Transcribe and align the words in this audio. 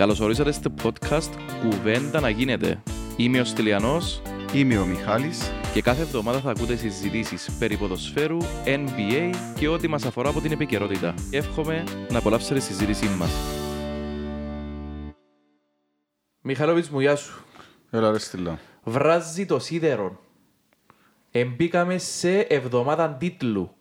Καλώς 0.00 0.20
ορίσατε 0.20 0.52
στο 0.52 0.74
podcast 0.82 1.30
«Κουβέντα 1.62 2.20
να 2.20 2.28
γίνεται». 2.28 2.82
Είμαι 3.16 3.40
ο 3.40 3.44
Στυλιανός 3.44 4.22
Είμαι 4.54 4.78
ο 4.78 4.86
Μιχάλης. 4.86 5.52
και 5.72 5.82
κάθε 5.82 6.02
εβδομάδα 6.02 6.40
θα 6.40 6.50
ακούτε 6.50 6.76
συζητήσεις 6.76 7.56
περί 7.58 7.76
ποδοσφαίρου, 7.76 8.38
NBA 8.64 9.30
και 9.58 9.68
ό,τι 9.68 9.88
μας 9.88 10.04
αφορά 10.04 10.28
από 10.28 10.40
την 10.40 10.52
επικαιρότητα. 10.52 11.14
Εύχομαι 11.30 11.84
να 12.10 12.18
απολαύσετε 12.18 12.54
τη 12.54 12.60
συζήτησή 12.60 13.06
μας. 13.06 13.30
Μιχαλόβιτς 16.40 16.90
μου, 16.90 17.00
γεια 17.00 17.16
σου. 17.16 17.44
Έλα 17.90 18.10
ρε 18.10 18.18
Στυλά. 18.18 18.58
Βράζει 18.84 19.46
το 19.46 19.58
σίδερο. 19.58 20.20
Εμπήκαμε 21.30 21.98
σε 21.98 22.38
εβδομάδα 22.38 23.14
τίτλου. 23.14 23.74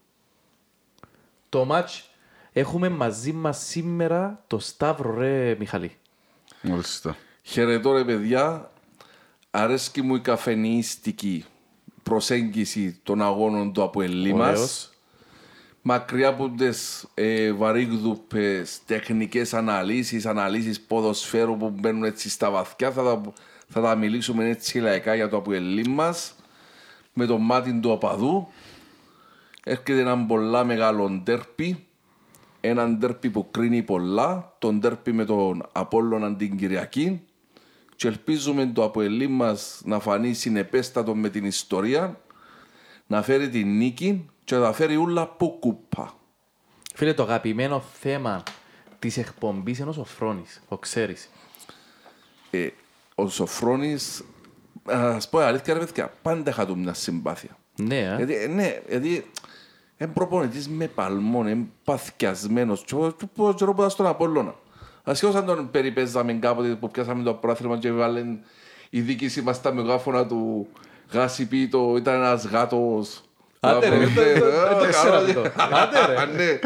Το 1.49 1.65
μάτς 1.65 2.09
έχουμε 2.51 2.89
μαζί 2.89 3.31
μας 3.31 3.57
σήμερα 3.57 4.43
το 4.47 4.59
Σταύρο 4.59 5.13
ρε 5.13 5.55
Μιχαλή. 5.59 5.98
Μάλιστα. 6.61 7.17
Χαιρετώ 7.41 7.93
ρε 7.93 8.03
παιδιά, 8.03 8.71
αρέσκει 9.51 10.01
μου 10.01 10.15
η 10.15 10.19
καφενεϊστική 10.19 11.45
προσέγγιση 12.03 12.99
των 13.03 13.21
αγώνων 13.21 13.73
του 13.73 13.83
Αποελή 13.83 14.33
μας. 14.33 14.49
Ωραίος. 14.49 14.89
Μακριά 15.81 16.27
από 16.27 16.49
τις 16.49 17.07
ε, 17.13 17.51
βαρύγδουπες 17.51 18.79
τεχνικές 18.85 19.53
αναλύσεις, 19.53 20.25
αναλύσεις 20.25 20.81
ποδοσφαίρου 20.81 21.57
που 21.57 21.69
μπαίνουν 21.69 22.03
έτσι 22.03 22.29
στα 22.29 22.49
βαθιά, 22.49 22.91
θα 22.91 23.03
τα, 23.03 23.21
θα 23.67 23.81
τα 23.81 23.95
μιλήσουμε 23.95 24.49
έτσι 24.49 24.79
λαϊκά 24.79 25.15
για 25.15 25.29
το 25.29 25.37
Αποελή 25.37 25.87
μας. 25.87 26.33
Με 27.13 27.25
το 27.25 27.37
μάτι 27.37 27.79
του 27.79 27.89
οπαδού. 27.89 28.47
Έρχεται 29.63 29.99
ένα 29.99 30.25
πολλά 30.25 30.63
μεγάλο 30.63 31.09
ντέρπι. 31.09 31.87
Ένα 32.61 32.87
ντέρπι 32.87 33.29
που 33.29 33.51
κρίνει 33.51 33.83
πολλά. 33.83 34.55
Το 34.59 34.73
ντέρπι 34.73 35.11
με 35.11 35.25
τον 35.25 35.69
Απόλλωνα 35.71 36.35
την 36.35 36.57
Κυριακή. 36.57 37.21
Και 37.95 38.07
ελπίζουμε 38.07 38.65
το 38.65 38.83
Αποελή 38.83 39.27
μας 39.27 39.81
να 39.85 39.99
φανεί 39.99 40.33
συνεπέστατο 40.33 41.15
με 41.15 41.29
την 41.29 41.45
ιστορία. 41.45 42.21
Να 43.07 43.21
φέρει 43.21 43.49
την 43.49 43.77
νίκη 43.77 44.29
και 44.43 44.55
να 44.55 44.71
φέρει 44.71 44.95
ούλα 44.95 45.27
που 45.27 45.57
κούπα. 45.59 46.13
Φίλε, 46.95 47.13
το 47.13 47.23
αγαπημένο 47.23 47.83
θέμα 47.99 48.43
της 48.99 49.17
εκπομπής 49.17 49.79
είναι 49.79 49.89
ο 49.89 49.91
Σοφρόνης, 49.91 50.61
το 50.69 50.77
ξέρεις. 50.77 51.29
Ε, 52.51 52.67
ο 53.15 53.29
Σοφρόνης, 53.29 54.23
ας 54.85 55.29
πω 55.29 55.39
αλήθεια 55.39 55.73
ρε 55.73 55.79
παιδιά, 55.79 56.13
πάντα 56.21 56.49
είχα 56.49 56.65
του 56.65 56.77
μια 56.77 56.93
συμπάθεια. 56.93 57.57
Ναι, 57.75 57.99
ε. 57.99 58.15
Γιατί, 58.15 58.35
ε, 58.35 58.47
ναι, 58.47 58.81
γιατί 58.89 59.25
είναι 59.99 60.11
προπονητής 60.13 60.69
με 60.69 60.87
παλμόν, 60.87 61.47
είναι 61.47 61.65
παθιασμένος. 61.83 62.83
Και 62.85 62.95
εγώ- 62.95 63.11
και 63.11 63.25
πω 63.35 63.53
καιρό 63.53 63.71
που 63.73 63.77
ήταν 63.77 63.89
στον 63.89 64.05
Απόλλωνα. 64.07 64.55
Ασχέτως 65.03 65.35
αν 65.35 65.45
τον 65.45 65.71
περιπέζαμε 65.71 66.33
κάποτε 66.33 66.75
που 66.75 66.89
πιάσαμε 66.91 67.23
το 67.23 67.33
πρόθυμα 67.33 67.77
και 67.77 67.91
βάλεν 67.91 68.39
η 68.89 69.01
δίκηση 69.01 69.41
μας 69.41 69.55
στα 69.55 69.73
μεγάφωνα 69.73 70.25
του 70.25 70.67
Γάσι 71.11 71.47
Πίτο, 71.47 71.93
ήταν 71.97 72.13
ένας 72.15 72.45
γάτος. 72.45 73.21
Άντε 73.59 73.89
ρε, 73.89 73.97
Ναι, 73.97 74.05
δεν 74.05 74.39
το- 74.39 74.45
δεν 74.49 74.77
το 74.77 74.83
ε, 74.83 74.87
ήξερα 74.87 75.09
καλό. 75.09 75.41
αυτό. 75.41 75.41
Άντε 75.75 76.05
ρε. 76.05 76.21
Α, 76.21 76.25
ναι. 76.25 76.59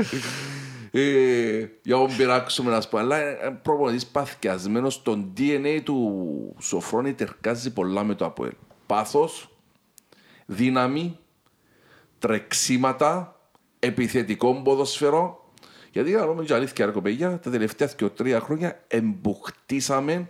Ε, 0.95 1.69
Για 1.83 1.95
να 1.95 2.01
μην 2.03 2.17
πειράξουμε 2.17 2.71
να 2.71 2.81
σου 2.81 2.89
πω, 2.89 2.97
αλλά 2.97 3.21
είναι 3.21 3.59
προπονητής 3.61 4.05
παθιασμένος, 4.05 5.01
το 5.01 5.25
DNA 5.37 5.79
του 5.83 6.55
Σοφρόνη 6.59 7.13
τερκάζει 7.13 7.73
πολλά 7.73 8.03
με 8.03 8.15
το 8.15 8.25
Αποέλ. 8.25 8.51
Πάθος, 8.85 9.49
δύναμη, 10.45 11.17
τρεξίματα, 12.23 13.39
επιθετικό 13.79 14.61
ποδοσφαιρό. 14.63 15.51
Γιατί 15.91 16.09
για 16.09 16.19
να 16.19 16.27
πούμε 16.27 16.43
και 16.43 16.53
αλήθεια, 16.53 16.85
ρε 16.85 16.91
κοπέγια, 16.91 17.39
τα 17.39 17.49
τελευταία 17.49 17.87
και 17.87 18.05
τρία 18.05 18.39
χρόνια 18.39 18.83
εμπουχτήσαμε 18.87 20.29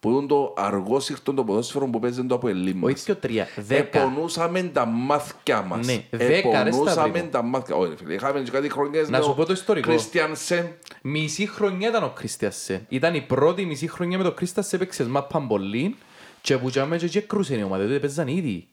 που 0.00 0.10
είναι 0.10 0.26
το 0.26 0.54
αργό 0.56 1.00
σύχτον 1.00 1.34
το 1.34 1.44
ποδόσφαιρο 1.44 1.86
που 1.86 1.98
παίζει 1.98 2.24
το 2.24 2.34
από 2.34 2.48
ελλή 2.48 2.78
Όχι 2.80 3.04
και 3.04 3.10
ο 3.10 3.16
τρία, 3.16 3.46
δέκα. 3.56 3.98
Επονούσαμε 4.00 4.62
τα 4.62 4.84
μάθηκια 4.86 5.62
μας. 5.62 5.86
Ναι, 5.86 6.04
δέκα, 6.10 6.62
ρε, 6.62 6.68
Επονούσαμε 6.68 7.08
Σταύρη. 7.08 7.28
τα 7.28 7.42
μάθηκια. 7.42 7.76
Όχι, 7.76 7.90
ρε 7.90 7.96
φίλε, 7.96 8.14
είχαμε 8.14 8.40
και 8.40 8.50
κάτι 8.50 8.68
χρονιές 8.68 9.08
Να 9.08 9.18
με 9.18 9.24
σου 9.24 9.30
ο 9.30 9.34
πω 9.34 9.44
το 9.44 9.52
ιστορικό. 9.52 9.88
Κρίστιανσεν. 9.88 10.68
Μισή 11.02 11.46
χρονιά 11.46 11.88
ήταν 11.88 12.02
ο 12.02 12.10
Κρίστιασεν. 12.10 12.86
Ήταν 12.88 13.14
η 13.14 13.20
πρώτη 13.20 13.64
μισή 13.64 13.88
χρονιά 13.88 14.18
με 14.18 14.24
τον 14.24 14.34
Κρίστιασεν 14.34 14.80
έπαιξες 14.80 15.06
μάπαν 15.06 15.46
πολύ 15.46 15.96
και 16.40 16.58
που 16.58 16.70
τζάμε 16.70 16.96
και 16.96 17.08
και 17.08 17.20
κρούσαν 17.20 17.58
οι 17.58 17.62
ομάδες, 17.62 17.86
τότε 17.86 17.98
παίζαν 17.98 18.28
ήδη. 18.28 18.68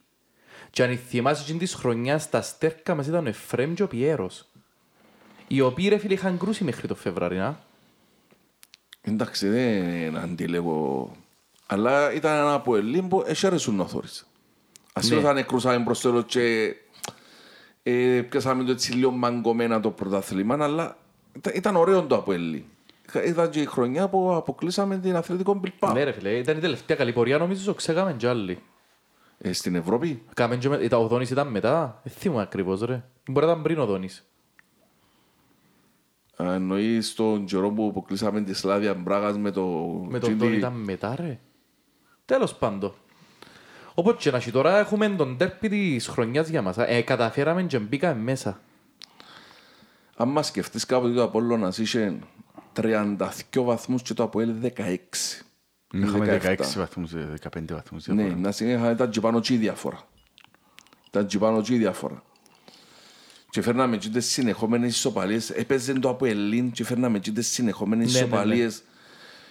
Και 0.70 0.84
αν 0.84 0.98
θυμάσαι 0.98 1.42
εκείνη 1.42 1.60
της 1.60 1.74
χρονιάς 1.74 2.24
στα 2.24 2.42
στέρκα 2.42 2.96
μας 2.96 3.08
ήταν 3.08 3.26
ο 3.26 3.30
Εφραίμ 3.30 3.74
και 3.74 3.84
ο 3.84 3.88
Πιέρος. 3.88 4.46
Οι 5.48 5.62
οποίοι 5.62 5.88
ρε 5.90 5.98
φίλε 5.98 6.14
είχαν 6.14 6.38
κρούσει 6.38 6.64
μέχρι 6.64 6.88
το 6.88 6.96
Φεβράρι, 6.96 7.38
να. 7.38 7.60
Εντάξει, 9.02 9.48
δεν 9.48 10.18
αντιλέγω. 10.18 11.12
Αλλά 11.66 12.14
ήταν 12.14 12.38
ένα 12.38 12.54
από 12.54 12.76
ελλή 12.76 13.02
που 13.02 13.24
έσαιρεσουν 13.28 13.76
να 13.76 13.88
θωρείς. 13.88 14.28
Ας 14.94 15.10
Ναι. 15.10 15.16
ναι. 15.16 15.22
θα 15.22 15.42
κρούσαμε 15.42 15.84
προς 15.84 16.00
το 16.02 16.10
τέλος 16.10 16.24
και 16.28 16.76
ε, 17.84 18.22
πιάσαμε 18.22 18.64
το 18.64 18.72
έτσι 18.72 18.94
λίγο 18.94 19.12
μαγκωμένα 19.12 19.80
το 19.80 19.92
πρωτάθλημα, 19.92 20.58
αλλά 20.64 20.98
ήταν, 21.36 21.54
ήταν 21.56 21.76
ωραίο 21.76 22.04
το 22.04 22.16
από 22.16 22.34
ελλή. 22.34 22.66
Ήταν 23.26 23.50
και 23.50 23.62
η 23.62 23.66
χρονιά 23.66 24.08
που 24.08 24.34
αποκλείσαμε 24.34 24.98
την 24.98 25.16
Αθλητικό 25.16 25.54
Μπιλπά. 25.54 25.94
Ναι 25.94 26.04
ρε 26.04 26.12
φίλε, 26.12 26.30
ήταν 26.30 26.58
η 26.58 26.60
τελευταία 26.60 26.98
καλή 26.98 27.14
πορεία, 27.14 27.38
νομίζω 27.38 27.66
το 27.66 27.74
ξέγαμε 27.74 28.14
κι 28.14 28.28
άλλοι. 28.28 28.60
Ε, 29.50 29.54
στην 29.54 29.76
Ευρώπη; 29.76 30.24
Κάμεν 30.34 30.60
και 30.60 30.70
με... 30.70 30.76
ήταν- 30.78 31.02
Ο 31.02 31.08
Δόνης 31.08 31.30
ήταν 31.30 31.48
μετά, 31.48 32.00
δεν 32.04 32.14
θυμούμαι 32.14 32.42
ακριβώς 32.42 32.82
ρε. 32.82 33.04
Μπορεί 33.28 33.46
να 33.46 33.52
ήταν 33.52 33.64
πριν 33.64 33.80
ο 33.80 33.86
Δόνης. 33.86 34.26
Α, 36.44 36.54
Εννοείς 36.54 37.14
τον 37.14 37.46
καιρό 37.46 37.70
που 37.72 37.88
αποκλείσαμε 37.90 38.42
τη 38.42 38.54
Σλάβια 38.54 38.94
Μπράγας 38.94 39.38
με 39.38 39.52
το... 39.52 39.66
Με 40.10 40.20
τον 40.20 40.34
GD. 40.34 40.38
Δόνη 40.38 40.56
ήταν 40.56 40.74
μετά 40.74 41.16
ρε. 41.16 41.40
Τέλος 42.26 42.56
πάντων. 42.56 42.94
Οπότε 43.94 44.18
και 44.22 44.32
να 44.32 44.38
έχει 44.38 44.52
τώρα 44.52 44.78
έχουμε 44.78 45.10
τον 45.10 45.38
τέρπι 45.38 45.70
της 45.70 46.08
χρονιάς 46.08 46.48
για 46.50 46.62
μας. 46.62 46.78
Ε, 46.78 47.02
καταφέραμε 47.02 47.64
και 47.64 47.80
μπήκαμε 47.80 48.22
μέσα. 48.22 48.60
Αν 50.18 50.30
μας 50.30 50.48
σκεφτείς 50.48 50.86
κάποτε 50.86 51.14
το 51.14 51.24
Απόλλωνας 51.24 51.78
είχε 51.78 52.20
32 52.76 53.18
βαθμούς 53.54 54.02
και 54.02 54.14
το 54.14 54.24
Αποέλ 54.24 54.54
16. 54.62 54.72
Είχαμε 55.94 56.40
17. 56.44 56.56
16 56.58 56.76
βαθμούς, 56.76 57.14
ε, 57.14 57.34
15 57.42 57.74
βαθμούς. 57.74 58.08
Ναι, 58.08 58.16
διαφορά. 58.16 58.40
να 58.40 58.52
συνέχεια 58.52 58.92
ήταν 58.92 59.10
και 59.10 59.20
πάνω 59.20 59.40
και 59.40 59.54
η 59.54 59.58
διαφορά. 59.58 60.08
Ήταν 61.08 61.26
και 61.26 61.38
πάνω 61.38 61.62
και 61.62 61.74
η 61.74 61.78
διαφορά. 61.78 62.24
Και 63.50 63.62
φέρναμε 63.62 63.98
και 63.98 64.10
τις 64.10 64.26
συνεχόμενες 64.26 64.96
ισοπαλίες. 64.96 65.50
Έπαιζε 65.50 65.94
το 65.94 66.10
Αποελίν 66.10 66.72
και 66.72 66.84
φέρναμε 66.84 67.20
και 67.20 67.32
τις 67.32 67.48
συνεχόμενες 67.48 68.14
Ναι, 68.14 68.20
ναι, 68.20 68.26
ισοπαλίες. 68.26 68.84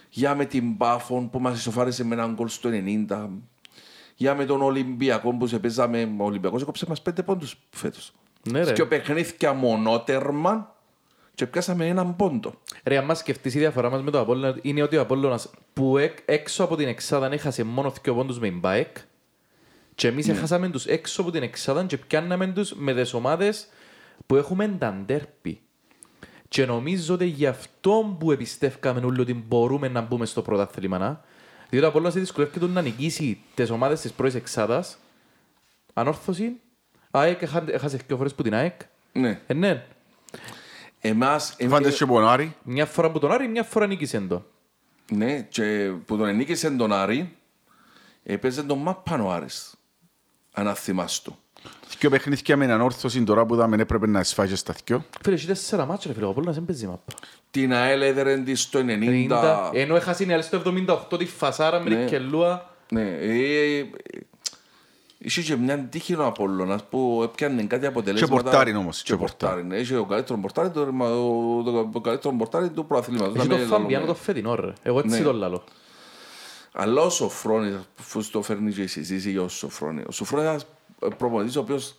Για 0.08 0.34
με 0.34 0.44
την 0.44 0.76
Πάφον 0.76 1.30
που 1.30 1.38
μας 1.38 1.58
ισοφάρισε 1.58 2.04
με 2.04 2.14
έναν 2.14 2.34
γκολ 2.34 2.48
στο 2.48 2.70
90. 2.72 3.28
Για 4.14 4.34
με 4.34 4.44
τον 4.44 4.62
Ολυμπιακό 4.62 5.34
που 5.36 5.46
σε 5.46 5.58
παίζαμε. 5.58 6.14
Ο 6.18 6.24
Ολυμπιακός 6.24 6.62
έκοψε 6.62 6.86
μας 6.88 7.02
πέντε 7.02 7.22
πόντους 7.22 7.56
φέτος. 7.70 8.12
Ναι 8.50 8.64
ρε. 8.64 8.72
Και 8.72 8.82
ο 8.82 8.88
παιχνίδια 8.88 9.52
μονότερμα 9.52 10.73
και 11.34 11.46
πιάσαμε 11.46 11.86
έναν 11.88 12.16
πόντο. 12.16 12.54
Ρε, 12.84 12.96
αν 12.98 13.04
μας 13.04 13.18
σκεφτείς 13.18 13.54
η 13.54 13.58
διαφορά 13.58 13.90
μας 13.90 14.02
με 14.02 14.10
το 14.10 14.20
Απόλλωνα 14.20 14.58
είναι 14.62 14.82
ότι 14.82 14.96
ο 14.96 15.00
Απόλλωνας 15.00 15.50
που 15.72 15.98
εκ, 15.98 16.18
έξω 16.24 16.64
από 16.64 16.76
την 16.76 16.88
Εξάδα 16.88 17.32
έχασε 17.32 17.64
μόνο 17.64 17.92
δύο 18.02 18.14
πόντους 18.14 18.38
με 18.38 18.48
την 18.48 18.60
ΠΑΕΚ 18.60 18.96
και 19.94 20.08
εμείς 20.08 20.28
έχασαμε 20.28 20.68
τους 20.68 20.86
έξω 20.86 21.20
από 21.20 21.30
την 21.30 21.42
Εξάδα 21.42 21.84
και 21.84 21.96
πιάνναμε 21.96 22.46
τους 22.46 22.72
με 22.74 22.94
τις 22.94 23.12
ομάδες 23.14 23.66
που 24.26 24.36
έχουμε 24.36 24.68
τα 24.78 25.02
ντέρπι. 25.06 25.60
Και 26.48 26.66
νομίζω 26.66 27.14
ότι 27.14 27.24
γι' 27.24 27.46
αυτό 27.46 28.16
που 28.18 28.32
εμπιστεύκαμε 28.32 29.00
όλοι 29.06 29.20
ότι 29.20 29.34
μπορούμε 29.34 29.88
να 29.88 30.00
μπούμε 30.00 30.26
στο 30.26 30.42
πρωτάθλημα. 30.42 30.98
να. 30.98 31.24
Διότι 31.70 31.86
ο 31.86 31.88
Απόλλωνας 31.88 32.14
δυσκολεύεται 32.14 32.66
να 32.66 32.82
νικήσει 32.82 33.40
τις 33.54 33.70
ομάδες 33.70 34.00
της 34.00 34.12
πρώτης 34.12 34.34
Εξάδας. 34.34 34.98
Ανόρθωση. 35.92 36.52
ΑΕΚ 37.10 37.42
έχα- 37.42 37.64
έχασε 37.66 37.98
δύο 38.06 38.16
φορές 38.16 38.34
που 38.34 38.42
την 38.42 38.54
ΑΕΚ. 38.54 38.80
Ναι. 39.12 39.40
Ε, 39.46 39.54
ναι. 39.54 39.84
Εμάς... 41.08 41.56
Φάντες 41.68 41.96
και 41.96 42.06
πονάρι. 42.06 42.56
Μια 42.62 42.86
φορά 42.86 43.10
που 43.10 43.18
τον 43.18 43.32
Άρη, 43.32 43.48
μια 43.48 43.62
φορά 43.62 43.86
νίκησε 43.86 44.20
τον. 44.20 44.44
Ναι, 45.12 45.40
και 45.40 45.92
που 46.06 46.16
τον 46.16 46.28
ενίκησε 46.28 46.70
τον 46.70 46.92
Άρη, 46.92 47.36
έπαιζε 48.22 48.62
τον 48.62 48.78
Μάπαν 48.78 49.20
ο 49.20 49.30
Άρης. 49.30 49.74
Αν 50.52 50.74
θυμάσαι 50.74 51.22
το. 51.22 51.36
Δυο 51.98 52.10
παιχνίδια 52.10 52.56
με 52.56 52.72
ανόρθωση 52.72 53.22
τώρα 53.24 53.46
που 53.46 53.54
είδαμε 53.54 53.76
έπρεπε 53.82 54.06
να 54.06 54.22
σφάγει 54.22 54.56
στα 54.56 54.74
δυο. 54.84 55.04
Φίλε, 55.22 55.34
έχει 55.34 55.46
τέσσερα 55.46 55.86
μάτια, 55.86 56.04
ρε 56.08 56.14
φίλε, 56.14 56.26
ο 56.26 56.30
Απόλλωνας 56.30 56.54
δεν 56.54 56.64
παίζει 56.64 56.86
μάπα. 56.86 57.12
Την 57.50 57.72
ΑΕΛ 57.72 58.02
έδερε 58.02 58.38
της 58.38 58.60
στο 58.60 58.80
90. 58.80 59.28
90, 59.30 59.70
ενώ 59.72 59.96
έχασε 59.96 60.24
η 60.24 60.32
άλλη 60.32 60.42
στο 60.42 60.62
78 61.10 61.18
τη 61.18 61.26
φασάρα 61.26 61.80
με 61.80 61.90
Ναι. 61.90 61.96
την 61.96 62.06
κελούα. 62.06 62.74
Ναι, 62.90 63.02
ε, 63.02 63.78
ε, 63.78 63.86
Είχε 65.26 65.42
και 65.42 65.56
μια 65.56 65.78
τύχη 65.78 66.14
ο 66.14 66.26
Απόλλωνας 66.26 66.84
που 66.84 67.20
έπιανε 67.24 67.62
κάτι 67.62 67.86
αποτελέσματα. 67.86 68.34
Και 68.36 68.42
πορτάρι 68.42 68.74
όμως, 68.76 69.02
Και 69.02 69.12
και 69.12 69.18
πορτάρι. 69.18 69.64
ναι. 69.64 69.76
Είχε 69.76 69.96
ο 69.96 70.04
καλύτερος 70.04 70.40
πορτάρι, 70.40 70.70
το, 70.70 70.84
το, 70.84 71.62
το, 71.72 71.88
το 71.92 72.00
καλύτερος 72.00 72.36
πορτάρι 72.38 72.70
του 72.70 72.86
προαθλήματος. 72.86 73.34
Έχει 73.36 73.46
Να 73.48 73.54
το 73.54 73.58
μην 73.60 73.66
Φαμπιάνο 73.68 74.04
λέμε. 74.04 74.06
το 74.06 74.14
φετινό, 74.14 74.54
ρε. 74.54 74.72
Εγώ 74.82 74.98
έτσι 74.98 75.18
Ναι. 75.18 75.24
το 75.24 75.32
λαλώ. 75.32 75.64
Αλλά 76.72 77.02
ο 77.02 77.10
Σοφρόνης, 77.10 77.74
αφού 78.00 78.30
το 78.30 78.42
φέρνει 78.42 78.72
και 78.72 78.82
η 78.82 78.86
συζήτηση 78.86 79.30
για 79.30 79.42
ο 79.42 79.48
Σοφρόνη, 79.48 80.02
ο 80.06 80.12
Σοφρόνης 80.12 80.46
είναι 80.46 80.60
ένας 81.00 81.16
προπονητής 81.16 81.56
ο 81.56 81.60
οποίος 81.60 81.96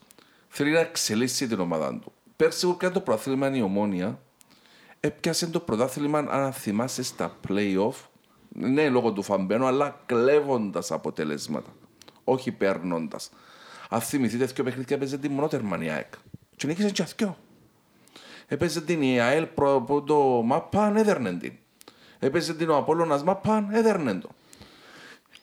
θέλει 0.48 0.72
να 0.72 0.80
εξελίσσει 0.80 1.48
την 1.48 1.60
ομάδα 1.60 2.00
του. 2.02 2.12
Πέρσι 2.36 2.66
που 2.66 2.78
πιάνε 2.78 2.94
το 2.94 3.00
πρωτάθλημα 3.00 3.56
η 3.56 3.62
Ομόνια, 3.62 4.20
έπιασε 5.00 5.48
το 5.48 5.60
πρωτάθλημα, 5.60 6.26
αν 6.30 6.52
θυμάσαι, 6.54 7.04
στα 7.04 7.36
play-off 7.48 7.94
Ναι, 8.50 8.90
λόγω 8.90 9.12
του 9.12 9.24
Φαμπένου, 9.24 9.66
αλλά 9.66 10.00
κλέβοντας 10.06 10.92
αποτελέσματα. 10.92 11.70
Όχι 12.26 12.52
παίρνοντας. 12.52 13.30
Αν 13.90 14.02
θυμηθείτε, 14.02 14.46
δύο 14.46 14.64
παιχνίδια 14.64 14.96
έπαιζε 14.96 15.18
την 15.18 15.32
μονότερμα 15.32 15.84
η 15.84 15.90
ΑΕΚ. 15.90 16.14
Και 16.56 16.68
νίκησε 16.68 16.90
και 16.90 17.02
αυτοί. 17.02 17.36
Έπαιζε 18.48 18.82
την 18.82 19.02
η 19.02 19.20
ΑΕΛ 19.20 19.46
προ 19.46 19.76
από 19.76 20.02
το 20.02 20.16
ΜΑΠΑΝ, 20.46 20.96
έδερνε 20.96 21.34
την. 21.34 21.54
Έπαιζε 22.20 22.54
την 22.54 22.70
ο 22.70 22.76
Απόλλωνας 22.76 23.24
ΜΑΠΑΝ, 23.24 23.70
έδερνε 23.72 24.14
το. 24.14 24.30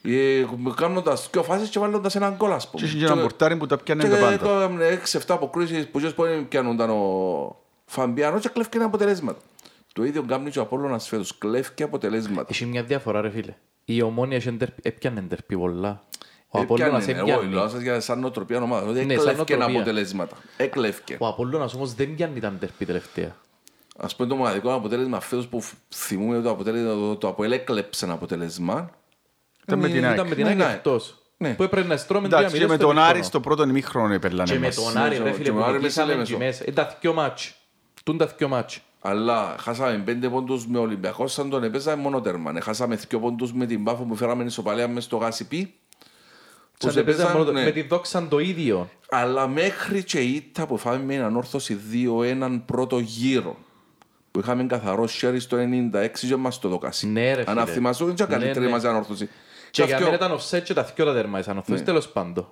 Ε, 0.04 0.44
κάνοντας 0.76 1.28
δύο 1.32 1.42
φάσεις 1.42 1.68
και 1.68 1.78
βάλλοντας 1.78 2.14
έναν 2.14 2.34
γκολ, 2.36 2.52
ας 2.52 2.70
πούμε. 2.70 2.82
Και 2.82 2.88
είχε 2.88 2.98
και 2.98 3.04
έναν 3.12 3.20
πορτάρι 3.20 3.56
που 3.56 3.66
τα 3.66 3.76
πιάνε 3.78 4.08
τα 4.08 4.16
πάντα. 4.16 4.68
Και 4.78 4.84
έξι-εφτά 4.84 5.34
αποκρίσεις 5.34 5.88
που 5.88 6.00
και 6.00 6.08
που 6.08 6.24
πιάνονταν 6.48 6.90
ο 6.90 7.56
Φαμπιάνο 7.84 8.38
και 8.38 8.48
κλέφκε 8.48 8.78
αποτελέσματα. 8.78 9.40
Το 9.92 10.04
ίδιο 10.04 10.22
κάνει 10.22 10.50
και 10.50 10.58
ο 10.58 10.62
Απόλλωνας 10.62 11.08
φέτος, 11.08 11.38
κλέφκε 11.38 11.82
αποτελέσματα. 11.82 12.46
Έχει 12.50 12.66
μια 12.66 12.82
διαφορά 12.82 13.20
ρε 13.20 13.30
φίλε. 13.30 13.54
Η 13.84 14.02
ομόνια 14.02 14.36
έχει 14.36 14.48
εντερ- 14.48 14.86
έπιανε 14.86 15.18
εντερπή 15.18 15.56
πολλά. 15.56 16.02
Ο 16.54 16.60
Έπιανε, 16.60 16.82
Απόλλωνας 16.84 17.06
ναι, 17.06 17.12
Εγώ 17.12 17.20
έπιανε. 17.40 17.54
λέω 17.54 17.68
σας 17.68 17.80
για 17.80 18.00
σαν 18.00 18.18
νοοτροπία 18.20 18.62
ομάδα. 18.62 18.86
ότι 18.86 19.04
Ναι, 19.04 19.14
σαν 19.14 19.28
Έκλεφκε 19.28 19.54
νοοτροπία. 19.56 19.76
αποτελέσματα. 19.80 20.36
Έκλεφκε. 20.56 21.16
Ο 21.20 21.26
Απόλλωνας 21.26 21.74
όμως 21.74 21.94
δεν 21.94 22.14
πιάνει 22.14 22.40
τα 22.40 22.46
εντερπή 22.46 22.84
τελευταία. 22.86 23.36
Ας 23.96 24.16
πούμε 24.16 24.28
το 24.28 24.34
μοναδικό 24.36 24.74
αποτέλεσμα 24.74 25.20
φέτος 25.20 25.46
που 25.48 25.60
φ- 25.60 25.74
θυμούμε 25.94 26.40
το 26.40 26.50
αποτέλεσμα, 26.50 26.92
το, 26.94 27.16
το 27.16 27.28
Αποέλ 27.28 27.52
έκλεψε 27.52 28.04
ένα 28.04 28.14
αποτέλεσμα. 28.14 28.90
Ήταν 29.66 29.78
με 29.78 29.88
την 29.88 30.04
ΑΕΚ. 30.04 30.14
Ήταν 30.14 30.28
με 30.28 30.34
την 30.34 30.44
Ναι, 30.44 30.50
ΑΕΚ 30.50 30.58
ναι. 30.58 30.72
εκτός. 30.74 31.16
Ναι. 31.36 31.54
Που 31.54 31.62
έπρεπε 31.62 31.86
να 31.86 31.96
στρώμε 31.96 32.26
Εντάξει, 32.26 32.44
και 32.46 32.50
τρία 32.50 32.66
με 32.66 32.72
μηδέν 32.72 32.86
τον 32.86 32.94
στο 32.96 33.00
Άρη 33.04 33.10
ημίχρονο. 33.18 33.24
στο 33.24 33.40
πρώτο 33.40 33.62
ημίχρονο 33.62 34.14
επερλάνε 34.14 34.52
Και 34.52 34.58
με 34.58 34.66
μας. 34.66 34.74
τον 34.74 34.96
Άρη 34.96 35.16
ρε 35.18 35.22
και 35.24 35.32
φίλε 35.32 35.50
με 35.50 35.54
που 35.54 35.60
τον 35.60 35.68
Άρη 35.68 35.78
νικήσαμε 35.78 36.14
μέσα 36.14 36.24
και 36.24 36.32
λέμε 36.32 36.44
μέσα. 36.44 36.64
Ήταν 36.66 36.88
δυο 37.00 37.12
μάτς. 37.14 37.54
Τούν 38.04 38.18
τα 38.18 38.26
δυο 38.36 38.48
μάτς. 38.48 38.80
Αλλά 39.00 39.56
χάσαμε 39.60 40.02
πέντε 40.04 40.28
πόντους 40.28 40.66
με 40.66 40.78
Ολυμπιακός 40.78 41.32
σαν 41.32 41.50
τον 41.50 41.64
επέζαμε 41.64 42.02
μόνο 42.02 42.20
τέρμα. 42.20 42.52
Ναι, 42.52 42.60
Χάσαμε 42.60 42.96
δύο 42.96 43.18
πόντους 43.20 43.52
με 43.52 43.66
την 43.66 43.84
Πάφο 43.84 44.02
που 44.04 44.14
φέραμε 44.16 44.44
ισοπαλία 44.44 44.88
μες 44.88 45.04
στο 45.04 45.16
γάσιπι. 45.16 45.74
Που 46.72 46.88
Σαν 46.88 46.92
σε 46.92 47.00
έπαιζαν 47.00 47.20
παίζαν, 47.20 47.32
μόνο 47.40 47.44
το- 47.50 47.52
ναι. 47.58 47.64
Με 47.64 47.70
τη 47.70 47.82
δόξαν 47.82 48.28
το 48.28 48.38
ίδιο. 48.38 48.88
Αλλά 49.10 49.46
μέχρι 49.48 50.04
και 50.04 50.20
η 50.20 50.32
ήττα 50.34 50.66
που 50.66 50.76
φάμε 50.76 50.98
με 51.04 51.14
έναν 51.14 51.36
όρθωση 51.36 51.78
2-1 51.92 52.62
πρώτο 52.66 52.98
γύρο. 52.98 53.56
Που 54.30 54.38
είχαμε 54.40 54.64
καθαρό 54.64 55.06
σέρι 55.06 55.40
στο 55.40 55.56
96 55.56 56.26
και 56.26 56.36
μας 56.36 56.58
το 56.58 56.68
δοκάσει. 56.68 57.06
Ναι, 57.06 57.34
ρε 57.34 57.44
Αν 57.46 57.58
φίλε. 57.58 57.72
θυμάσαι, 57.72 58.04
δεν 58.04 58.14
Ναι, 58.18 58.24
καλύτερη 58.26 58.64
ναι. 58.64 58.70
μας 58.70 58.84
ανόρθωση. 58.84 59.26
Και 59.26 59.30
Και 59.70 59.82
για 59.82 59.96
αυτό- 59.96 60.10
μένα 60.10 60.24
ήταν 60.26 60.38
offset 60.38 60.62
και 60.64 60.74
τα 60.74 60.82
δυο 60.94 61.04
τα 61.04 61.12
τέρμα 61.12 61.38
ήσαν 61.38 61.56
ορθώσεις. 61.56 61.84
Τέλος 61.84 62.08
πάντων. 62.08 62.46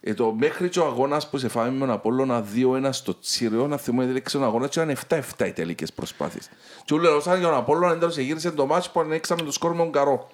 Ε, 0.00 0.14
το 0.14 0.32
μέχρι 0.38 0.68
και 0.68 0.78
ο 0.78 0.84
αγώνας 0.86 1.28
που 1.30 1.38
σε 1.38 1.48
φάμε 1.48 1.70
με 1.70 1.78
τον 1.78 1.90
Απόλλωνα 1.90 2.40
2-1 2.42 2.92
στο 2.92 3.18
Τσίριο, 3.18 3.66
να 3.66 3.76
θυμούμε 3.76 4.02
ότι 4.02 4.10
έλεξε 4.10 4.38
ο 4.38 4.42
αγώνας 4.44 4.68
και 4.70 4.80
ήταν 4.80 4.88
7-7 4.90 5.46
οι 5.46 5.52
τελικές 5.52 5.92
προσπάθειες. 5.92 6.48
Και 6.84 6.94
όλοι 6.94 7.04
λαούσαν 7.04 7.38
για 7.38 7.48
τον 7.48 7.56
Απόλλωνα, 7.56 7.92
εντός 7.92 8.18
γύρισε 8.18 8.50
το 8.50 8.66
μάτς 8.66 8.90
που 8.90 9.00
ανέξαμε 9.00 9.42
το 9.42 9.52
σκορ 9.52 9.70
με 9.70 9.76
τον 9.76 9.92
Καρό. 9.92 10.30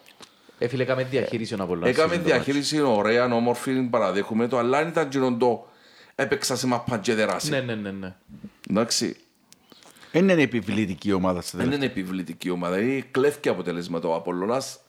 Ε, 0.59 0.69
φίλε, 0.69 0.83
έκαμε 0.83 1.05
διαχείριση 1.05 1.55
ο 1.55 1.57
Απόλλωνας. 1.61 1.89
Έκαμε 1.91 2.15
στο 2.15 2.17
μάτς. 2.23 2.31
διαχείριση 2.33 2.81
ωραία, 2.81 3.35
όμορφη, 3.35 3.83
παραδέχουμε 3.83 4.49
το, 4.49 4.59
αλλά 4.59 4.79
αν 4.79 4.89
ήταν 4.89 5.09
γίνον 5.11 5.39
το 5.39 5.69
έπαιξα 6.15 6.57
σε 6.57 6.67
μαπάν 6.67 7.01
και 7.01 7.15
δεράσει. 7.15 7.51
Ναι, 7.51 7.61
ναι, 7.61 7.75
ναι, 7.75 7.91
ναι. 7.91 8.15
Εντάξει, 8.71 9.17
Δεν 10.13 10.29
είναι 10.29 10.43
επιβλητική 10.43 11.13
ομάδα 11.13 11.41
στα 11.41 11.59
δεν 11.59 11.67
τελευταία. 11.67 11.89
είναι 11.91 12.01
επιβλητική 12.01 12.51
ομάδα, 12.51 12.81
είναι 12.81 13.05
κλέφκει 13.11 13.49
αποτελέσματα 13.49 14.09
ο 14.09 14.15
Απόλλωνας, 14.15 14.81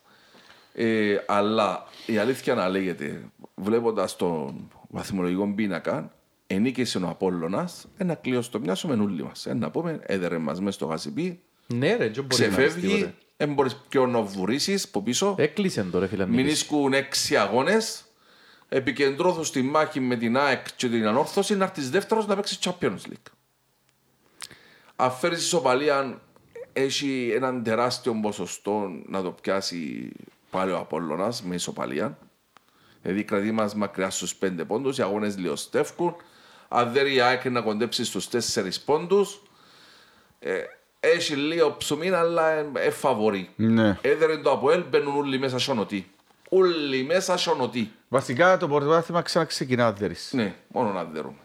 ε, 0.74 1.16
αλλά 1.28 1.84
η 2.06 2.18
αλήθεια 2.18 2.54
να 2.54 2.70
λέγεται, 2.70 3.22
βλέποντας 3.56 4.16
τον 4.16 4.70
βαθμολογικό 4.90 5.54
πίνακα, 5.56 6.14
ενίκησε 6.48 6.98
ο 6.98 7.08
Απόλλωνας, 7.10 7.86
ένα 7.98 8.16
κλείω 8.16 8.42
στο 8.42 8.60
μοιάσο 8.60 8.88
με 8.88 8.96
νουλί 8.96 9.24
μας. 9.24 9.46
Ένα 9.46 9.72
πούμε, 9.72 10.00
έδερε 10.04 10.38
μας 10.38 10.60
μέσα 10.60 10.72
στο 10.72 10.86
γασιπί, 10.86 11.40
Ναι 11.68 11.96
ρε, 11.96 12.08
και 12.08 12.22
μπορεί 12.22 12.42
να 12.42 12.46
είναι 12.46 12.56
ξεφεύγει, 12.56 12.88
τίποτε. 12.88 13.14
Δεν 13.38 13.54
μπορείς 13.54 13.76
πιο 13.90 14.06
να 14.06 14.22
βουρήσεις 14.22 14.84
από 14.86 15.02
πίσω, 15.02 15.36
Έκλεισε 15.38 15.84
το 15.84 16.00
ρε 16.00 16.08
φίλε. 16.08 16.26
μην 16.26 16.36
νίκης. 16.36 16.62
ίσκουν 16.62 16.94
έξι 16.94 17.38
αγώνες, 17.38 18.06
επικεντρώθουν 18.70 19.46
στη 19.46 19.62
μάχη 19.62 20.00
με 20.00 20.16
την 20.16 20.38
ΑΕΚ 20.38 20.66
και 20.76 20.90
την 20.90 21.08
ανόρθωση 21.08 21.56
να 21.56 21.64
έρθεις 21.64 21.90
δεύτερος 21.90 22.28
να 22.28 22.36
παίξεις 22.36 22.60
Champions 22.62 22.98
League. 23.10 23.32
Αν 24.96 25.12
φέρεις 25.12 25.44
ισοπαλία, 25.44 26.22
έχει 26.74 27.32
έναν 27.36 27.64
τεράστιο 27.64 28.20
ποσοστό 28.22 28.90
να 29.06 29.22
το 29.22 29.32
πιάσει 29.32 30.12
πάλι 30.50 30.72
ο 30.72 30.78
Απόλλωνας 30.78 31.44
με 31.44 31.56
ισοπαλία. 31.56 32.18
Δηλαδή 33.02 33.24
κρατεί 33.24 33.52
μας 33.52 33.76
μακριά 33.76 34.10
στους 34.10 34.36
πέντε 34.36 34.66
πόντους, 34.66 34.98
οι 34.98 35.02
αγώνες 35.02 35.38
λιωστεύκουν. 35.38 36.16
Αν 36.68 36.92
δεν 36.92 37.08
η 37.08 37.20
ΑΕΚ 37.20 37.50
να 37.50 37.62
κοντέψει 37.62 38.06
στους 38.06 38.30
τέσσερις 38.30 38.82
πόντους, 38.82 39.42
ε, 40.40 40.62
έχει 41.16 41.36
λίγο 41.36 41.76
ψωμί, 41.78 42.10
αλλά 42.10 42.52
ε, 42.52 42.72
ε, 42.74 42.90
φαβορεί. 42.90 43.50
Ναι. 43.56 43.98
Έδερε 44.02 44.38
το 44.38 44.52
Αποέλ, 44.52 44.84
μπαίνουν 44.90 45.18
όλοι 45.18 45.40
μέσα 45.40 45.60
σιωνωτοί. 45.60 46.10
Όλοι 46.50 47.04
μέσα 47.04 47.38
σιωνωτοί. 47.38 47.92
Βασικά 48.08 48.58
το 48.58 48.68
πρωτάθλημα 48.68 49.22
ξαναξεκινά 49.22 49.92
δέρεις. 49.92 50.30
Ναι, 50.34 50.56
μόνο 50.68 50.92
να 50.92 51.04
δέρουμε. 51.04 51.38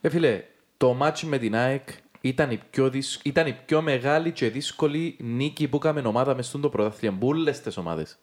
Ε, 0.00 0.08
φίλε, 0.08 0.44
το 0.76 0.92
μάτσι 0.92 1.26
με 1.26 1.38
την 1.38 1.56
ΑΕΚ 1.56 1.88
ήταν 2.20 2.50
η, 2.50 2.60
πιο 2.70 2.90
δυς... 2.90 3.20
ήταν 3.22 3.46
η 3.46 3.56
πιο 3.66 3.82
μεγάλη 3.82 4.32
και 4.32 4.50
δύσκολη 4.50 5.16
νίκη 5.20 5.68
που 5.68 5.76
έκαμε 5.76 6.00
ομάδα 6.00 6.34
μες 6.34 6.46
στον 6.46 6.60
το 6.60 6.68
πρωτάθλημα. 6.68 7.16
Μπούλες 7.16 7.60
τις 7.60 7.76
ομάδες. 7.76 8.18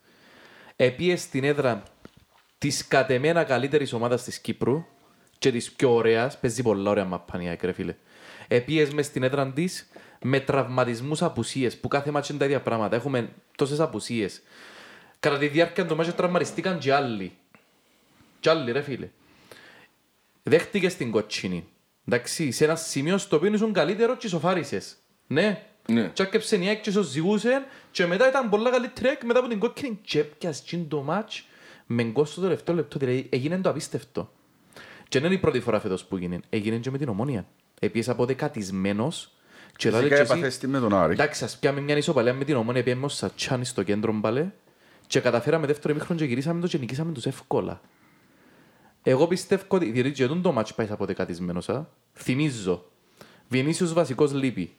Επίες 0.76 1.22
στην 1.22 1.44
έδρα 1.44 1.84
της 2.58 2.88
κατεμένα 2.88 3.44
καλύτερης 3.44 3.94
ομάδας 3.94 4.24
της 4.24 4.40
Κύπρου 4.40 4.86
και 5.38 5.52
της 5.52 5.72
πιο 5.72 5.94
ωραίας, 5.94 6.40
παίζει 6.40 6.62
πολλά 6.62 6.90
ωραία 6.90 7.06
μαπάνια, 7.06 7.48
η 7.48 7.50
ΑΕΚ, 7.50 7.64
ρε 7.64 7.72
φίλε. 7.72 7.96
Επίες 8.48 8.94
μες 8.94 9.06
στην 9.06 9.24
έδρα 9.24 9.52
της 9.52 9.90
με 10.28 10.40
τραυματισμούς 10.40 11.22
απουσίες 11.22 11.78
που 11.78 11.88
κάθε 11.88 12.12
μάτσο 12.12 12.34
είναι 12.34 12.42
τα 12.42 12.46
ίδια 12.46 12.62
πράγματα. 12.62 12.96
Έχουμε 12.96 13.30
τόσες 13.56 13.80
απουσίες. 13.80 14.42
Κατά 15.20 15.38
τη 15.38 15.48
διάρκεια 15.48 15.86
του 15.86 15.96
μάτσου 15.96 16.14
τραυματιστήκαν 16.14 16.80
και 16.80 16.94
άλλοι. 16.94 17.32
Και 18.40 18.50
άλλοι, 18.50 18.72
ρε 18.72 18.82
φίλε. 18.82 19.10
Δέχτηκες 20.44 20.96
την 20.96 21.12
κοτσίνη. 21.12 21.68
Εντάξει, 22.08 22.52
σε 22.52 22.64
ένα 22.64 22.76
σημείο 22.76 23.18
στο 23.18 23.36
οποίο 23.36 23.54
ήσουν 23.54 23.74
καλύτερο 23.74 24.16
και 24.18 24.28
ισοφάρισες. 24.28 24.96
Ναι. 25.28 25.66
Ναι. 25.88 26.10
Και 26.14 26.24
έρκεψε 26.24 26.56
η 26.56 26.68
ΑΕΚ 26.68 26.82
και 26.82 26.92
σωζηγούσε 26.92 27.66
και 27.92 28.06
μετά 28.06 28.28
ήταν 28.28 28.50
πολλά 28.50 28.70
καλή 28.70 28.88
τρέκ 28.88 29.24
μετά 29.24 29.40
από 29.40 29.48
την 29.48 29.60
κόκκινη 29.60 30.00
και 30.04 30.20
έπιασε 30.20 30.64
τσιν 30.64 30.88
το 30.88 31.02
μάτς 31.02 31.46
με 31.86 32.04
γκολ 32.04 32.26
στο 32.26 32.42
τελευταίο 32.42 32.76
λεπτό. 32.76 33.00
Δηλαδή 33.00 33.28
έγινε 33.30 33.58
το 33.58 33.70
απίστευτο. 33.70 34.32
Και 35.08 35.20
δεν 35.20 35.26
είναι 35.28 35.36
η 35.36 35.42
πρώτη 35.42 35.60
φορά 35.60 35.80
φέτος 35.80 36.06
που 36.06 36.16
έγινε. 36.16 36.40
Έγινε 36.50 36.78
και 36.78 36.92
με 36.92 36.98
την 36.98 37.10
ομόνια. 37.10 37.48
Επίσης 37.80 38.10
από 38.10 38.26
δεκατισμένος 38.26 39.30
και 39.78 39.90
λέει 39.90 40.00
Φυσικά 40.00 40.16
και 40.16 40.22
εσύ, 40.22 40.32
έπαθες 40.32 40.58
τι 40.58 40.68
με 40.68 40.80
τον 40.80 40.94
Άρη. 40.96 41.14
Εντάξει, 41.14 41.44
ας 41.44 41.58
πιάμε 41.58 41.82
μια 41.82 41.98
ισοπαλία 41.98 42.34
με 42.34 42.44
την 42.44 42.56
ομόνια, 42.56 42.84
πήγαμε 42.84 43.06
ως 43.06 43.16
Σατσάνι 43.16 43.66
στο 43.66 43.84
κέντρο 43.84 44.12
μπαλέ 44.14 44.52
και 45.08 45.20
καταφέραμε 45.20 45.68
δεύτερο 45.68 45.94
ημίχρονο 45.94 46.20
και 46.20 46.26
γυρίσαμε 46.26 46.62
το 46.62 46.68
και 46.68 46.78
νικήσαμε 46.78 47.12
τους 47.12 47.26
εύκολα. 47.26 47.82
Εγώ 49.04 49.28
πιστεύω 49.28 49.64
ότι 49.68 49.92
διότι 49.92 50.12
και 50.12 50.28
τον 50.28 50.42
το 50.42 50.52
μάτς 50.52 50.74
πάει 50.74 50.88
από 50.90 51.06
δεκατισμένος, 51.06 51.70
α. 51.70 51.86
θυμίζω. 52.14 52.86
Βινίσιος 53.50 53.94
βασικός 53.94 54.34
λείπει. 54.34 54.74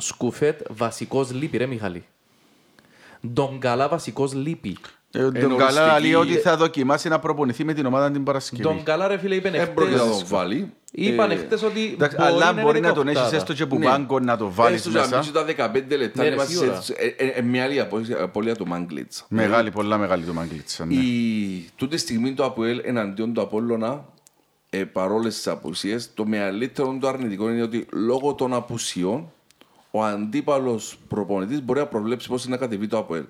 Σκουφέτ 0.00 0.60
βασικός 0.70 1.32
λείπει, 1.32 1.56
ρε 1.56 1.66
Μιχαλή. 1.66 2.04
Ντογκαλά 3.32 3.88
βασικός 3.88 4.32
λείπει. 4.34 4.76
Ε, 5.12 5.18
Τον 5.18 5.36
Εν 5.36 5.56
καλά 5.56 5.82
οριστική- 5.82 6.02
λέει 6.02 6.14
ότι 6.14 6.32
θα 6.36 6.56
δοκιμάσει 6.56 7.08
να 7.08 7.18
προπονηθεί 7.18 7.64
με 7.64 7.72
την 7.74 7.86
ομάδα 7.86 8.10
την 8.10 8.22
Παρασκευή. 8.24 8.62
Ντογκαλά 8.62 9.08
ρε 9.08 9.18
φίλε 9.18 9.34
είπαν 9.34 9.52
Δεν 9.52 9.74
πρόκειται 9.74 9.98
να 10.96 11.04
τον 11.04 11.10
εχτες, 11.10 11.10
βάλει. 11.10 11.14
είπαν 11.14 11.30
Ε, 11.30 11.34
εχτες 11.34 11.62
ότι 11.62 11.90
Εντάξει, 11.92 12.16
μπορεί 12.16 12.28
Αλλά 12.28 12.52
να 12.52 12.62
μπορεί 12.62 12.78
είναι 12.78 12.86
να 12.88 12.94
τον 12.94 13.04
κοκτάδα. 13.04 13.26
έχεις 13.26 13.38
έστω 13.38 13.52
και 13.54 13.66
που 13.66 13.78
Ναι. 13.78 13.84
πάγκο 13.84 14.20
να 14.20 14.36
το 14.36 14.50
βάλεις 14.50 14.76
Έστω 14.76 14.90
και 14.90 14.96
να 14.96 15.02
μέσα. 15.02 15.20
μπει 15.20 15.30
τα 15.32 15.44
15 15.44 15.96
λεπτά, 15.96 16.22
Ναι, 16.22 16.26
είναι 16.28 16.36
ρε, 16.36 16.40
μας 16.40 16.48
σίγουρα. 16.48 16.80
σε- 16.80 16.92
ε, 16.92 17.06
ε, 17.06 17.26
ε, 17.26 17.42
μια 17.42 17.64
άλλη 17.64 17.80
απο- 17.80 18.00
απώλεια 18.22 18.54
του 18.56 18.66
Μάγκλιτς. 18.66 19.24
Μεγάλη, 19.28 19.70
πολλά 19.70 19.98
μεγάλη 19.98 20.24
του 20.24 20.34
Μάγκλητσα. 20.34 20.84
ναι. 20.84 20.94
Η... 20.94 21.68
Τούτη 21.76 21.96
στιγμή 21.96 22.32
το 22.34 22.44
ΑΠΟΕΛ 22.44 22.80
εναντίον 22.84 23.32
του 23.34 23.40
Απόλλωνα, 23.40 24.04
ε, 24.70 24.84
παρόλες 24.84 25.34
τις 25.34 25.46
απουσίες, 25.46 26.14
το 26.14 26.26
μεγαλύτερο 26.26 26.96
το 27.00 27.08
αρνητικό 27.08 27.50
είναι 27.50 27.62
ότι 27.62 27.86
λόγω 27.92 28.34
των 28.34 28.54
απουσιών 28.54 29.32
ο 29.90 30.04
αντίπαλος 30.04 30.98
προπονητής 31.08 31.62
μπορεί 31.62 31.78
να 31.80 31.86
προβλέψει 31.86 32.28
πώς 32.28 32.46
να 32.46 32.56
κατεβεί 32.56 32.86
το 32.86 32.98
ΑΠΟΕΛ. 32.98 33.24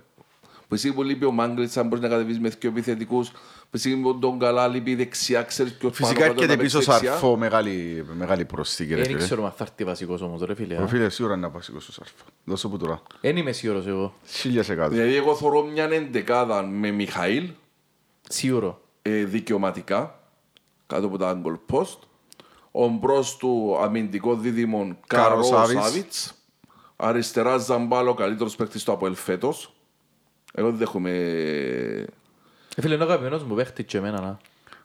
Που 0.69 0.75
εσύ 0.75 0.93
που 0.93 1.03
λείπει 1.03 1.25
ο 1.25 1.31
Μάγκλετ, 1.31 1.79
αν 1.79 1.87
μπορείς 1.87 2.03
να 2.05 2.09
κατεβείς 2.11 2.39
με 2.41 2.49
δύο 2.49 2.71
επιθετικούς, 2.71 3.31
που 3.75 3.81
εσύ 3.81 3.97
που 3.97 4.19
τον 4.19 4.39
καλά 4.39 4.69
λείπει 4.69 4.91
η 4.91 4.95
δεξιά, 4.95 5.43
ξέρεις 5.43 5.75
ποιος 5.75 5.97
Φυσικά 5.97 6.25
έρχεται 6.25 6.57
πίσω 6.57 6.81
Σαρφό, 6.81 7.37
μεγάλη, 7.37 8.07
μεγάλη 8.17 8.45
προσθήκη. 8.45 8.91
ρε 8.95 8.97
Δεν 9.01 9.05
φίλε. 9.07 9.19
ξέρω 9.19 9.45
αν 9.45 9.53
θα 9.57 9.65
έρθει 9.65 9.85
βασικός 9.85 10.21
όμως 10.23 10.41
ρε 10.41 10.55
φίλε. 10.55 10.77
Ο 10.77 10.83
α. 10.83 10.87
φίλε 10.87 11.09
σίγουρα 11.09 11.35
είναι 11.35 11.47
να 11.47 11.51
πάσει 11.53 11.73
στο 11.79 11.93
Σαρφό. 11.93 12.25
Δώσω 12.45 12.69
που 12.69 12.77
τώρα. 12.77 13.03
Εν 13.21 13.37
είμαι 13.37 13.53
σίγουρος 13.53 13.87
εγώ. 13.87 14.15
Χίλιας 14.27 14.69
εκατό. 14.69 14.89
Δηλαδή, 14.91 15.15
εγώ 15.15 15.35
θεωρώ 15.37 15.63
μια 15.65 15.85
εντεκάδα 15.85 16.63
με 16.67 16.91
Μιχαήλ, 16.91 17.51
Σίγουρο. 18.29 18.81
ε, 19.03 19.25
δικαιωματικά, 19.25 20.21
κάτω 20.87 21.07
από 21.07 21.19
τα 21.19 21.43
goal 21.45 21.75
post. 21.75 21.99
Ο 22.71 22.89
μπρος 22.89 23.37
του 23.37 23.79
αμυντικό 23.83 24.37
δίδυμο 24.37 24.97
Κάρο 25.07 25.29
Καρός 25.29 25.47
Σάβιτς. 25.47 25.85
Σάβιτς. 25.85 26.35
Αριστερά 26.97 27.57
Ζαμπάλο, 27.57 28.15
καλύτερος 28.15 28.57
παίκτης 28.57 28.85
του 28.85 28.93
από 28.93 29.07
ελφέτος. 29.07 29.75
Εγώ 30.55 30.69
δεν 30.69 30.77
δέχομαι. 30.79 31.11
Ε, 32.77 32.81
Φίλε, 32.81 32.95
είναι 32.95 33.03
ο 33.03 33.07
αγαπημένος 33.07 33.43
μου 33.45 33.55
παίχτης 33.55 33.85
και 33.85 33.97
εμένα. 33.97 34.21
να. 34.21 34.39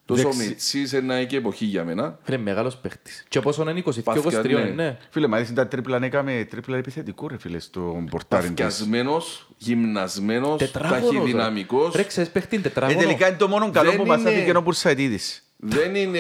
Τόσο 0.05 0.23
Δεξι- 0.23 0.47
Μιτσής 0.47 0.91
είναι 0.91 1.25
και 1.25 1.37
εποχή 1.37 1.65
για 1.65 1.83
μένα. 1.83 2.17
Φίλε, 2.23 2.37
μεγάλος 2.37 2.77
παίχτης. 2.77 3.25
Και 3.27 3.39
πόσο 3.39 3.61
είναι 3.61 3.71
22-23 3.71 4.03
Παθιά, 4.03 4.41
ναι. 4.41 4.59
είναι. 4.69 4.97
Φίλε, 5.09 5.27
μα 5.27 5.39
είδες 5.39 5.53
τα 5.53 5.67
τρίπλα, 5.67 5.99
έκαμε 6.03 6.47
τρίπλα 6.49 6.77
επιθετικού 6.77 7.27
ρε 7.27 7.37
φίλε 7.37 7.59
στο 7.59 8.03
πορτάρι 8.09 8.41
της. 8.43 8.49
Παθιασμένος, 8.65 9.47
γυμνασμένος, 9.57 10.57
Τετράγωνος. 10.57 11.09
ρε. 11.11 11.17
ταχυδυναμικός. 11.17 11.93
Ρε, 11.95 12.03
ξέρεις 12.03 12.29
παίχτη 12.29 12.55
είναι 12.55 12.65
Ε, 12.65 12.69
τετράγωνο. 12.69 12.99
τελικά 12.99 13.27
είναι 13.27 13.37
το 13.37 13.47
μόνο 13.47 13.71
καλό 13.71 13.89
Δεν 13.89 13.99
που 13.99 14.05
μας 14.05 14.19
είναι- 14.19 14.29
έφυγε 14.29 14.57
ο 14.57 14.61
Μπουρσαϊτίδης. 14.61 15.43
Δεν 15.61 15.95
είναι 15.95 16.19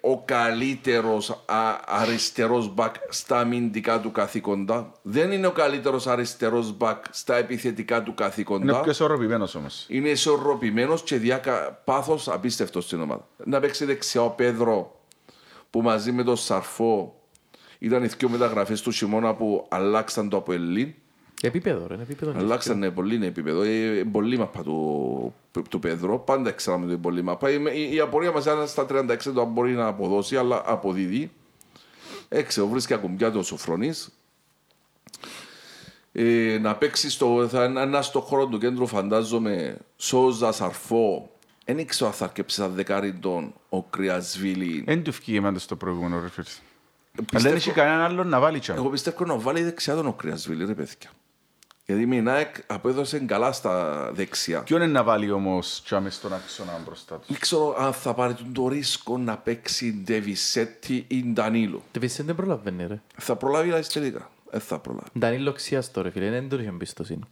ο 0.00 0.22
καλύτερος 0.22 1.30
α, 1.30 1.78
αριστερός 1.86 2.74
μπακ 2.74 2.94
στα 3.08 3.38
αμυντικά 3.38 4.00
του 4.00 4.12
καθήκοντα. 4.12 4.92
Δεν 5.02 5.32
είναι 5.32 5.46
ο 5.46 5.52
καλύτερος 5.52 6.06
αριστερός 6.06 6.76
μπακ 6.76 7.04
στα 7.10 7.36
επιθετικά 7.36 8.02
του 8.02 8.14
Είναι 8.16 8.28
καθήκοντα. 8.28 8.80
πιο 8.80 8.90
ισορροπημένος 8.90 9.54
όμως. 9.54 9.84
Είναι 9.88 10.08
ισορροπημένος 10.08 11.02
και 11.02 11.16
διάκα 11.16 11.80
πάθος 11.84 12.28
απίστευτος 12.28 12.84
στην 12.84 13.00
ομάδα. 13.00 13.26
Να 13.44 13.60
παίξει 13.60 13.84
δεξιά 13.84 14.22
ο 14.22 14.30
Πέδρο 14.30 15.00
που 15.70 15.82
μαζί 15.82 16.12
με 16.12 16.22
τον 16.22 16.36
Σαρφό 16.36 17.14
ήταν 17.78 18.04
οι 18.04 18.06
δύο 18.06 18.28
μεταγραφές 18.28 18.80
του 18.82 18.90
χειμώνα 18.90 19.34
που 19.34 19.66
αλλάξαν 19.68 20.28
το 20.28 20.36
από 20.36 20.52
Ελλήν. 20.52 20.94
Επίπεδο, 21.42 21.86
ρε, 21.86 21.94
είναι 21.94 22.02
επίπεδο. 22.02 22.38
Αλλάξαν 22.38 22.78
ναι, 22.78 22.90
πολύ 22.90 23.26
επίπεδο. 23.26 23.62
Ε, 23.62 24.04
πολύ 24.12 24.38
μαπά 24.38 24.62
του, 24.62 25.34
του 25.68 25.78
Πέδρο. 25.78 26.18
Πάντα 26.18 26.50
ξέραμε 26.50 26.84
ότι 26.84 26.92
είναι 26.92 27.02
πολύ 27.02 27.22
μαπά. 27.22 27.50
Η, 27.50 27.62
η, 27.74 27.94
η 27.94 28.00
απορία 28.00 28.32
μας 28.32 28.44
ήταν 28.44 28.66
στα 28.68 28.86
36 28.90 29.16
το 29.34 29.40
αν 29.40 29.48
μπορεί 29.52 29.72
να 29.72 29.86
αποδώσει, 29.86 30.36
αλλά 30.36 30.62
αποδίδει. 30.66 31.30
Έξω, 32.28 32.68
βρίσκει 32.68 32.94
ακουμπιά 32.94 33.30
του 33.30 33.38
ο 33.38 33.42
Σοφρονής. 33.42 34.08
Ε, 36.12 36.58
να 36.60 36.74
παίξει 36.76 37.10
στο, 37.10 37.48
θα 37.48 37.64
είναι 37.64 37.80
ένα 37.80 38.02
στο 38.02 38.20
χώρο 38.20 38.46
του 38.46 38.58
κέντρου, 38.58 38.86
φαντάζομαι, 38.86 39.76
Σόζα, 39.96 40.52
Σαρφό. 40.52 41.30
Δεν 41.64 41.78
ήξερα 41.78 42.10
αν 42.10 42.16
θα 42.16 42.24
αρκεψει 42.24 42.56
σαν 42.56 42.72
δεκάρι 42.74 43.12
τον 43.12 43.54
ο 43.68 43.82
Κρυασβίλη. 43.82 44.82
Δεν 44.86 45.02
του 45.02 45.12
φύγει 45.12 45.36
εμάς 45.36 45.62
στο 45.62 45.76
προηγούμενο 45.76 46.20
ρε 46.20 46.28
φίλε. 46.28 46.46
Αλλά 47.12 47.26
πιστεύω- 47.26 47.48
δεν 47.48 47.56
έχει 47.56 47.70
κανέναν 47.70 48.00
άλλον 48.00 48.28
να 48.28 48.40
βάλει 48.40 48.58
τσάμε. 48.58 48.78
Εγώ 48.78 48.88
πιστεύω 48.88 49.24
να 49.24 49.38
βάλει 49.38 49.62
δεξιά 49.62 49.94
τον 49.94 50.06
ο 50.06 50.12
Κρυασβίλη, 50.12 50.64
ρε 50.64 50.74
παιδιά. 50.74 51.10
Γιατί 51.90 52.16
η 52.16 52.20
Νάεκ 52.20 52.56
απέδωσε 52.66 53.18
καλά 53.18 53.52
στα 53.52 54.10
δεξιά. 54.12 54.62
Ποιον 54.62 54.82
είναι 54.82 54.92
να 54.92 55.02
βάλει 55.02 55.30
όμως 55.30 55.82
τσάμε 55.84 56.10
στον 56.10 56.32
άξονα 56.32 56.80
μπροστά 56.84 57.16
του; 57.16 57.24
Δεν 57.28 57.38
ξέρω 57.38 57.76
αν 57.78 57.92
θα 57.92 58.14
πάρει 58.14 58.34
τον 58.34 58.52
το 58.52 58.68
ρίσκο 58.68 59.18
να 59.18 59.36
παίξει 59.36 60.02
Ντεβισέτη 60.04 61.04
ή 61.08 61.24
Ντανίλο. 61.24 61.82
Τη 61.90 61.98
Βισέντε 61.98 62.26
δεν 62.26 62.34
προλαβαίνει, 62.36 62.86
ρε. 62.86 63.00
Θα 63.16 63.36
προλάβει 63.36 63.70
αλλά 63.70 63.82
τελικά. 63.92 64.30
Δεν 64.50 64.60
θα 64.60 64.78
προλάβει. 64.78 65.08
Ντανίλο 65.18 65.52
ξιάστο, 65.52 66.02
ρε 66.02 66.10
φίλε, 66.10 66.30
δεν 66.30 66.48
τον 66.48 66.60
είχε 66.60 66.68
εμπιστοσύνη. 66.68 67.22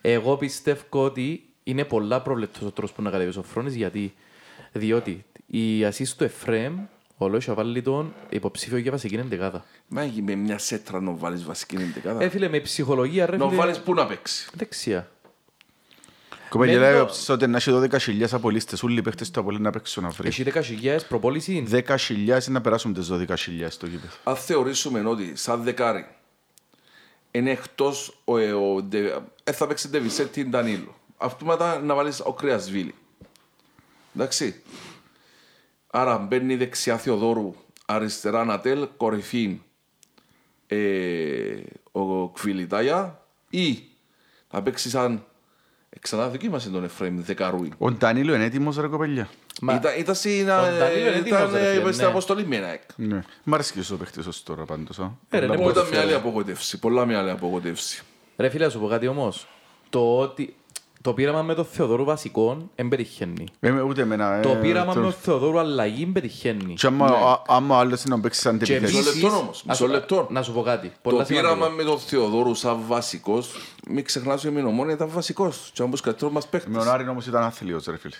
Εγώ 0.00 0.36
πιστεύω 0.36 1.04
ότι 1.04 1.48
είναι 1.64 1.84
πολλά 1.84 2.22
προβλεπτός 2.22 2.62
ο 2.62 2.70
τρόπος 2.70 2.92
που 2.92 3.02
να 3.02 3.10
κατέβει 3.10 3.28
ο 3.28 3.32
Σοφρόνης, 3.32 3.74
γιατί 3.74 4.14
διότι 4.72 5.24
η 5.46 5.84
ασίστ 5.84 6.18
του 6.18 6.24
Εφραίμ, 6.24 6.78
ο 7.24 7.28
Λόης 7.28 7.44
θα 7.44 7.54
βάλει 7.54 7.82
τον 7.82 8.14
υποψήφιο 8.28 8.78
για 8.78 8.90
βασική 8.90 9.14
εντεκάδα. 9.14 9.64
Μα 9.88 10.02
έχει 10.02 10.22
με 10.22 10.34
μια 10.34 10.58
σέτρα 10.58 11.00
να 11.00 11.12
βάλεις 11.12 11.44
βασική 11.44 11.76
εντεκάδα. 11.76 12.22
Ε, 12.24 12.28
φίλε, 12.28 12.48
με 12.48 12.60
ψυχολογία, 12.60 13.26
ρε 13.26 13.36
Να 13.36 13.44
φίλε, 13.48 13.56
βάλεις 13.60 13.78
πού 13.80 13.94
να 13.94 14.06
παίξει. 14.06 14.48
δεξιά. 14.54 15.10
Κοπέλια 16.48 16.78
Με 16.78 16.90
λέει 16.90 17.04
το- 17.26 17.32
ότι 17.32 17.46
να 17.46 17.56
έχει 17.56 17.70
12.000 17.70 18.32
απολύστες, 18.32 18.82
όλοι 18.82 18.98
οι 18.98 19.02
παίχτες 19.02 19.30
του 19.30 19.40
Απολύν 19.40 19.62
να 19.62 19.70
παίξουν 19.70 20.04
αύριο. 20.04 20.28
Έχει 20.28 20.42
10.000 20.42 20.98
προπόληση; 21.08 21.64
10.000 21.68 22.50
να 22.50 22.60
περάσουν 22.60 22.94
τις 22.94 23.06
12.000 23.06 23.70
στο 23.70 23.86
γήπεδο. 23.86 24.12
Αν 24.24 24.36
θεωρήσουμε 24.36 25.02
ότι 25.08 25.32
σαν 25.36 25.62
δεκάρι 25.62 26.06
είναι 27.30 27.50
εκτός 27.50 28.20
ο, 28.24 28.36
ε, 28.38 28.52
ο, 28.52 28.82
Ντε- 28.82 29.20
ε, 29.44 29.52
θα 29.52 29.66
παίξει 29.66 29.88
Ντεβισέτη 29.88 30.40
ή 30.40 30.44
Ντανίλο. 30.44 30.94
Αυτόματα 31.16 31.80
να 31.80 31.94
βάλεις 31.94 32.20
ο 32.24 32.32
Κρυασβίλη. 32.32 32.94
Εντάξει. 34.14 34.62
Άρα 35.90 36.18
μπαίνει 36.18 36.56
δεξιά 36.56 36.96
Θεοδόρου, 36.98 37.54
αριστερά 37.86 38.44
Νατέλ, 38.44 38.88
κορυφή 38.96 39.60
ε, 40.66 41.56
ο 41.92 42.28
Κβιλιτάια 42.28 43.22
ή 43.50 43.82
θα 44.48 44.62
παίξει 44.62 44.90
σαν 44.90 45.24
ε, 45.90 45.98
ξανά 45.98 46.28
δοκίμασε 46.28 46.70
τον 46.70 46.84
Εφραίμ 46.84 47.20
Δεκαρούι. 47.22 47.72
Ο 47.78 47.90
Ντανίλο 47.90 48.34
είναι 48.34 48.44
έτοιμος 48.44 48.76
ρε 48.76 48.86
κοπέλια. 48.86 49.28
Μα- 49.60 49.74
Ήταν, 49.74 49.92
ήταν, 49.98 50.14
στην, 50.14 50.48
Ο 50.48 50.62
Ντανίλο 50.62 50.98
είναι 50.98 51.08
ε, 51.08 51.18
έτοιμος, 51.18 51.40
ήταν 51.40 51.52
ρε 51.52 51.70
ε, 51.70 51.72
φίλε, 51.78 51.92
στην 51.92 52.04
ναι. 52.04 52.10
αποστολή 52.10 52.46
με 52.46 52.56
ένα 52.56 52.68
εκ. 52.68 52.82
Ναι. 52.96 53.22
Μ' 53.44 53.54
αρέσει 53.54 53.72
και 53.72 53.92
ο 53.92 53.96
παίχτης 53.96 54.26
ως 54.26 54.42
τώρα 54.42 54.64
πάντως. 54.64 54.98
α. 54.98 55.10
Ε, 55.30 55.38
ρε, 55.38 55.46
Πολλά 55.46 55.58
ναι, 55.58 55.62
Μου 55.66 55.68
πολλά. 55.68 55.80
ήταν 55.80 55.88
μια 55.92 56.00
άλλη 56.00 56.14
απογοήτευση. 56.14 56.78
Πολλά 56.78 57.04
μια 57.04 57.18
άλλη 57.18 57.30
απογοήτευση. 57.30 58.02
Ρε 58.36 58.48
φίλε, 58.48 58.64
να 58.64 58.70
σου 58.70 58.80
πω 58.80 58.86
κάτι 58.86 59.06
όμως. 59.06 59.46
Το 59.88 60.18
ότι 60.18 60.54
το 61.02 61.12
πείραμα 61.12 61.42
με 61.42 61.54
τον 61.54 61.64
Θεοδόρου 61.64 62.04
βασικών 62.04 62.70
δεν 62.76 62.88
πετυχαίνει. 62.88 63.44
Ε, 63.60 63.70
με- 63.70 63.82
Ούτε 63.82 64.02
εμένα. 64.02 64.34
ε, 64.34 64.40
Το 64.40 64.48
πείραμα 64.48 64.92
το- 64.92 64.98
με 65.00 65.04
τον 65.04 65.14
Θεοδόρου 65.20 65.58
αλλαγή 65.58 66.06
πετυχαίνει. 66.06 66.74
Και 66.74 66.86
άμα 66.86 67.06
α- 67.06 67.42
άμα 67.46 67.76
ο 67.76 67.78
άλλος 67.78 68.02
είναι 68.04 68.14
να 68.14 68.20
παίξει 68.20 68.40
σαν 68.40 68.58
Και 68.58 68.64
τεπιθέσεις. 68.66 68.96
Μισό 68.96 69.08
επίσης- 69.08 69.22
λεπτό 69.22 69.36
όμως, 69.38 69.62
να 69.64 69.72
μισό 69.72 69.84
σου- 69.84 69.92
λεπτό. 69.92 70.26
Να 70.30 70.42
σου 70.42 70.52
πω 70.52 70.62
κάτι. 70.62 70.88
Το 70.88 70.94
Πολλά 71.02 71.24
σημαντικό. 71.24 71.54
πείραμα 71.54 71.74
με 71.74 71.82
τον 71.82 71.98
Θεοδόρου 71.98 72.54
σαν 72.54 72.80
βασικός, 72.86 73.54
μην 73.88 74.04
ξεχνάς 74.04 74.44
ότι 74.44 74.52
η 74.52 74.56
Μινομόνια 74.56 74.94
ήταν 74.94 75.08
βασικός. 75.12 75.70
Και 75.74 75.82
αν 75.82 75.90
καλύτερος 76.02 76.32
μας 76.32 76.46
παίχτης. 76.46 76.72
Με 76.72 76.78
τον 76.78 76.88
Άρη 76.92 77.08
όμως 77.08 77.26
ήταν 77.26 77.42
άθλιος 77.42 77.84
ρε 77.84 77.96
φίλε. 77.98 78.14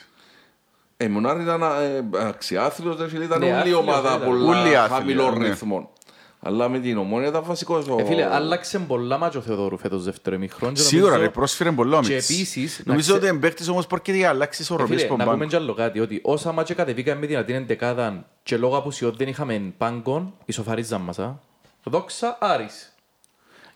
Ε, 0.97 1.09
Μονάρη 1.09 1.43
ήταν 1.43 1.63
ε, 1.63 2.19
αξιάθλιος, 2.27 2.97
δεν 2.97 3.09
φίλε, 3.09 3.25
ήταν 3.25 3.39
Ναι, 3.39 3.45
όλη 3.47 3.55
η 3.55 3.59
άθλιος 3.59 3.79
ομάδα 3.79 4.17
ήταν. 4.17 4.29
Όλοι 4.29 4.45
πολλά 4.45 4.61
άθλιοι, 4.61 4.77
χαμηλών 4.99 5.39
ναι. 5.39 5.49
ρυθμών. 5.49 5.89
Αλλά 6.43 6.69
με 6.69 6.79
την 6.79 6.99
ομόνια 6.99 7.29
ήταν 7.29 7.43
βασικός. 7.45 7.87
Ε, 7.99 8.05
φίλε, 8.05 8.25
άλλαξε 8.35 8.79
πολλά 8.79 9.19
μάτια 9.19 9.41
ο 9.41 9.43
Θεοδόρου 9.43 9.79
φέτος 9.79 10.05
δεύτερο 10.05 10.37
ημιχρόν. 10.37 10.73
και 10.75 10.81
Σίγουρα 10.81 11.11
νομίζω- 11.11 11.27
ρε, 11.27 11.33
πρόσφερε 11.33 11.71
πολλά 11.71 11.99
ο 11.99 12.01
Και 12.01 12.13
Μίτς. 12.13 12.31
επίσης, 12.31 12.79
να 12.79 12.85
Νομίζω 12.93 13.09
ξε- 13.13 13.23
ότι 13.23 13.33
είναι 13.33 13.41
παίχτης 13.41 13.69
όμως 13.69 13.87
porque 13.91 14.13
για 14.15 14.29
αλλάξει 14.29 14.59
Ε, 14.61 14.65
ισορροπίες 14.65 15.01
φίλε, 15.01 15.13
από 15.13 15.17
να 15.19 15.25
πούμε 15.25 15.37
μπάνκο. 15.37 15.51
κι 15.57 15.63
άλλο 15.63 15.75
κάτι, 15.75 16.01
ότι 16.01 16.21
όσα 16.25 16.53
μάτια 16.53 16.75
κατεβήκαμε 16.75 17.21
με 17.21 17.27
την 17.27 17.37
Αττίνη 17.37 17.59
εντεκάδα 17.59 18.25
και 18.43 18.57
λόγω 18.57 18.77
απουσιών 18.77 19.15
δεν 19.17 19.29
είχαμε 19.29 19.73
πάγκον, 19.79 20.35
ισοφαρίζαν 20.45 21.01
μας. 21.01 21.19
α. 21.19 21.39
Δόξα 21.85 22.39
Άρης. 22.41 22.95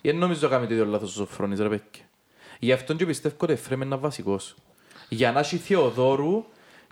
Δεν 0.02 0.16
νομίζω 0.16 0.49
να 0.49 0.54
κάνει 0.54 0.66
το 0.66 0.73
ίδιο 0.73 0.85
λάθος 0.87 1.11
ο 1.11 1.12
Σοφρόνης, 1.12 1.59
ρε 1.61 1.68
πέκκε. 1.68 2.00
Γι' 2.59 2.73
αυτόν 2.73 2.97
και 2.97 3.06
πιστεύω 3.06 3.35
ότι 3.38 3.52
εφρέμε 3.52 3.85
είναι 3.85 3.97
βασικός. 3.97 4.54
Για 5.09 5.33
να 5.33 5.38
έχει 5.40 5.56
Θεοδόρου 5.56 6.44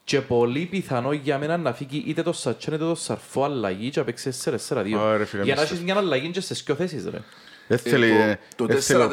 και 0.04 0.20
πολύ 0.20 0.64
πιθανό 0.66 1.12
για 1.12 1.38
μένα 1.38 1.56
να 1.56 1.72
φύγει 1.72 2.04
είτε 2.06 2.22
το 2.22 2.32
Σατσόν 2.32 2.74
είτε 2.74 2.84
το 2.84 2.94
Σαρφό 2.94 3.44
αλλαγή 3.44 3.90
και 3.90 3.98
να 3.98 4.04
παίξει 4.04 4.30
4-4-2. 4.44 4.94
Ωραία, 4.98 5.26
φίλε, 5.26 5.42
Για 5.42 5.54
να 5.54 5.60
μισό. 5.60 5.72
έχεις 5.74 5.84
μια 5.84 5.96
αλλαγή 5.96 6.30
και 6.30 6.40
σε 6.40 6.54
δυο 6.64 6.74
θέσεις, 6.74 7.04
ρε. 7.08 7.18
Δεν 7.68 7.78
θέλει... 7.78 8.10
ε, 8.10 8.38
Το 8.56 8.66
δεν 8.66 8.80
θέλει- 8.82 9.08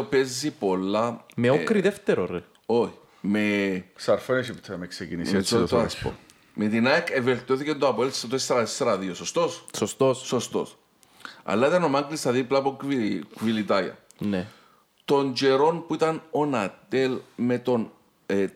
4-4-2 0.00 0.06
παίζει 0.10 0.50
πολλά. 0.50 1.24
Με 1.36 1.46
ε, 1.46 1.50
όκρη 1.50 1.80
δεύτερο, 1.80 2.26
ρε. 2.26 2.42
Όχι. 2.66 2.92
Με 3.20 3.84
Σαρφό 3.96 4.34
έχει 4.34 4.52
που 4.52 4.58
θα 4.62 4.76
με 4.76 4.86
ξεκινήσει, 4.86 5.32
με 5.32 5.38
έτσι 5.38 5.54
το- 5.54 5.60
το 5.60 5.66
το 5.66 5.76
θα 5.76 5.82
ας 5.82 5.92
σου 5.92 6.02
πω. 6.02 6.14
Με 6.54 6.66
την 6.68 6.86
ΑΕΚ 6.86 7.10
ευελτιώθηκε 7.10 7.74
το 7.74 7.88
Αποέλ 7.88 8.10
στο 8.12 8.28
4-4-2, 8.78 9.10
σωστός; 9.14 9.66
Σωστός. 9.76 10.18
Σωστός. 10.18 10.76
Αλλά 11.42 11.66
ήταν 11.66 11.82
ο 11.84 11.88
Μάγκλης 11.88 12.18
στα 12.20 12.30
δίπλα 12.32 12.58
από 12.58 12.76
Κβι- 12.76 13.24
Κβιλιτάια. 13.38 13.98
Ναι. 14.18 14.46
Των 15.04 15.32
καιρών 15.32 15.86
που 15.86 15.94
ήταν 15.94 16.22
ο 16.30 16.46
Νατέλ 16.46 17.18
με 17.36 17.58
τον 17.58 17.90
ε, 18.26 18.46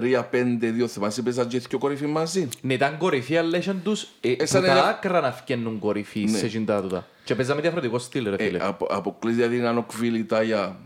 Τάμαρη 0.00 0.58
3-5-2, 0.82 0.86
θυμάσαι 0.88 1.22
παίζαν 1.22 1.48
και 1.48 1.58
δυο 1.58 1.78
κορυφή 1.78 2.06
μαζί. 2.06 2.48
Ναι, 2.60 2.74
ήταν 2.74 2.96
κορυφή, 2.98 3.36
αλλά 3.36 3.58
είχαν 3.58 3.80
τους 3.84 4.02
ε, 4.20 4.28
που 4.34 4.42
Έσανε 4.42 4.66
τα 4.66 4.72
ένα- 4.72 4.86
άκρα 4.88 5.20
να 5.20 5.32
φκένουν 5.32 5.78
κορυφή 5.78 6.24
Ναι. 6.24 6.38
σε 6.38 6.46
εκείνα 6.46 6.82
τούτα. 6.82 7.06
Και 7.24 7.34
παίζαμε 7.34 7.60
διαφορετικό 7.60 7.98
στυλ, 7.98 8.28
ρε 8.30 8.36
Ε, 8.38 8.46
φίλε. 8.46 8.58
απο, 8.66 8.86
αποκλείζει 8.90 9.38
δηλαδή 9.38 9.58
να 9.58 9.70
είναι 9.70 9.78
ο 9.78 9.82
Κβιλιτάια 9.82 10.76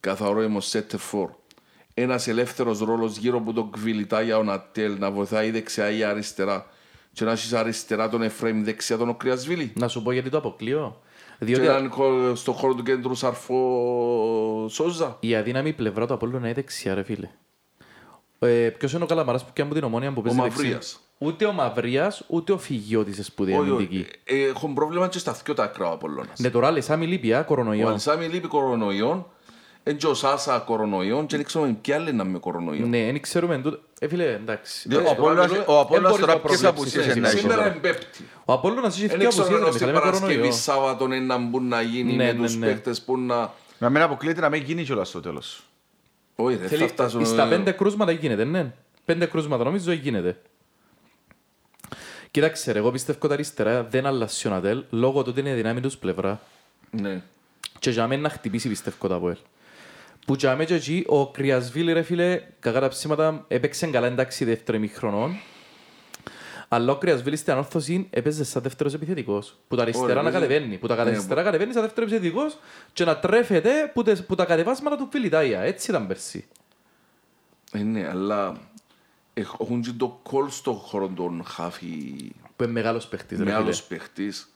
καθαρό 0.00 0.42
είμαι 0.42 0.60
Σέτερφορ. 0.60 1.30
Ένας 1.94 2.28
ελεύθερος 2.28 2.78
ρόλος 2.78 3.16
γύρω 3.16 3.38
από 3.38 3.52
τον 3.52 3.70
Κβιλιτάια 3.70 4.38
ο 4.38 4.42
Νατέλ 4.42 4.96
να 4.98 5.10
βοηθάει 5.10 5.50
δεξιά 5.50 5.90
ή 5.90 6.04
αριστερά. 6.04 6.66
Και 7.12 7.24
να 7.24 7.32
έχεις 7.32 7.52
αριστερά 7.52 8.08
τον 8.08 8.22
Εφραίμ, 8.22 8.64
δεξιά 8.64 8.96
τον 8.96 9.08
Οκριασβίλη. 9.08 9.72
Να 9.76 9.88
σου 9.88 10.02
πω 10.02 10.12
γιατί 10.12 10.28
το 10.30 10.38
αποκλείω. 10.38 11.00
Και 11.38 11.44
Διότι 11.44 11.64
έναν 11.64 11.90
χω- 11.90 12.34
στον 12.36 12.54
χώρο 12.54 12.74
του 12.74 12.82
κέντρου 12.82 13.14
Σαρφό 13.14 14.66
Σόζα. 14.70 15.16
η 15.20 15.34
αδύναμη 15.34 15.72
πλευρά 15.72 16.06
του 16.06 16.14
Απόλλωνα 16.14 16.44
είναι 16.46 16.54
δεξιά, 16.54 16.94
ρε 16.94 17.02
φίλε. 17.02 17.28
Ε, 18.42 18.68
ποιος 18.78 18.92
είναι 18.92 19.04
ο 19.04 19.06
Καλαμαράς 19.06 19.44
που 19.44 19.50
πιάνει 19.52 19.70
από 19.70 19.78
την 19.78 19.88
ομόνια 19.88 20.12
που 20.12 20.22
παίζει 20.22 20.40
δεξιά. 20.40 20.62
Μαυρίας. 20.62 21.00
Ούτε 21.18 21.44
ο 21.44 21.52
Μαυρίας, 21.52 22.22
ούτε 22.26 22.52
ο 22.52 22.58
Φυγιώτης 22.58 23.16
σε 23.16 23.22
σπουδαία 23.22 23.58
Όχι, 23.58 23.70
όχι. 23.70 23.84
αμυντική. 23.84 24.06
Ε, 24.24 24.34
ε, 24.36 24.48
Έχουν 24.48 24.74
πρόβλημα 24.74 25.08
και 25.08 25.18
στα 25.18 25.36
δυο 25.44 25.54
τα 25.54 25.62
άκρα 25.62 25.88
ο 25.88 25.92
Απολλώνας. 25.92 26.38
Ναι, 26.38 26.50
τώρα 26.50 26.70
λες, 26.70 26.90
άμι 26.90 27.06
λείπει, 27.06 27.32
α, 27.34 27.40
Ο 27.40 27.44
κορονοϊό. 27.44 27.88
Αλσάμι 27.88 28.26
λείπει 28.26 28.46
κορονοϊόν, 28.48 29.26
εν 29.82 29.96
και 29.96 30.06
ο 30.06 30.14
Σάσα 30.14 30.58
κορονοϊόν 30.58 31.26
και 31.26 31.36
δεν 31.36 31.44
ξέρουμε 31.44 31.76
ποια 31.80 31.94
άλλη 31.96 32.12
να 32.12 32.24
με 32.24 32.38
κορονοϊόν. 32.38 32.88
Ναι, 32.88 33.04
δεν 33.04 33.20
ξέρουμε 33.20 33.58
τούτο. 33.58 33.78
Ε, 34.00 34.08
φίλε, 34.08 34.24
εντάξει. 34.32 34.88
Ο 34.94 34.98
Ε, 34.98 35.10
Απόλλωνας- 35.10 35.48
τώρα 35.50 35.64
Ο 35.66 35.78
Απόλλωνας 35.80 36.10
μπορείς 36.10 36.26
τώρα 36.26 36.34
να 36.34 36.40
ποιες 36.40 36.60
προβλέψεις, 36.60 36.66
απουσίες 36.66 37.06
ναι, 37.06 37.12
είναι 37.12 37.20
να 37.20 37.28
έχει 37.28 37.38
Σήμερα 37.38 37.56
τώρα. 37.58 37.70
είναι 37.70 37.80
Πέμπτη. 37.80 38.06
Ο 38.44 38.52
Απόλλωνας 38.52 38.94
έχει 38.96 39.06
Δεν 39.06 39.18
δύο 39.18 39.28
ξέρω 39.28 39.44
απουσίες, 39.44 39.60
αν 39.66 39.70
ρε, 39.72 39.72
στην 39.76 39.86
Μιχάλη, 39.86 40.04
με 40.04 40.10
Παρασκευή 40.10 40.34
κορονοϊό. 40.34 40.52
Σάββατο 40.60 41.04
είναι 41.04 41.18
να 41.18 41.38
μπουν 41.38 41.68
να 41.68 41.80
γίνει 41.82 42.12
Ναι, 42.16 42.24
με 42.24 42.32
ναι, 42.32 42.42
τους 42.42 42.56
ναι. 42.56 42.66
παίχτες 42.66 43.02
που 43.02 43.18
να... 43.18 43.52
Να 43.78 43.90
μην 43.90 44.02
αποκλείεται 44.02 44.40
να 44.40 44.48
μην 44.48 44.62
γίνει 44.62 44.82
κιόλας 44.84 45.08
στο 45.08 45.20
τέλος. 45.20 45.62
Όχι 46.42 46.56
ρε, 46.56 46.62
θα 46.62 46.68
Θέλει- 46.68 46.88
φτάσουν... 46.88 47.26
Στα 47.26 47.48
πέντε 47.48 47.70
κρούσματα 47.72 48.12
γίνεται, 48.12 48.44
ναι. 48.44 48.72
Πέντε 49.04 49.26
κρούσματα 49.26 49.64
νομίζω 49.64 49.92
γίνεται. 49.92 50.36
Κοίταξε, 52.30 52.72
ρε, 52.72 52.78
εγώ 52.78 52.90
πιστεύω 52.90 53.18
ότι 53.22 53.32
αριστερά 53.32 53.84
δεν 53.84 54.06
αλλάζει 54.06 54.46
ο 54.48 54.50
Νατέλ 54.50 54.84
λόγω 54.90 55.22
του 55.22 55.28
ότι 55.30 55.40
είναι 55.40 55.50
η 55.50 55.54
δυνάμει 55.54 55.80
τους 55.80 55.96
πλευρά 55.96 56.40
Ναι. 56.90 57.22
και 57.78 57.90
για 57.90 58.06
μένα 58.06 58.22
να 58.22 58.28
χτυπήσει 58.28 58.68
πιστεύω 58.68 59.08
το 59.08 59.14
Αποέλ. 59.14 59.36
Που 60.26 60.36
τζάμε 60.36 60.64
και 60.64 60.74
εκεί, 60.74 61.04
ο 61.06 61.30
Κρυασβίλη 61.30 61.92
ρε 61.92 62.02
φίλε, 62.02 62.40
κακά 62.60 62.80
τα 62.80 62.88
ψήματα, 62.88 63.44
έπαιξε 63.48 63.86
καλά 63.86 64.06
εντάξει 64.06 64.44
δεύτερο 64.44 64.76
ημιχρονών. 64.76 65.36
Αλλά 66.72 66.92
ο 66.92 66.96
Κρυασβίλη 66.96 67.36
στην 67.36 67.52
ανόρθωση 67.52 68.06
έπαιζε 68.10 68.44
σαν 68.44 68.62
δεύτερος 68.62 68.94
επιθετικός. 68.94 69.56
Που 69.68 69.76
τα 69.76 69.82
αριστερά 69.82 70.04
Ωραία, 70.06 70.22
να 70.22 70.30
παίζει. 70.30 70.46
κατεβαίνει. 70.46 70.78
Που 70.78 70.86
τα 70.86 70.94
Ναι, 70.94 71.00
αριστερά 71.00 71.42
κατεβαίνει 71.42 71.72
σαν 71.72 71.82
δεύτερος 71.82 72.10
επιθετικός 72.12 72.58
και 72.92 73.04
να 73.04 73.18
τρέφεται 73.18 73.90
που, 73.94 74.02
τες- 74.02 74.24
που 74.24 74.34
τα 74.34 74.44
κατεβάσματα 74.44 74.96
του 74.96 75.08
Φιλιτάια. 75.10 75.60
Έτσι 75.60 75.90
ήταν 75.90 76.06
πέρσι. 76.06 76.48
Ε, 77.72 77.78
ναι, 77.82 78.08
αλλά 78.08 78.56
έχ- 79.34 79.60
έχουν 79.60 79.80
και 79.82 79.90
το 79.96 80.20
κόλ 80.22 80.48
στον 80.48 80.74
χώρο 80.74 81.08
των 81.08 81.44
χάφι 81.44 81.86
Που 82.56 82.62
είναι 82.62 82.72
μεγάλος 82.72 83.06
παίχτης 83.06 83.38
ρε 83.38 83.44
φίλε. 83.44 83.50
μεγάλος 83.56 83.82
παίχτης 83.82 84.54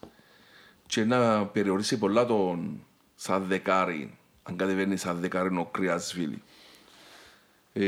και 0.87 1.04
να 1.04 1.47
περιορίσει 1.47 1.99
πολλά 1.99 2.26
τον 2.26 2.80
σαν 3.14 3.44
δεκάρι, 3.49 4.18
αν 4.42 4.56
κατεβαίνει 4.56 4.97
σαν 4.97 5.21
δεκάρι 5.21 5.56
ο 5.56 5.68
Κρυασβίλη. 5.71 6.42
Ε, 7.73 7.83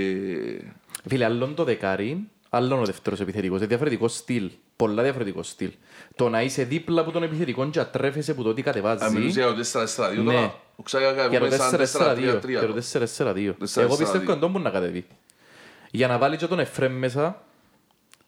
Φίλε, 1.09 1.25
άλλον 1.25 1.54
το 1.54 1.64
δεκάρι, 1.64 2.28
άλλον 2.56 2.80
ο 2.80 2.84
δεύτερος 2.84 3.20
επιθετικός. 3.20 3.58
Είναι 3.58 3.66
διαφορετικό 3.66 4.08
στυλ. 4.08 4.50
Πολλά 4.76 5.02
διαφορετικό 5.02 5.42
στυλ. 5.42 5.70
Το 6.14 6.28
να 6.28 6.42
είσαι 6.42 6.64
δίπλα 6.64 7.00
από 7.00 7.10
τον 7.10 7.22
επιθετικό 7.22 7.68
και 7.70 7.78
να 7.78 7.86
τρέφεσαι 7.86 8.34
που 8.34 8.42
το 8.42 8.54
τι 8.54 8.62
αν 8.66 9.12
μιλούσε 9.12 9.40
κατεβάζει. 9.40 9.40
για 9.40 9.46
το 9.46 9.54
4-4-2 9.60 10.25
Ναι. 10.25 10.32
τώρα, 10.32 10.54
ο 10.76 10.82
Ξάγα 10.82 11.26
Για 11.26 11.40
το 11.40 11.46
μέσα 11.46 11.70
4-4-2. 11.70 12.40
4-3-3. 12.40 12.48
Για 12.48 12.66
το 12.66 12.75
4-4-2. 12.75 13.54
4-4-2. 13.54 13.82
Εγώ 13.82 13.96
πιστεύω 13.96 14.32
ότι 14.32 14.40
τον 14.40 14.62
να 14.62 14.70
κατεβεί. 14.70 15.06
Για 15.90 16.06
να 16.06 16.18
βάλει 16.18 16.36
και 16.36 16.46
τον 16.46 16.58
Εφρέμ 16.58 16.98
μέσα, 16.98 17.42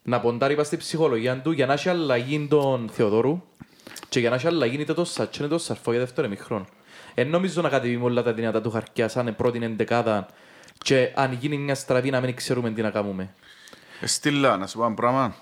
να 0.03 0.19
ποντάρει 0.19 0.55
πας 0.55 0.67
στη 0.67 0.77
ψυχολογία 0.77 1.41
του, 1.41 1.51
για 1.51 1.65
να 1.65 1.73
έχει 1.73 1.89
αλλαγή 1.89 2.47
τον 2.49 2.89
Θεοδόρου 2.91 3.41
και 4.09 4.19
για 4.19 4.29
να 4.29 4.35
έχει 4.35 4.47
αλλαγή 4.47 4.81
είτε 4.81 4.93
το 4.93 5.05
Σατσέν 5.05 5.45
είτε 5.45 5.53
το 5.53 5.59
Σαρφό 5.61 5.91
για 5.91 5.99
δεύτερο 5.99 6.27
εμιχρόν. 6.27 6.67
Εν 7.13 7.29
νομίζω 7.29 7.61
να 7.61 7.69
κατεβεί 7.69 7.97
με 7.97 8.03
όλα 8.03 8.23
τα 8.23 8.33
δυνατά 8.33 8.61
του 8.61 8.71
χαρκιά 8.71 9.07
σαν 9.07 9.35
πρώτη 9.35 9.59
εντεκάδα 9.63 10.27
και 10.83 11.11
αν 11.15 11.33
γίνει 11.33 11.57
μια 11.57 11.75
στραβή 11.75 12.09
να 12.09 12.19
μην 12.19 12.35
ξέρουμε 12.35 12.71
τι 12.71 12.81
να 12.81 12.89
κάνουμε. 12.89 13.33
Ε, 14.01 14.07
Στείλα, 14.07 14.57
να 14.57 14.67
σου 14.67 14.77
πω 14.77 14.85
ένα 14.85 14.93
πράγμα. 14.93 15.35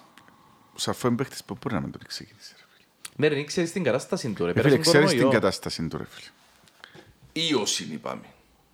Ο 0.75 0.79
Σαρφό 0.79 1.07
είναι 1.07 1.17
παίχτης 1.17 1.43
που 1.43 1.57
μπορεί 1.61 1.75
να 1.75 1.81
μην 1.81 1.91
τον 1.91 2.01
ξεκίνησε. 2.07 2.53
ρε 2.57 2.63
φίλε. 2.73 2.85
Ναι, 3.15 3.27
ρε, 3.27 3.35
δεν 3.35 3.45
ξέρεις 3.45 3.71
την 3.71 3.83
κατάσταση 3.83 4.29
του, 4.33 4.45
ρε. 4.45 4.49
Ε, 4.49 4.53
Φίλε, 4.53 4.63
Πέρασε 4.63 4.81
ξέρεις 4.89 5.09
την 5.09 5.17
κορονοϊό. 5.17 5.39
κατάσταση 5.41 5.87
του, 5.87 5.97
ρε 5.97 6.05
φίλε. 6.09 6.27
Ίωση 7.47 7.87
είπαμε. 7.91 8.21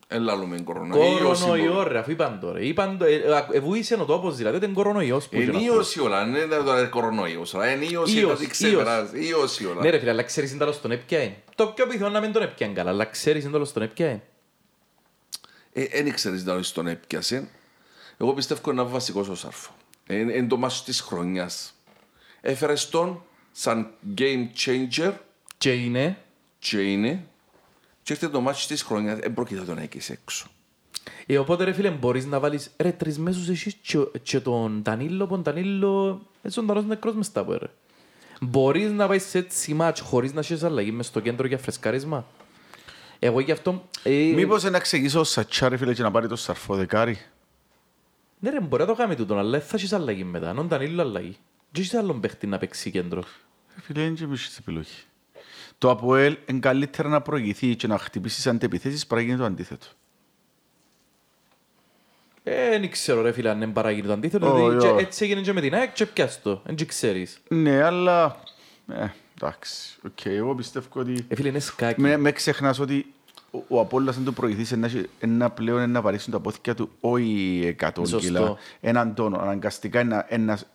Έλα 0.07 0.35
λέμε 0.35 0.59
κορονοϊό. 0.61 1.17
Κορονοϊό, 1.17 1.83
ρε, 1.87 1.97
αφού 1.99 2.11
είπαν 2.11 2.39
το, 2.39 2.51
ρε. 2.51 2.65
Είπαν 2.65 2.97
το, 2.97 3.05
ε, 3.05 3.21
ε, 3.51 3.59
βούησε 3.59 3.93
ο 3.99 4.05
τόπος, 4.05 4.35
δηλαδή, 4.35 4.55
ότι 4.55 4.65
είναι 4.65 4.73
κορονοϊός 4.73 5.27
που 5.27 5.35
Είναι 5.41 5.57
είχε 5.57 5.65
ίωση 5.65 5.99
όλα, 5.99 6.25
δεν 6.25 6.35
είναι 6.43 6.55
τώρα 6.55 6.85
κορονοϊός. 6.85 7.55
αλλά 7.55 7.71
Είναι 7.71 7.85
ίωση, 7.85 8.19
Ίος, 8.19 8.31
ότι 8.31 8.47
ξεπεράσει. 8.47 9.25
Ίωση 9.27 9.65
όλα. 9.65 9.81
Ναι 9.81 9.89
ρε 9.89 9.99
φίλε, 9.99 10.09
αλλά 10.11 10.23
ξέρεις 10.23 10.49
είναι 10.49 10.59
τέλος 10.59 10.81
τον 10.81 10.91
έπιαε. 10.91 11.33
Το 11.55 11.67
πιο 11.67 11.87
πιθανό 11.87 12.09
να 12.09 12.19
μην 12.19 12.31
τον 12.31 12.41
έπιαν 12.41 12.73
καλά, 12.73 12.89
αλλά 12.89 13.05
ξέρεις 13.05 13.43
είναι 13.43 13.51
τέλος 13.51 13.73
τον 13.73 13.81
έπιαε. 13.83 14.19
Δεν 15.73 16.13
ξέρεις 16.13 16.43
να 16.43 16.61
τον 16.73 16.87
έπιασε. 16.87 17.47
Εγώ 18.17 18.33
πιστεύω 18.33 18.71
είναι 18.71 18.81
ένας 18.81 18.91
βασικός 18.93 19.27
ο 19.27 19.35
Σάρφο. 19.35 19.71
Είναι 20.09 20.43
το 20.47 20.57
μάτσο 20.57 20.83
της 20.83 21.01
χρονιάς. 21.01 21.73
Έφερες 22.41 22.89
τον 22.89 23.23
σαν 23.51 23.91
game 24.17 24.47
changer 24.65 25.13
Και 25.57 25.73
είναι, 25.73 26.17
και 26.59 26.77
είναι 26.81 27.25
και 28.03 28.13
έρχεται 28.13 28.31
το 28.31 28.41
μάτσο 28.41 28.67
της 28.67 28.81
χρονιάς. 28.81 29.19
Δεν 29.19 29.33
πρόκειται 29.33 29.59
να 29.59 29.65
τον 29.65 29.77
έχεις 29.77 30.09
έξω. 30.09 30.47
ε, 31.25 31.37
οπότε 31.37 31.63
ρε 31.63 31.73
φίλε 31.73 31.89
μπορείς 31.89 32.25
να 32.25 32.39
βάλεις, 32.39 32.71
ρε 32.77 32.91
τρεις 32.91 33.17
μέσους 33.19 33.49
εσείς 33.49 33.73
και, 33.81 33.97
και 34.23 34.39
τον 34.39 34.81
Τανίλο, 34.83 35.27
τον 35.27 35.43
Τανίλο, 35.43 36.21
έτσι 36.41 36.59
ο 36.59 36.63
Τανός 36.63 36.85
νεκρός 36.85 37.15
μες 37.15 37.31
τα 37.31 37.43
πω, 37.43 37.53
ρε. 37.53 37.67
Μπορείς 38.41 38.91
να 38.91 39.07
πάει 39.07 39.19
σε 39.19 39.37
έτσι 39.37 39.73
μάτς 39.73 39.99
χωρίς 39.99 40.33
να 40.33 40.39
έχεις 40.39 40.63
αλλαγή 40.63 40.91
μες 40.91 41.05
στο 41.05 41.19
κέντρο 41.19 41.47
για 41.47 41.57
φρεσκάρισμα; 41.57 42.25
Εγώ 43.19 43.39
γι' 43.39 43.51
αυτό... 43.51 43.89
Ε, 44.03 44.09
Μήπως 44.11 44.63
να 44.63 44.79
ξεκινήσω 44.79 45.19
ο 45.19 45.23
Σατσά, 45.23 45.69
ρε 45.69 45.77
φίλε, 45.77 45.93
και 45.93 46.01
να 46.01 46.11
πάρει 46.11 46.27
το 46.27 46.35
Σαρφό 46.35 46.75
δεκάρι. 46.75 47.19
Ναι 48.43 48.49
ρε, 48.49 48.59
μπορεί 48.59 48.81
να 48.81 48.87
το 48.87 48.95
κάνει 48.95 49.15
τούτον, 49.15 49.37
αλλά 49.37 49.49
δεν 49.49 49.61
θα 49.61 49.75
έχεις 49.75 49.93
αλλαγή 49.93 50.23
μετά. 50.23 50.49
Αν 50.49 50.67
Τανίλο 50.67 51.01
αλλαγή. 51.01 51.37
Και 51.71 51.81
έχεις 51.81 51.93
άλλον 51.93 52.19
παίχτη 52.19 52.47
να 52.47 52.57
παίξει 52.57 52.91
κέντρο. 52.91 53.23
Ρε 53.75 53.81
φίλε, 53.81 54.03
είναι 54.03 54.15
και 54.15 54.23
εμείς 54.23 54.57
επιλογή. 54.57 54.89
Το 55.77 55.89
ΑΠΟΕΛ 55.89 56.37
είναι 56.45 56.59
καλύτερα 56.59 57.09
να 57.09 57.21
προηγηθεί 57.21 57.75
και 57.75 57.87
να 57.87 57.97
χτυπήσει 57.97 58.49
αντεπιθέσεις 58.49 59.07
παρά 59.07 59.21
γίνει 59.21 59.37
το 59.37 59.45
αντίθετο. 59.45 59.85
Ε, 62.43 62.69
δεν 62.69 62.91
ξέρω 62.91 63.21
ρε 63.21 63.31
φίλε 63.31 63.49
αν 63.49 63.61
είναι 63.61 63.71
παράγει 63.71 64.01
το 64.01 64.13
αντίθετο, 64.13 64.53
Όχι, 64.53 64.55
δηλαδή, 64.55 64.77
και 64.77 64.87
όχι. 64.87 65.03
έτσι 65.03 65.23
έγινε 65.23 65.41
και 65.41 65.53
με 65.53 65.61
την 65.61 65.73
ΑΕΚ 65.73 65.93
και 65.93 66.05
πιάσ' 66.05 66.41
το, 66.41 66.61
δεν 66.65 66.87
ξέρεις. 66.87 67.39
Ναι, 67.47 67.83
αλλά... 67.83 68.39
Ε, 68.87 69.07
εντάξει. 69.41 69.97
Οκ, 70.05 70.25
εγώ 70.25 70.55
πιστεύω 70.55 70.87
ότι... 70.93 71.25
Ε, 71.27 71.35
φίλε, 71.35 71.47
είναι 71.47 71.59
σκάκι. 71.59 72.01
Με, 72.01 72.17
με 72.17 72.31
ξεχνάς 72.31 72.79
ότι 72.79 73.12
ο, 73.53 73.59
ο 73.67 73.79
Απόλλωνας 73.79 74.17
αν 74.17 74.23
το 74.23 74.31
προηγηθείς 74.31 74.71
ένα, 74.71 74.89
ένα 75.19 75.49
πλέον 75.49 75.91
να 75.91 76.01
παρήσουν 76.01 76.31
τα 76.33 76.39
πόθηκια 76.39 76.75
του 76.75 76.89
όχι 76.99 77.75
100 77.79 77.89
Σωστό. 77.97 78.17
κιλά. 78.17 78.57
Έναν 78.81 79.13
τόνο. 79.13 79.37
Αναγκαστικά 79.39 79.99
ένα, 79.99 80.25
ένας, 80.29 80.65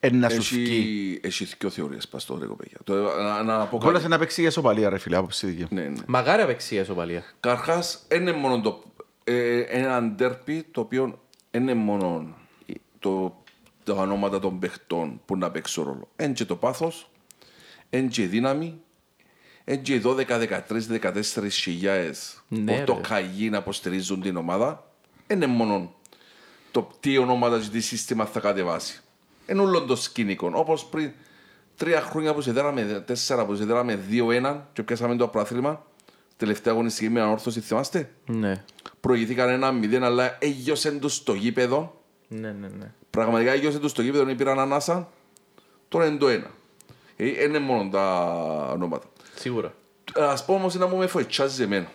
ένας 0.00 0.32
σου 0.32 0.42
φκεί. 0.42 1.20
Έχει, 1.22 1.42
έχει 1.42 1.54
δύο 1.58 1.70
θεωρίες 1.70 2.08
πας 2.08 2.24
τώρα, 2.24 2.46
κοπέγια. 2.46 2.78
Το, 2.84 2.94
να, 2.94 3.42
να 3.42 3.56
πω 3.56 3.62
Ο 3.62 3.76
Απόλλωνας 3.76 4.00
κάτι. 4.00 4.12
να 4.12 4.18
παίξει 4.18 4.40
για 4.40 4.50
σοπαλία, 4.50 4.88
ρε 4.88 4.98
φίλε, 4.98 5.16
άποψη 5.16 5.46
δική 5.46 5.62
μου. 5.62 5.68
Ναι, 5.70 5.82
ναι. 5.82 6.02
Μαγάρι 6.06 6.42
απεξία 6.42 6.80
ισοπαλία. 6.80 7.24
Καρχάς, 7.40 8.04
δεν 8.08 8.20
είναι 8.20 8.32
μόνο 8.32 8.60
το, 8.60 8.82
ε, 9.24 9.60
ένα 9.60 10.02
ντέρπι 10.02 10.66
το 10.70 10.80
οποίο 10.80 11.20
δεν 11.50 11.62
είναι 11.62 11.74
μόνο 11.74 12.34
το, 12.98 13.42
τα 13.84 13.92
ονόματα 13.94 14.38
των 14.40 14.58
παιχτών 14.58 15.20
που 15.24 15.36
να 15.36 15.50
παίξουν 15.50 15.84
ρόλο. 15.84 16.08
Είναι 16.22 16.32
και 16.32 16.44
το 16.44 16.56
πάθος, 16.56 17.10
είναι 17.90 18.08
και 18.08 18.22
η 18.22 18.26
δύναμη, 18.26 18.80
είναι 19.68 19.76
και 19.76 19.94
οι 19.94 20.02
12, 20.04 20.24
13, 20.26 20.60
14 21.00 21.48
χιλιάες 21.50 22.42
Ναι, 22.48 22.78
που 22.78 22.84
το 22.84 22.94
ρε. 22.94 23.00
καγί 23.08 23.50
να 23.50 23.56
υποστηρίζουν 23.56 24.20
την 24.20 24.36
ομάδα. 24.36 24.90
Δεν 25.26 25.36
είναι 25.36 25.46
μόνο 25.46 25.94
το 26.70 26.88
τι 27.00 27.18
ονόματα 27.18 27.58
και 27.58 27.68
τι 27.68 27.80
σύστημα 27.80 28.24
θα 28.24 28.40
κατεβάσει. 28.40 29.00
Είναι 29.46 29.60
όλο 29.60 29.82
το 29.82 29.96
σκηνικό. 29.96 30.50
Όπως 30.54 30.84
πριν 30.84 31.12
τρία 31.76 32.00
χρόνια 32.00 32.34
που 32.34 32.40
σε 32.40 32.52
δέραμε, 32.52 33.02
τέσσερα 33.06 33.46
που 33.46 33.54
σε 33.54 33.64
δέραμε 33.64 34.00
2-1 34.10 34.56
και 34.72 34.82
πιάσαμε 34.82 35.16
το 35.16 35.28
πρωτάθλημα, 35.28 35.86
τελευταία 36.36 36.72
αγωνιστική 36.72 37.08
με 37.08 37.20
ανόρθωση, 37.20 37.60
θυμάστε; 37.60 38.10
Ναι. 38.26 38.64
Προηγηθήκαν 39.00 39.48
ένα 39.48 39.72
μηδέν, 39.72 40.04
αλλά 40.04 40.36
έγιωσαν 40.40 41.00
τους 41.00 41.14
στο 41.14 41.34
γήπεδο. 41.34 42.00
Ναι, 42.28 42.52
ναι, 42.52 42.68
ναι. 42.78 42.92
Πραγματικά 43.10 43.52
έγιωσαν 43.52 43.80
τους 43.80 43.90
στο 43.90 44.02
γήπεδο, 44.02 44.24
δεν 44.24 44.36
πήραν 44.36 44.58
ανάσα. 44.58 45.08
Τώρα 45.88 46.06
είναι 46.06 46.16
το 46.16 46.28
ένα. 46.28 46.50
Ε, 47.16 47.44
είναι 47.44 47.58
μόνο 47.58 47.88
τα 47.90 48.22
ονόματα. 48.72 49.06
Σίγουρα. 49.40 49.74
Ας 50.14 50.44
πω 50.44 50.54
όμως 50.54 50.74
ένα 50.74 50.86
μου 50.86 50.96
με 50.96 51.06
φοητσάζει 51.06 51.62
εμένα. 51.62 51.86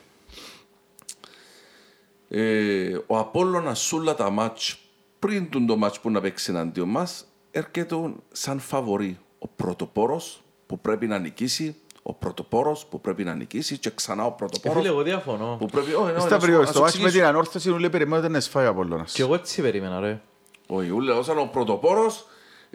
Ε, 2.29 2.97
ο 3.07 3.17
Απόλλωνας 3.17 3.79
σούλα 3.79 4.15
τα 4.15 4.29
μάτς 4.29 4.77
πριν 5.19 5.49
τον 5.49 5.65
το 5.65 5.77
μάτς 5.77 5.99
που 5.99 6.09
να 6.11 6.21
παίξει 6.21 6.51
εναντίον 6.51 6.89
μας 6.89 7.25
έρχεται 7.51 7.95
σαν 8.31 8.59
φαβορή 8.59 9.19
ο 9.39 9.47
πρωτοπόρος 9.47 10.41
που 10.67 10.79
πρέπει 10.79 11.07
να 11.07 11.19
νικήσει 11.19 11.75
ο 12.03 12.13
πρωτοπόρος 12.13 12.85
που 12.85 13.01
πρέπει 13.01 13.23
να 13.23 13.33
νικήσει 13.35 13.77
και 13.77 13.91
ξανά 13.95 14.23
ο 14.23 14.27
Ε, 14.27 14.33
πρωτοπόρος 14.37 14.77
φίλε, 14.77 14.87
εγώ 14.93 15.01
διαφωνώ. 15.03 15.55
που 15.59 15.65
πρέπει... 15.65 15.93
Όχι, 15.93 16.11
όχι, 16.11 16.19
Στα 16.19 16.29
να 16.29 16.29
σου- 16.29 16.39
βριό, 16.39 16.59
να 16.59 16.65
στο 16.65 16.73
σου 16.73 16.79
μάτς 16.81 16.93
με 16.93 16.99
εξηγήσω. 16.99 17.17
την 17.25 17.35
ανόρθωση 17.35 17.69
ούλε 17.69 17.89
περιμένω 17.89 18.27
να 18.29 18.39
σφάει 18.39 18.65
ο 18.65 18.69
Απόλλωνας. 18.69 19.13
Και 19.13 19.21
εγώ 19.21 19.33
έτσι 19.33 19.61
περίμενα, 19.61 19.99
ρε. 19.99 20.21
Όχι, 20.67 20.89
ούλε, 20.89 21.11
όσον 21.11 21.37
ο 21.37 21.45
πρωτοπόρος 21.45 22.25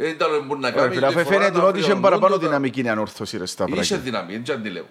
ε, 0.01 0.09
ήταν 0.09 0.47
που 0.47 0.57
να 0.57 0.71
Ρε 0.71 0.77
κάνει... 0.77 0.95
φίλε, 0.95 1.07
αφού 1.07 1.19
τη 1.19 1.25
φορά 1.25 1.37
φαίνεται 1.39 1.59
να 1.59 1.65
ότι 1.65 1.79
είχε 1.79 1.89
βρει 1.89 1.99
ο 1.99 2.01
παραπάνω 2.01 2.29
Μούντο, 2.35 2.41
τα- 2.45 2.49
δυναμική 2.49 2.83
η 2.85 2.89
ανόρθωση 2.89 3.37
ρε 3.39 3.47
στα 3.47 3.65
Είχε 3.65 3.73
πράγματα. 3.75 3.99
δύναμη, 3.99 4.37
δεν 4.39 4.57
αντιλέγω. 4.57 4.89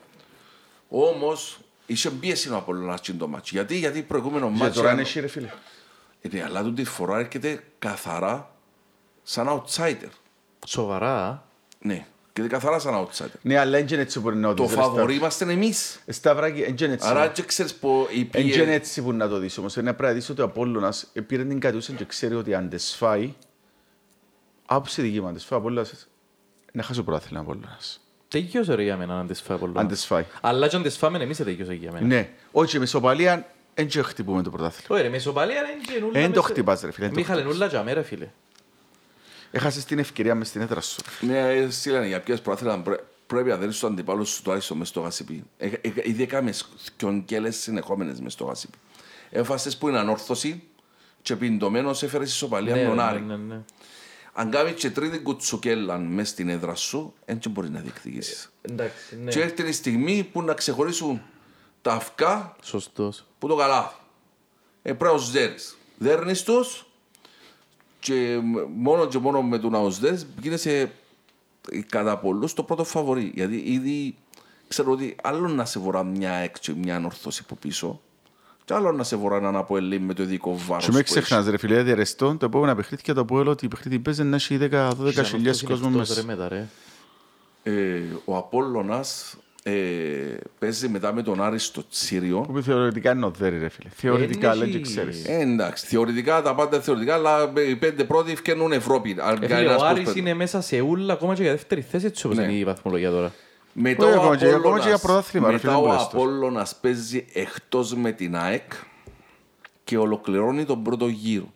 Όμως, 0.90 1.60
είχε 1.86 2.10
πίεση 2.10 2.50
ο 2.52 2.56
Απόλλωνας 2.56 3.00
στην 3.00 3.18
το 3.18 3.28
μάτσο. 3.28 3.50
Γιατί, 3.56 3.78
γιατί 3.78 4.02
προηγούμενο 4.02 4.48
Και 4.52 4.58
μάτσο... 4.58 4.80
τώρα 4.80 4.92
είναι 4.92 5.02
εσύ 5.02 5.20
ρε 5.20 5.28
φίλε. 5.28 5.50
Ναι, 6.32 6.44
αλλά 6.44 6.64
τούτη 6.64 6.84
φορά 6.84 7.20
έρχεται 7.20 7.64
καθαρά 7.80 8.52
σαν 9.24 9.48
outsider. 9.50 10.10
Σοβαρά. 10.68 11.44
Ναι, 11.80 12.06
έρχεται 12.34 12.56
καθαρά 12.56 12.80
σαν 12.80 12.94
outsider. 13.06 13.40
Ναι, 13.42 13.58
αλλά 13.60 13.72
δεν 13.72 13.88
είναι 13.92 14.02
έτσι 14.02 14.18
που 14.18 14.24
μπορεί 14.24 14.36
να 14.36 14.48
το 14.48 14.54
Το 14.54 14.64
δεις. 14.64 14.76
ρε, 14.76 14.82
στα- 14.82 14.92
φαβορή 14.92 15.16
είμαστε 15.16 15.52
εμείς. 15.52 16.00
Σταυράκι, 16.08 16.62
δεν 16.62 16.76
είναι 16.80 16.94
έτσι. 16.94 17.08
Άρα 17.08 17.28
και 17.28 17.42
ξέρεις 17.44 17.74
που 17.76 18.08
η 18.12 18.28
Δεν 18.32 18.42
είναι 18.42 18.54
πίεση... 18.54 18.72
έτσι 18.72 19.02
που 19.02 19.12
να 19.14 19.28
το 19.28 19.38
δεις 19.38 19.58
όμως. 19.58 19.76
Είναι 19.76 19.94
πρέπει 19.94 20.14
να 20.14 20.20
δεις 20.20 20.30
ότι 20.30 20.42
ο 20.42 20.44
Απόλλωνας 20.44 21.12
πήρε 21.28 21.44
την 21.44 21.60
κατούσαν 21.60 21.96
και 21.96 22.06
ξέρει 22.06 22.36
ότι 22.36 22.54
αν 22.54 22.70
τες 22.70 22.96
φάει, 22.98 23.34
άποψη 24.70 25.02
δική 25.02 25.22
μου, 25.22 25.28
αν 25.28 25.34
τες 25.34 25.44
φάει 25.46 25.60
ο 25.60 25.62
Απόλλωνας, 25.62 26.08
να 26.72 26.84
χάσει 26.84 27.00
ο 27.00 27.04
πρωτάθλημα 27.04 27.40
ο 27.40 27.44
Απόλλωνας. 27.44 28.02
Τελειώσε 28.28 28.74
ρε 28.76 28.84
για 28.84 28.98
μένα 28.98 29.20
αν 29.20 29.28
τις 29.28 29.42
φάει 29.42 29.58
πολλά. 29.58 29.80
Αν 29.80 29.88
τες 29.88 30.06
φάει. 30.06 30.26
Αλλά 30.42 30.68
και 30.68 30.76
αν 30.76 30.84
τις 30.84 30.98
φάμε 30.98 31.18
εμείς 31.18 31.38
τελειώσε 31.38 31.74
για 31.74 31.92
μένα. 31.92 32.06
Ναι, 32.06 32.30
όχι, 32.52 32.80
με 32.80 32.86
σοπαλία 32.86 33.52
δεν 33.74 33.88
και 33.88 34.02
χτυπούμε 34.02 34.42
το 34.44 34.50
πρωτάθλημα. 34.50 34.88
Όχι 34.96 35.02
ρε, 35.04 35.10
με 35.10 35.16
ισοπαλία 35.18 35.56
είναι 35.56 35.82
και 35.94 36.00
νουλά. 36.00 36.20
Εν 36.20 36.32
το 36.34 36.42
μες- 36.42 36.52
χτυπάς, 36.52 36.82
ρε 36.82 36.92
φίλε, 36.92 37.06
εν 37.06 37.14
το 37.14 37.20
Μίχαλε 37.20 37.40
χτυπάς. 37.40 37.58
νουλά 37.58 37.70
για 37.70 37.84
μέρα 37.84 38.04
φίλε. 38.04 38.28
Έχασες 39.52 39.86
την 39.86 40.00
ευκαιρία 40.00 40.36
μες 40.36 40.48
στην 40.48 40.62
έδρα 40.62 40.82
σου. 40.82 41.02
Ναι, 41.22 41.68
στείλανε 41.70 42.08
για 42.08 42.20
ποιες 42.22 42.42
προάθλημα 42.42 42.80
πρέ- 42.80 43.00
πρέπει 43.28 43.50
να 43.50 43.58
δίνεις 43.58 43.80
τον 43.80 43.92
αντιπάλο 43.92 44.24
σου 44.26 44.42
τουλάχιστον 44.44 44.78
μες 44.78 44.88
στο 44.88 45.00
γασιπί. 45.02 45.44
Ε, 45.58 45.66
ε, 45.68 45.80
Ήδη 46.04 46.24
έκαμες 46.24 46.68
σκιονκέλες 46.84 47.56
συνεχόμενες 47.58 48.20
μες 48.20 48.34
στο 48.34 48.44
γασιπί. 48.46 48.78
Έφασες 49.30 49.78
που 49.78 49.88
είναι 49.88 49.98
ανόρθωση 50.00 50.64
και 51.22 51.36
πιντομένος 51.36 52.04
έφερες 52.04 52.32
ισοπαλία 52.32 52.76
Ναι, 52.76 52.82
με 52.82 52.88
τον 52.88 52.96
ναι, 52.96 53.02
Άρη. 53.04 53.26
Ναι, 54.38 54.44
ναι. 54.44 54.58
Αν 54.58 54.66
κάνεις 54.66 54.82
και 54.82 54.90
τρίτη 54.90 55.20
κουτσουκέλα 55.20 55.98
μες 55.98 56.30
στην 56.30 56.50
έδρα 56.50 56.76
σου, 56.76 57.14
δεν 57.26 57.40
μπορείς 57.50 57.70
να 57.70 57.80
διεκδικήσεις. 57.80 58.52
Εντάξει, 58.62 59.18
ναι. 59.24 59.32
Και 59.32 59.42
έρθει 59.42 59.68
η 59.68 59.72
στιγμή 59.72 60.30
που 60.32 60.42
να 60.42 60.54
ξεχωρίσουν 60.54 61.22
τα 61.82 61.94
αυκά 61.94 62.56
Σωστός. 62.62 63.26
που 63.40 63.48
το 63.48 63.56
καλάθι. 63.56 63.96
ε, 64.82 64.94
πρέπει 64.94 65.14
να 65.14 65.20
τους 65.20 65.32
δέρεις. 65.32 65.78
Δέρνεις 65.98 66.44
τους 66.44 66.86
και 68.00 68.40
μόνο 68.76 69.08
και 69.08 69.18
μόνο 69.18 69.42
με 69.42 69.58
το 69.60 69.70
να 69.70 69.82
τους 69.84 70.00
δέρεις 70.00 70.28
γίνεσαι 70.42 70.92
ε, 71.72 71.82
κατά 71.82 72.18
πολλούς 72.18 72.54
το 72.54 72.64
πρώτο 72.64 72.84
φαβορή. 72.84 73.32
Γιατί 73.36 73.56
ήδη 73.56 74.16
ξέρω 74.68 74.92
ότι 74.92 75.16
άλλο 75.24 75.48
να 75.48 75.66
σε 75.66 75.80
βορρά 75.80 76.04
μια 76.04 76.34
έξω 76.34 76.76
μια 76.76 77.02
ορθώση 77.06 77.42
από 77.44 77.56
πίσω 77.56 78.02
και 78.68 78.74
άλλο 78.74 78.92
να 78.92 79.04
σε 79.04 79.16
βορρά 79.16 79.36
έναν 79.38 79.56
Αποέλ 79.56 80.00
με 80.02 80.14
το 80.14 80.24
ειδικό 80.24 80.58
βάρος 80.68 80.86
Και 80.86 80.92
με 80.92 80.98
που 80.98 81.04
έχεις. 81.10 81.12
ξεχνάς 81.26 81.48
ρε 81.50 81.58
φίλε, 81.58 81.84
διαρεστώ 81.84 82.36
το 82.40 82.46
επόμενο 82.46 82.76
παιχνίδι 82.76 83.04
και 83.04 83.14
το 83.14 83.26
πω 83.26 83.36
ότι 83.36 83.66
η 83.66 83.68
παιχνίδι 83.68 84.00
παίζει 84.00 84.24
να 84.24 84.36
έχει 84.36 84.58
10-12 84.62 85.24
χιλιάδες 85.24 85.64
κόσμος 85.64 85.92
Ρε 85.92 85.98
μέσα. 85.98 86.24
μετά, 86.26 86.48
ρε. 86.48 86.68
Ε, 87.64 88.02
ο 88.26 88.38
Απόλλωνας 88.38 89.38
ε, 89.64 89.72
παίζει 90.60 90.88
μετά 90.90 91.14
με 91.14 91.22
τον 91.24 91.44
Άρη 91.44 91.60
στο 91.60 91.88
Τσίριο. 91.90 92.40
Που 92.42 92.62
θεωρητικά 92.62 93.12
είναι 93.12 93.26
ο 93.26 93.30
Δέρη 93.30 93.58
ρε 93.60 93.70
φίλε. 93.70 93.90
Θεωρητικά 93.96 94.50
έχει- 94.50 94.58
λέει 94.60 94.70
και 94.70 94.80
ξέρεις. 94.80 95.26
Ε, 95.28 95.40
εντάξει, 95.40 95.86
θεωρητικά 95.86 96.42
τα 96.42 96.56
πάντα 96.56 96.80
θεωρητικά, 96.82 97.14
αλλά 97.14 97.52
οι 97.70 97.76
πέντε 97.76 98.04
πρώτοι 98.04 98.32
ευκαινούν 98.32 98.72
Ευρώπη. 98.72 99.16
Αν 99.20 99.34
Ε, 99.34 99.36
φίλε, 99.36 99.48
κανένας 99.48 99.76
Ο 99.76 99.78
πως 99.80 99.88
Άρης 99.88 100.04
παίρνει. 100.04 100.20
είναι 100.20 100.34
μέσα 100.34 100.62
σε 100.62 100.80
ούλα 100.80 101.14
ακόμα 101.14 101.34
και 101.36 101.42
για 101.42 101.52
δεύτερη 101.52 101.82
θέση 101.82 102.06
έτσι 102.06 102.26
όπως 102.26 102.38
Ναι. 102.38 102.44
είναι 102.44 102.54
η 102.54 102.64
βαθμολογία 102.64 103.10
τώρα. 103.12 103.32
Μετά 103.80 104.06
Όχι, 104.06 104.14
ο 104.16 104.20
ακόμα 104.20 104.38
και- 104.38 104.46
ακόμα 104.54 104.80
και 104.80 104.86
για 104.88 104.96
Απόλλωνας- 104.96 105.02
πρωτάθλημα, 105.02 105.52
ρε 105.52 105.58
φίλε, 105.58 105.72
μετά 105.72 105.82
δεν 105.82 105.90
ο 105.90 105.94
μπορείς 105.94 106.08
τώρα. 106.08 106.24
Απόλλωνας 106.24 106.76
παίζει 106.76 107.26
εκτός 107.34 107.94
με 107.96 108.12
την 108.12 108.36
ΑΕΚ 108.36 108.72
και 109.84 109.98
ολοκληρώνει 109.98 110.66
τον 110.66 110.84
πρώτο 110.84 111.08
γύρο. 111.08 111.54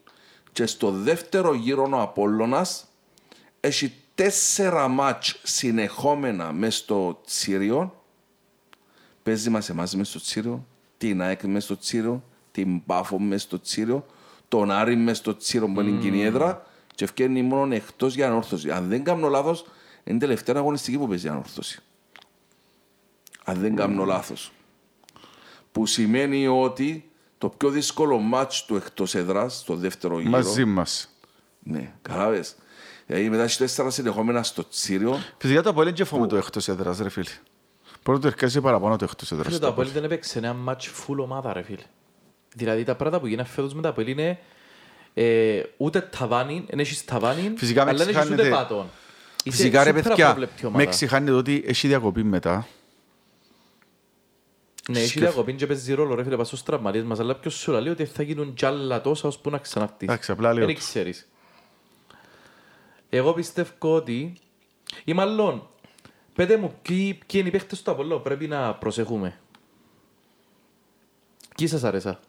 Και 0.51 0.65
στο 0.65 0.91
δεύτερο 0.91 1.53
γύρο 1.53 1.89
ο 1.91 2.01
Απόλλωνας 2.01 2.87
έχει 3.59 3.93
τέσσερα 4.15 4.87
μάτς 4.87 5.39
συνεχόμενα 5.43 6.51
μες 6.51 6.75
στο 6.75 7.21
Τσίριο. 7.25 8.03
Παίζει 9.23 9.49
μας 9.49 9.69
εμάς 9.69 9.95
μες 9.95 10.07
στο 10.07 10.19
Τσίριο, 10.19 10.65
την 10.97 11.21
ΑΕΚ 11.21 11.43
μες 11.43 11.63
στο 11.63 11.77
Τσίριο, 11.77 12.23
την 12.51 12.85
Πάφο 12.85 13.19
μες 13.19 13.41
στο 13.41 13.59
Τσίριο, 13.61 14.05
τον 14.47 14.71
Άρη 14.71 14.95
μες 14.95 15.17
στο 15.17 15.37
Τσίριο 15.37 15.67
που 15.67 15.81
είναι 15.81 15.89
η 15.97 16.01
κοινή 16.01 16.23
έδρα 16.23 16.65
και 16.95 17.03
ευκαιρνεί 17.03 17.41
μόνο 17.41 17.75
εκτός 17.75 18.15
για 18.15 18.27
ανόρθωση. 18.27 18.71
Αν 18.71 18.87
δεν 18.87 19.03
κάνω 19.03 19.27
λάθος, 19.29 19.65
είναι 20.03 20.15
η 20.17 20.19
τελευταία 20.19 20.55
αγωνιστική 20.57 20.97
που 20.97 21.07
παίζει 21.07 21.27
ανόρθωση. 21.27 21.81
Αν 23.45 23.59
δεν 23.59 23.75
κάνω 23.75 24.05
λάθος. 24.05 24.51
Που 25.71 25.85
σημαίνει 25.85 26.47
ότι 26.47 27.11
το 27.37 27.49
πιο 27.49 27.69
δύσκολο 27.69 28.17
μάτς 28.17 28.65
του 28.65 28.75
εκτός 28.75 29.15
έδρας, 29.15 29.57
στο 29.57 29.75
δεύτερο 29.75 30.19
γύρο. 30.19 30.29
Μαζί 30.29 30.65
μας. 30.65 31.09
Ναι, 31.63 31.91
κατάλαβες. 32.01 32.55
Δηλαδή 33.05 33.29
μετά 33.29 33.43
έχεις 33.43 33.57
τέσσερα 33.57 33.89
συνεχόμενα 33.89 34.43
στο 34.43 34.67
Τσίριο. 34.67 35.17
Φυσικά 35.37 35.61
το 35.61 35.69
Αποέλ 35.69 35.93
και 35.93 36.03
φοβούμαι 36.03 36.27
το 36.27 36.35
εκτός 36.35 36.67
έδρας 36.67 36.97
ρε 36.99 37.09
φίλε. 37.09 37.29
Πρώτο 38.03 38.27
ερχέσαι 38.27 38.61
παραπάνω 38.61 38.95
το 38.95 39.05
εκτός 39.09 39.31
έδρας. 39.31 39.47
Φίλε, 39.47 39.59
το 39.59 39.67
Αποέλ 39.67 39.89
δεν 39.93 40.03
έπαιξε 40.03 40.37
ένα 40.37 40.53
μάτς 40.53 40.89
full 40.89 41.15
ομάδα 41.17 41.53
ρε 41.53 41.61
φίλε. 41.61 41.83
Δηλαδή 42.55 42.83
τα 42.83 42.95
πράγματα 42.95 43.19
που 43.19 43.27
γίνανε 43.27 43.47
φέτος 43.47 43.73
με 43.73 43.81
το 43.81 43.87
Αποέλ 43.87 44.07
είναι 44.07 44.39
ε, 45.13 45.61
ούτε 45.77 46.01
ταβάνι, 46.01 46.65
δεν 46.69 46.79
έχεις 46.79 47.05
ταβάνι, 47.05 47.53
Φυσικά 47.57 47.83
με 47.83 47.89
αλλά 47.89 48.05
δεν 48.05 48.15
έχεις 48.15 48.21
ούτε 48.29 48.35
ξεχάνετε- 48.35 48.67
πάτον. 48.69 48.89
Είσαι 49.43 49.55
Φυσικά 49.57 49.83
ρε 49.83 49.89
σούπερα 49.89 50.07
παιδιά, 50.09 50.25
απρόβλεπτη 50.25 50.65
ομάδα. 50.65 50.83
με 50.83 50.89
ξεχάνετε 50.89 51.31
ότι 51.31 51.63
έχει 51.67 51.87
διακοπή 51.87 52.23
μετά. 52.23 52.67
Ναι, 54.89 54.99
έχει 54.99 55.07
σκεφ- 55.07 55.21
διακοπή 55.25 55.53
και 55.53 55.67
παίζει 55.67 55.93
ρόλο 55.93 56.15
ρε 56.15 56.23
φίλε, 56.23 56.35
πας 56.35 56.47
στους 56.47 56.63
τραυματίες 56.63 57.03
μας, 57.03 57.19
αλλά 57.19 57.35
ποιος 57.35 57.53
σου 57.53 57.71
λέει 57.71 57.87
ότι 57.89 58.05
θα 58.05 58.23
γίνουν 58.23 58.53
κι 58.53 58.65
άλλα 58.65 59.01
τόσα 59.01 59.27
ώσπου 59.27 59.49
να 59.49 59.57
ξαναρτήσεις. 59.57 60.07
Εντάξει, 60.13 60.31
απλά 60.31 60.53
λέω 60.53 60.65
Δεν 60.65 60.75
το. 60.75 60.79
ξέρεις. 60.81 61.29
Εγώ 63.09 63.33
πιστεύω 63.33 63.95
ότι, 63.95 64.37
ή 65.03 65.13
μάλλον, 65.13 65.67
πέτε 66.33 66.57
μου 66.57 66.73
ποιοι, 66.81 67.13
ποιοι 67.13 67.19
είναι 67.33 67.47
οι 67.47 67.51
παίχτες 67.51 67.81
του 67.81 67.91
Απόλλω, 67.91 68.19
πρέπει 68.19 68.47
να 68.47 68.75
προσεχούμε. 68.75 69.39
Ποιοι 71.57 71.67
σας 71.67 71.83
αρέσα. 71.83 72.19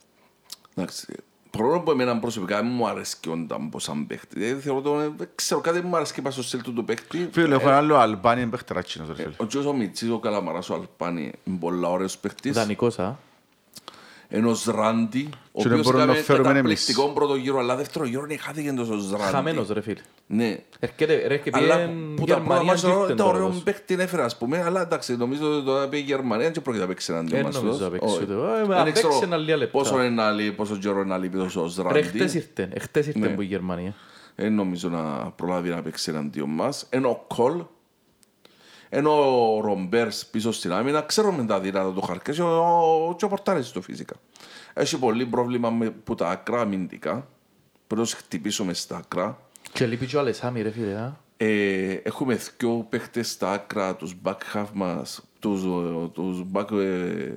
Εντάξει, 0.74 1.14
παρόλο 1.58 1.80
που 1.80 1.90
εμένα 1.90 2.18
προσωπικά 2.18 2.56
δεν 2.56 2.70
μου 2.74 2.88
αρέσει 2.88 3.16
και 3.20 3.30
όταν 3.30 3.68
πως 3.68 3.82
σαν 3.82 4.06
παίχτη. 4.06 4.38
Δηλαδή 4.38 4.60
θεωρώ 4.60 4.80
το, 4.80 4.96
δεν 4.96 5.28
ξέρω 5.34 5.60
κάτι 5.60 5.80
που 5.80 5.88
μου 5.88 5.96
αρέσει 5.96 6.14
και 6.14 6.22
πάει 6.22 6.32
στο 6.32 6.42
στυλ 6.42 6.62
του 6.62 6.72
του 6.72 6.84
παίχτη. 6.84 7.28
Φίλε, 7.32 7.54
έχω 7.54 7.68
ένα 7.68 7.76
άλλο 7.76 7.96
Αλμπάνι 7.96 8.46
παιχτεράτσινος 8.46 9.08
ρε 9.08 9.14
φίλε. 9.14 9.34
Ο 9.36 9.46
Τζος 9.46 9.66
ο 9.66 9.72
Μιτσής, 9.72 10.10
ο 10.10 10.18
Καλαμαράς, 10.18 10.70
ο 10.70 10.74
Αλπάνη, 10.74 11.32
είναι 11.44 11.58
πολλά 11.58 11.88
ωραίος 11.88 12.18
παίχτης. 12.18 12.52
Δανεικός, 12.52 12.98
α. 12.98 13.18
Ενός 14.34 14.64
Ράντι, 14.64 15.28
ο 15.52 15.62
Και 15.62 15.68
δεν 15.68 15.72
οποίος 15.72 15.82
μπορούμε 15.86 16.04
να 16.04 16.10
έκαμε 16.12 16.24
φέρουμε 16.24 16.48
καταπληκτικό 16.48 17.08
πρώτο 17.08 17.34
γύρο, 17.34 17.58
αλλά 17.58 17.76
δεύτερο 17.76 18.04
γύρο 18.06 18.24
είναι 18.24 18.36
χάθηκε 18.36 18.72
τόσο 18.72 18.92
Ράντι. 19.10 19.22
Χαμένος 19.34 19.68
ρε 19.68 19.80
φίλε. 19.80 20.00
Ναι. 20.26 20.58
Έρχεται, 20.78 21.26
ρε, 21.26 21.36
και 21.36 21.50
Αλλά 21.52 21.76
πήγαινε 21.76 22.14
που 22.14 22.24
τα 22.24 22.34
πρώτα 22.34 22.38
Γερμανία 22.40 22.72
μάτια 22.72 22.88
και 23.06 23.12
ήταν 23.12 23.16
ήρθε 23.16 23.22
ωραίο 23.22 23.48
τώρα. 23.48 23.60
παίχτη 23.64 23.94
έφερε 23.98 24.22
ας 24.22 24.36
πούμε, 24.38 24.62
αλλά 24.62 24.80
εντάξει 24.80 25.16
νομίζω 25.16 25.56
ότι 25.56 25.64
τώρα 25.64 25.88
πήγε 25.88 26.02
η 26.02 26.06
Γερμανία 26.06 26.50
και 26.50 26.60
πρόκειται 26.60 26.84
να 26.84 26.88
παίξει 26.90 27.12
εναντίον 27.12 27.36
Δεν 27.36 27.44
μας. 27.46 27.54
νομίζω 27.54 27.72
τόσο. 27.78 27.84
να 27.84 27.90
παίξει 27.90 28.14
Όχι. 28.14 28.22
ούτε. 28.22 28.32
Ε, 28.32 28.36
Δεν 28.36 28.66
μα 28.68 28.82
παίξει 28.84 29.02
ξέρω 29.08 29.20
ένα 29.22 29.36
λίγα 29.36 29.56
λεπτά. 29.56 29.78
Πόσο, 29.78 29.96
είναι 30.00 30.08
να 30.22 30.30
λείπει, 30.30 30.56
πόσο 30.56 30.76
καιρό 30.76 30.94
είναι 31.00 31.04
να 31.08 31.18
λείπει 31.18 31.36
τόσο 31.38 31.60
ο 31.60 31.92
Ρε, 31.92 32.02
χτες 32.02 32.20
Ράντι. 32.20 32.36
ήρθε, 32.36 32.70
χτες 32.80 33.06
ήρθε 33.06 33.18
Ναι. 33.18 33.28
που 33.28 33.42
η 33.42 33.44
Γερμανία. 33.44 33.94
Δεν 34.34 34.54
νομίζω 34.54 34.88
να 34.88 35.30
προλάβει 35.30 35.68
να 35.68 35.82
παίξει 35.82 36.10
εναντίον 36.10 36.48
μας. 36.50 36.86
Ενώ 36.90 37.08
ο 37.08 37.24
Κολ, 37.34 37.62
ενώ 38.94 39.56
ο 39.56 39.60
Ρομπέρς 39.60 40.26
πίσω 40.26 40.52
στην 40.52 40.72
άμυνα, 40.72 41.00
ξέρουμε 41.02 41.44
τα 41.44 41.60
δυνατά 41.60 41.92
του 41.92 42.00
χαρκές 42.00 42.36
και 42.36 42.42
ο, 42.42 43.14
και 43.18 43.24
ο 43.24 43.28
Πορτάρης 43.28 43.70
του 43.70 43.82
φυσικά. 43.82 44.14
Έχει 44.72 44.98
πολύ 44.98 45.26
πρόβλημα 45.26 45.70
με, 45.70 45.90
που 45.90 46.14
τα 46.14 46.28
άκρα 46.28 46.60
αμυντικά. 46.60 47.12
Πρέπει 47.86 48.00
να 48.00 48.02
τους 48.02 48.12
χτυπήσουμε 48.12 48.74
στα 48.74 48.96
άκρα. 48.96 49.38
Και 49.72 49.86
λείπει 49.86 50.06
και 50.06 50.16
ο 50.16 50.20
Αλεσάμι 50.20 50.62
ρε 50.62 50.70
φίλε, 50.70 50.94
α. 50.94 51.16
Ε, 51.36 51.92
έχουμε 51.92 52.38
δυο 52.58 52.86
παίχτες 52.88 53.30
στα 53.30 53.52
άκρα, 53.52 53.96
τους 53.96 54.14
back 54.24 54.38
half 54.54 54.66
μας, 54.72 55.22
τους, 55.38 55.62
ε, 55.62 56.08
τους 56.12 56.44
back, 56.52 56.70
ε, 56.70 57.30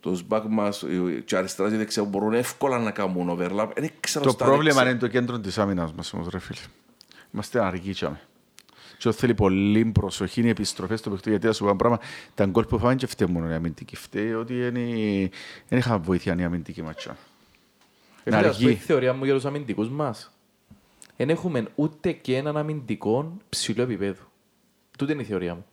τους 0.00 0.24
back 0.28 0.42
μας 0.48 0.82
ε, 0.82 1.22
και 1.24 1.36
αριστεράς 1.36 1.72
και 1.72 1.78
δεξιάς 1.78 2.04
που 2.04 2.10
μπορούν 2.10 2.32
εύκολα 2.32 2.78
να 2.78 2.90
κάνουν 2.90 3.38
overlap. 3.38 3.68
Δεν 3.76 3.90
ξέρω 4.00 4.24
Το 4.24 4.30
στα 4.30 4.44
πρόβλημα 4.44 4.74
δεξιά. 4.74 4.90
είναι 4.90 4.98
το 4.98 5.08
κέντρο 5.08 5.38
της 5.38 5.58
άμυνας 5.58 5.92
μας 5.92 6.12
όμως 6.12 6.28
ρε 6.28 6.38
φίλε. 6.38 6.60
Είμαστε 7.32 7.64
αργοί 7.64 7.92
τσάμε. 7.92 8.20
Και 8.98 9.08
ό, 9.08 9.12
θέλει 9.12 9.34
πολύ 9.34 9.84
προσοχή 9.84 10.38
είναι 10.38 10.48
οι 10.48 10.50
επιστροφές 10.50 10.98
στο 10.98 11.10
παιχνίδι, 11.10 11.30
γιατί 11.30 11.46
θα 11.46 11.52
σου 11.52 11.62
πω 11.62 11.68
ένα 11.68 11.76
πράγμα, 11.76 11.98
τα 12.34 12.44
γκολ 12.46 12.64
που 12.64 12.78
φάμε 12.78 12.94
και 12.94 13.06
φταίει 13.06 13.28
μόνο 13.30 13.50
η 13.50 13.52
αμυντική. 13.54 13.96
Φταίει 13.96 14.32
ότι 14.34 14.54
δεν- 14.60 15.30
δεν 15.68 15.78
είχα 15.78 15.98
βοήθεια 15.98 16.36
η 16.38 16.42
αμυντική 16.44 16.82
ματσά. 16.82 17.16
Είναι 18.24 18.36
Φίλε, 18.36 18.48
ας 18.48 18.56
πω 18.56 18.62
η 18.62 18.66
αργή. 18.66 18.78
θεωρία 18.78 19.12
μου 19.12 19.24
για 19.24 19.34
τους 19.34 19.44
αμυντικούς 19.44 19.88
μας. 19.88 20.32
Δεν 21.16 21.30
έχουμε 21.30 21.66
ούτε 21.74 22.12
και 22.12 22.36
έναν 22.36 22.56
αμυντικό 22.56 23.36
ψηλό 23.48 23.82
επίπεδο. 23.82 24.22
Τούτη 24.98 25.12
είναι 25.12 25.22
η 25.22 25.24
θεωρία 25.24 25.54
μου. 25.54 25.66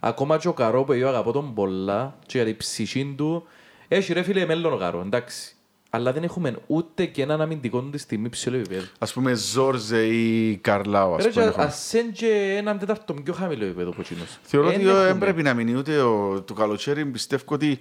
Ακόμα 0.00 0.38
και 0.38 0.48
ο 0.48 0.52
Καρό 0.52 0.84
που 0.84 0.92
εγώ 0.92 1.08
αγαπώ 1.08 1.32
τον 1.32 1.54
πολλά 1.54 2.18
και 2.26 2.36
για 2.36 2.46
την 2.46 2.56
ψυχή 2.56 3.14
του, 3.16 3.46
έχει 3.88 4.12
ρε 4.12 4.22
φίλε 4.22 4.46
μέλλον 4.46 4.72
ο 4.72 4.76
Καρό, 4.76 5.00
εντάξει. 5.00 5.56
Αλλά 5.90 6.12
δεν 6.12 6.22
έχουμε 6.22 6.56
ούτε 6.66 7.04
και 7.06 7.22
έναν 7.22 7.40
αμυντικό 7.40 7.82
τη 7.82 7.98
στιγμή 7.98 8.28
ψηλό 8.28 8.56
επίπεδο. 8.56 8.86
Ας 8.98 9.12
πούμε 9.12 9.34
Ζόρζε 9.34 10.06
ή 10.06 10.56
Καρλάου, 10.56 11.14
ας 11.14 11.22
Ρε, 11.22 11.28
και 11.28 11.34
πούμε. 11.34 11.44
έχουμε. 11.46 11.64
ας 11.64 11.92
είναι 11.92 12.10
και 12.12 12.54
έναν 12.58 12.78
τέταρτο 12.78 13.14
πιο 13.14 13.32
χαμηλό 13.32 13.64
επίπεδο 13.64 13.90
από 13.90 14.00
εκείνος. 14.00 14.38
Θεωρώ 14.42 14.68
Εν 14.68 14.74
ότι 14.74 14.84
δεν 14.84 14.96
έχουμε. 15.06 15.18
πρέπει 15.18 15.42
να 15.42 15.54
μείνει 15.54 15.74
ούτε 15.74 16.00
ο, 16.00 16.42
το 16.42 16.54
καλοκαίρι. 16.54 17.04
Πιστεύω 17.06 17.42
ότι 17.46 17.78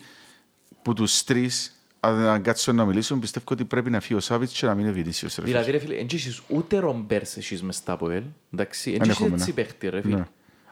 που 0.81 0.93
τους 0.93 1.23
τρεις, 1.23 1.71
αν 1.99 2.41
κάτσω 2.41 2.71
να 2.71 2.85
μιλήσουν, 2.85 3.19
πιστεύω 3.19 3.45
ότι 3.51 3.65
πρέπει 3.65 3.89
να 3.89 3.99
φύγει 3.99 4.13
ο 4.13 4.19
Σάβιτς 4.19 4.59
και 4.59 4.65
να 4.65 4.75
μείνει 4.75 4.89
ο 4.89 4.93
Βινίσιος. 4.93 5.35
ρε 5.35 5.41
φίλε. 5.41 5.53
Δηλαδή 5.53 5.71
ρε 5.71 5.79
φίλε, 5.79 5.95
εν 5.95 6.07
έχεις 6.11 6.41
ούτε 6.47 6.77
ρομπέρς 6.79 7.37
έχεις 7.37 7.63
μες 7.63 7.75
στα 7.75 7.91
ΑΠΟΕΛ, 7.93 8.23
εντάξει, 8.53 8.91
εν 8.91 8.97
Δεν 8.97 9.09
έχεις 9.09 9.21
έχουμε, 9.21 9.35
έτσι 9.35 9.49
ναι. 9.49 9.55
παίχτη 9.55 9.89
ρε 9.89 10.01
φίλε. 10.01 10.23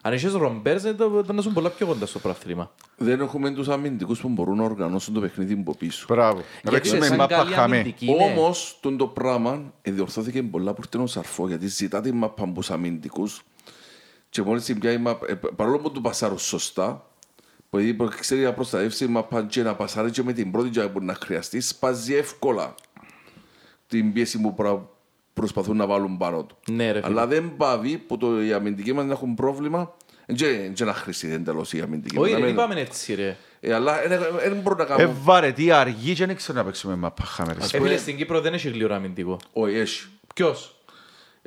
Ναι. 0.05 0.11
Αν 0.11 0.17
έχεις 0.17 0.33
ρομπέρς, 0.33 0.81
θα 0.83 0.95
θα 1.25 1.33
να 1.33 1.41
σου 1.41 1.51
πολλά 1.53 1.69
πιο 1.69 1.85
κοντά 1.85 2.05
στο 2.05 2.19
πράθλημα. 2.19 2.71
Δεν 2.97 3.21
έχουμε 3.21 3.51
τους 3.51 3.67
αμυντικούς 3.69 4.19
που 4.21 4.29
μπορούν 4.29 4.57
να 4.57 4.63
οργανώσουν 4.63 5.13
το 5.13 5.19
παιχνίδι 5.19 5.53
από 5.59 5.75
πίσω. 5.75 6.05
Μπράβο. 6.09 6.37
Να 6.37 6.43
Γιατί 6.61 6.69
παίξουμε 6.75 7.05
σαν 7.05 7.17
μάπα 7.17 7.35
καλή 7.35 7.51
χαμέ. 7.53 7.75
αμυντική 7.75 8.05
είναι- 8.05 8.23
Όμως, 8.23 8.77
τον 8.81 8.97
το 8.97 9.07
πράγμα 9.07 9.73
ε, 9.81 9.91
διορθώθηκε 9.91 10.43
πολλά 10.43 10.73
που 10.73 10.81
ήρθε 10.85 10.97
ο 11.03 11.07
Σαρφό, 11.07 11.47
γιατί 11.47 11.67
ζητά 11.67 12.01
τη 12.01 12.11
μάπα 12.11 12.43
από 12.43 12.53
τους 12.53 12.71
αμυντικούς 12.71 13.41
και 14.29 14.41
μόλις 14.41 14.63
την 14.63 14.79
πιάει 14.79 14.93
η 14.93 14.97
μάπα, 14.97 15.25
ε, 15.29 15.33
παρόλο 15.55 15.79
που 15.79 15.91
του 15.91 16.01
πασάρουν 16.01 16.37
σωστά, 16.39 17.09
που 17.69 17.77
επειδή 17.77 17.93
προ- 17.93 18.15
ξέρει 18.15 18.41
να 18.41 18.53
προστατεύσει 18.53 19.03
η 19.03 19.07
μάπα 19.07 19.43
και 19.43 19.63
να 19.63 19.75
πασάρει 19.75 20.11
και 20.11 20.23
με 20.23 20.33
την 20.33 20.51
πρώτη 20.51 20.69
και 20.69 20.81
που 20.81 21.01
να 21.03 21.13
χρειαστεί, 21.13 21.61
σπάζει 21.61 22.13
εύκολα 22.15 22.75
την 23.87 24.13
πίεση 24.13 24.41
που 24.41 24.53
πρα- 24.53 24.89
προσπαθούν 25.39 25.77
να 25.77 25.85
βάλουν 25.85 26.17
πάνω 26.17 26.43
του. 26.43 26.55
Ναι, 26.71 26.85
ρε 26.91 27.01
φίλε. 27.01 27.05
Αλλά 27.11 27.27
δεν 27.27 27.53
πάβει 27.57 27.97
που 27.97 28.17
το, 28.17 28.41
οι 28.43 28.53
αμυντικοί 28.53 28.93
μας 28.93 29.05
να 29.05 29.11
έχουν 29.11 29.33
πρόβλημα 29.33 29.93
και, 30.35 30.69
και 30.73 30.83
να 30.83 30.93
χρηστεί 30.93 31.31
εντελώς 31.33 31.73
οι 31.73 31.81
αμυντικοί. 31.81 32.17
Όχι, 32.17 32.31
Να 32.31 32.37
δεν 32.37 32.45
μην- 32.45 32.55
είπαμε 32.55 32.79
έτσι 32.79 33.13
ρε. 33.15 33.37
Ε, 33.59 33.73
αλλά 33.73 33.93
δεν 34.43 34.55
μπορούν 34.61 34.77
να 34.77 34.83
Ε, 34.93 34.97
κάνουν... 34.97 35.15
βαρετή, 35.23 35.71
αργή 35.71 36.13
και 36.13 36.25
δεν 36.25 36.35
ξέρω 36.35 36.57
να 36.57 36.63
παίξουμε 36.63 36.95
μάπα 36.95 37.23
χαμέ. 37.23 37.53
ρε. 37.53 37.63
Ε, 37.77 37.81
φίλε, 37.81 37.97
στην 37.97 38.17
Κύπρο 38.17 38.41
δεν 38.41 38.53
έχει 38.53 38.69
γλύωρο 38.69 38.95
αμυντικό. 38.95 39.37
Όχι, 39.53 39.75
έχει. 39.77 40.07
Ποιος; 40.35 40.69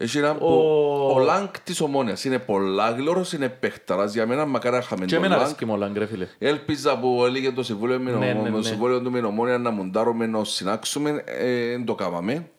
Έχει 0.01 0.19
έναν 0.19 0.37
Ο- 0.37 0.39
που- 0.39 1.13
Ο 1.15 1.19
Λάγκ 1.19 1.49
της 1.65 1.81
Ομόνοιας 1.81 2.25
είναι 2.25 2.39
πολλά 2.39 2.91
γλήορος, 2.91 3.33
είναι 3.33 3.49
παίχταρας 3.49 4.13
για 4.15 4.27
μένα, 4.27 4.47
μακάρι 4.47 4.75
να 4.77 4.81
είχαμε 4.83 5.05
Και 5.05 5.15
τον 5.15 5.19
εμένα 5.19 5.37
Λάγκ. 5.37 5.45
αρέσκει 5.47 5.65
μου 5.65 5.73
ο 5.73 5.77
Λάγκ, 5.77 5.97
ρε 5.97 6.07
φίλε. 6.07 6.29
Έλπιζα 6.39 6.99
που 6.99 7.25
έλεγε 7.27 7.53
το 7.53 7.63
συμβούλιο 7.63 7.99
με 7.99 8.11
Ναι, 8.11 8.33
ναι, 8.33 8.51
το 8.51 8.57
ναι. 8.57 8.63
συμβούλιο 8.63 9.03
του 9.03 9.11
με 9.11 9.19
την 9.19 9.27
Ομόνοια 9.27 9.59
να 9.59 9.71
μοντάρουμε, 9.71 10.27
να 10.27 10.45
συνάξουμε, 10.45 11.23
ε, 11.27 11.69
δεν 11.71 11.85
το 11.85 11.95
κάναμε. 11.95 12.51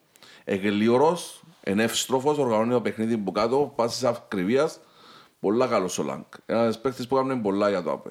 Εν 0.51 0.70
γλήορος, 0.70 1.43
εν 1.63 1.75
εύστροφος, 1.75 2.37
οργανώνει 2.37 2.71
το 2.71 2.81
παιχνίδι 2.81 3.17
που 3.17 3.31
κάτω, 3.31 3.73
πάσης 3.75 4.03
ακριβίας, 4.03 4.79
πολλά 5.39 5.67
καλός 5.67 5.99
ο 5.99 6.03
Λάγκ. 6.03 6.21
Ένας 6.45 6.81
παίχτης 6.81 7.07
που 7.07 7.17
έκανε 7.17 7.35
πολλά 7.35 7.69
για 7.69 7.83
το 7.83 7.91
ΑΠΟΕΛ. 7.91 8.09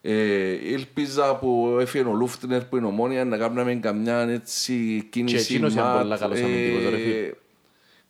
Ε, 0.00 0.70
ήλπιζα 0.70 1.36
που 1.36 1.76
έφυγε 1.80 2.04
ο 2.04 2.12
Λούφτινερ 2.12 2.64
που 2.64 2.76
είναι 2.76 2.86
Ομόνοια 2.86 3.24
να 3.24 3.36
κάνουμε 3.36 3.74
καμιά 3.74 4.18
έτσι 4.18 5.06
κίνηση 5.10 5.36
Και 5.46 5.52
εκείνος 5.52 5.72
είναι 5.72 5.82
ματ, 5.82 6.00
πολλά 6.00 6.16
καλός 6.18 6.38
αμυντικός, 6.40 6.90
ρε 6.90 6.96
φίλε. 6.96 7.18
ε, 7.26 7.32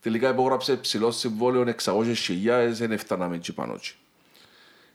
Τελικά 0.01 0.29
υπόγραψε 0.29 0.75
ψηλό 0.75 1.11
συμβόλαιο 1.11 1.73
600.000, 1.83 2.71
δεν 2.71 2.91
έφταναμε 2.91 3.35
εκεί 3.35 3.53
πάνω. 3.53 3.73
εκεί. 3.73 3.91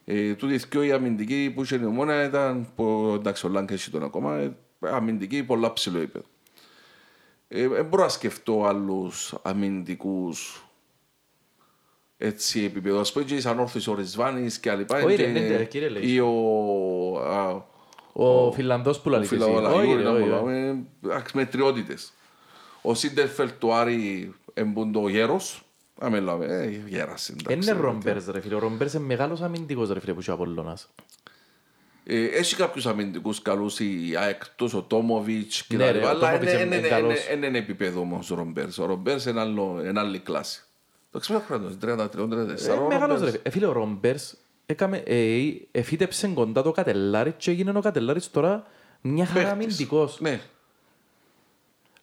Ε, 0.04 0.34
τούτοι 0.34 0.54
οι 0.54 0.60
δυο 0.70 0.82
οι 0.82 0.92
αμυντικοί 0.92 1.52
που 1.54 1.62
είχε 1.62 1.76
η 1.76 1.84
ομόνια 1.84 2.24
ήταν, 2.24 2.68
που, 2.76 3.12
εντάξει 3.18 3.46
ο 3.46 3.48
Λάγκ 3.48 3.70
έχει 3.70 3.90
τον 3.90 4.02
ακόμα, 4.04 4.36
ε, 4.36 4.52
αμυντικοί 4.80 5.42
πολλά 5.42 5.72
ψηλό 5.72 5.98
επίπεδο. 5.98 6.24
Ε, 7.56 7.68
δεν 7.68 7.84
μπορώ 7.84 8.02
να 8.02 8.08
σκεφτώ 8.08 8.64
άλλους 8.64 9.34
αμυντικούς 9.42 10.64
έτσι 12.16 12.64
επίπεδο. 12.64 13.00
Ας 13.00 13.12
πούμε 13.12 13.24
και 13.24 13.34
η 13.34 13.42
Ανόρθωση 13.46 13.90
ο 13.90 13.94
Ρισβάνης 13.94 14.58
και 14.58 14.70
άλλοι 14.70 14.84
πάει. 14.84 15.04
Όχι, 15.04 15.16
και- 15.16 15.22
ρε, 15.24 15.30
ναι, 15.30 15.40
ναι, 15.40 15.64
κύριε 15.64 15.88
λέει. 15.88 16.02
Ή 16.12 16.20
ο... 16.20 16.28
α, 17.20 17.64
Ο 18.12 18.52
Φιλανδός 18.52 18.96
που 19.00 19.02
ο 19.06 19.10
λαλείς 19.10 19.32
εσύ. 19.32 19.42
Φιλαολαγίου, 19.42 19.90
Όχι, 19.90 19.94
ρε, 19.96 20.02
να 20.02 20.10
όχι, 20.10 20.28
πω, 20.28 20.36
όχι. 20.44 20.54
ε, 20.54 20.76
εντάξει, 21.04 21.36
μετριότητες. 21.36 22.12
Ο 22.82 22.94
Σίντερφελ 22.94 23.50
του 23.58 23.72
Άρη 23.74 24.34
εμπούντο 24.54 25.02
ο 25.02 25.08
γέρος. 25.08 25.62
Άμε 26.00 26.20
λάβε, 26.20 26.62
ε, 26.62 26.82
γέρας. 26.86 27.28
εντάξει, 27.28 27.70
Είναι 27.70 27.78
ε, 27.78 27.82
Ρομπέρς 27.82 28.26
ρε 28.26 28.40
φίλε. 28.40 28.54
Ο 28.54 28.58
Ρομπέρς 28.58 28.92
είναι 28.94 29.04
μεγάλος 29.04 29.40
αμυντικός 29.42 29.88
ρε 29.90 30.00
φίλε 30.00 30.12
που 30.14 30.20
είχε 30.20 30.30
ο 30.30 30.34
Απολλώνας. 30.34 30.88
Ε, 32.06 32.24
έχει 32.24 32.56
κάποιους 32.56 32.86
αμυντικούς 32.86 33.42
καλούς, 33.42 33.80
η 33.80 34.14
ΑΕΚ, 34.18 34.30
εκτός 34.46 34.74
ο 34.74 34.82
Τόμοβιτς 34.82 35.62
και 35.62 35.76
Ναι, 35.76 35.84
τα 35.84 35.90
ρε, 35.92 35.98
λοιπά, 35.98 36.06
ο 36.06 36.10
αλλά 36.10 36.20
Τόμοβιτς 36.20 36.52
είναι- 36.52 36.62
είναι 36.62 36.76
είναι- 36.76 36.88
καλός. 36.88 37.28
είναι- 37.28 37.46
είναι 37.46 37.58
επίπεδο 37.58 38.00
όμως 38.00 38.30
ο 38.30 38.34
Ρομπέρς. 38.34 38.78
Ο 38.78 38.84
Ρομπέρς 38.86 39.24
είναι 39.26 39.40
άλλο- 39.40 39.82
είναι 39.84 40.00
άλλη 40.00 40.18
κλάση. 40.18 40.62
Το 41.10 41.18
ξέρω 41.18 41.42
χρόνο, 41.46 41.68
33-34. 41.80 42.74
Ε, 42.74 42.78
ο 42.78 42.86
Μεγάλος 42.86 43.00
ρε 43.00 43.14
Ρομπέρς. 43.14 43.30
φίλε. 43.30 43.38
Ε, 43.42 43.50
φίλε 43.50 43.66
ο 43.66 43.72
Ρομπέρς 43.72 44.34
έκαμε, 44.66 44.96
ε, 45.06 45.38
εφύτεψε 45.72 46.28
κοντά 46.28 46.62
το 46.62 46.72
Κατελάρη 46.72 47.34
και 47.36 47.50
έγινε 47.50 47.72
ο 47.74 47.80
Κατελάρης 47.80 48.30
τώρα 48.30 48.66
μια 49.00 49.26
χαρά 49.26 49.38
Παίχτης. 49.40 49.52
αμυντικός. 49.52 50.20
Ναι. 50.20 50.40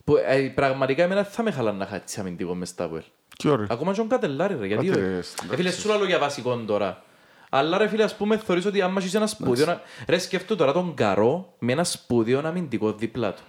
Που, 0.03 0.15
ε, 0.27 0.39
πραγματικά 0.55 1.03
εμένα 1.03 1.23
θα 1.23 1.43
με 1.43 1.51
χαλά 1.51 1.71
να 1.71 1.85
είχα 1.85 1.95
έτσι 1.95 2.19
αμυντικό 2.19 2.55
μες 2.55 2.69
στα 2.69 2.83
Αποέλ. 2.83 3.01
Τι 3.37 3.47
ωραία. 3.49 3.67
Ακόμα 3.69 3.93
και 3.93 4.01
ο 4.01 4.05
Κατελάρη 4.05 4.55
ρε. 4.59 4.65
Γιατί 4.67 4.89
Άτε, 4.89 4.99
ρε. 4.99 5.05
ρε, 5.05 5.11
Ε, 5.11 5.15
εντάξει. 5.17 5.35
φίλε 5.55 5.71
σου 5.71 5.87
λέω 5.87 6.05
για 6.05 6.19
βασικό 6.19 6.55
τώρα. 6.57 7.03
Αλλά 7.53 7.77
ρε 7.77 7.87
φίλε 7.87 8.03
ας 8.03 8.15
πούμε 8.15 8.37
θεωρείς 8.37 8.65
ότι 8.65 8.81
άμα 8.81 8.99
έχεις 8.99 9.13
ένα 9.13 9.27
σπουδαίο... 9.27 9.65
να- 9.65 9.81
Ρε 10.07 10.17
σκέφτομαι 10.17 10.59
τώρα 10.59 10.71
τον 10.71 10.93
Καρό 10.93 11.55
με 11.59 11.71
ένα 11.71 11.83
σπουδαίο 11.83 12.47
αμυντικό 12.47 12.93
δίπλα 12.93 13.33
του. 13.33 13.41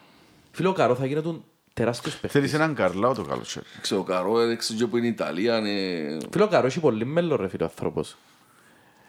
Φίλε 0.53 0.69
ο 0.69 0.73
Καρό 0.73 0.95
θα 0.95 1.07
γίνει 1.07 1.21
τον 1.23 1.45
τεράστιος 1.73 2.13
παίχτης. 2.15 2.33
Θέλεις 2.41 2.55
έναν 2.55 2.75
καρλάο 2.75 3.15
το 3.15 3.23
καλοκαίρι. 3.23 3.65
Ξέρω, 3.81 4.01
ο 4.01 4.05
Καρό 4.05 4.41
έδειξε 4.41 4.75
και 4.75 4.87
που 4.87 4.97
είναι 4.97 5.07
η 5.07 5.11
Ιταλία. 5.11 5.59
είναι- 5.59 6.19
Φίλε 6.31 6.45
ο 6.45 6.49
Καρό 6.49 6.67
έχει 6.67 6.81
πολύ 6.81 7.05
μέλλον 7.05 7.41
ρε 7.41 7.49
φίλε 7.49 7.63
ο 7.63 7.67
άνθρωπος. 7.67 8.17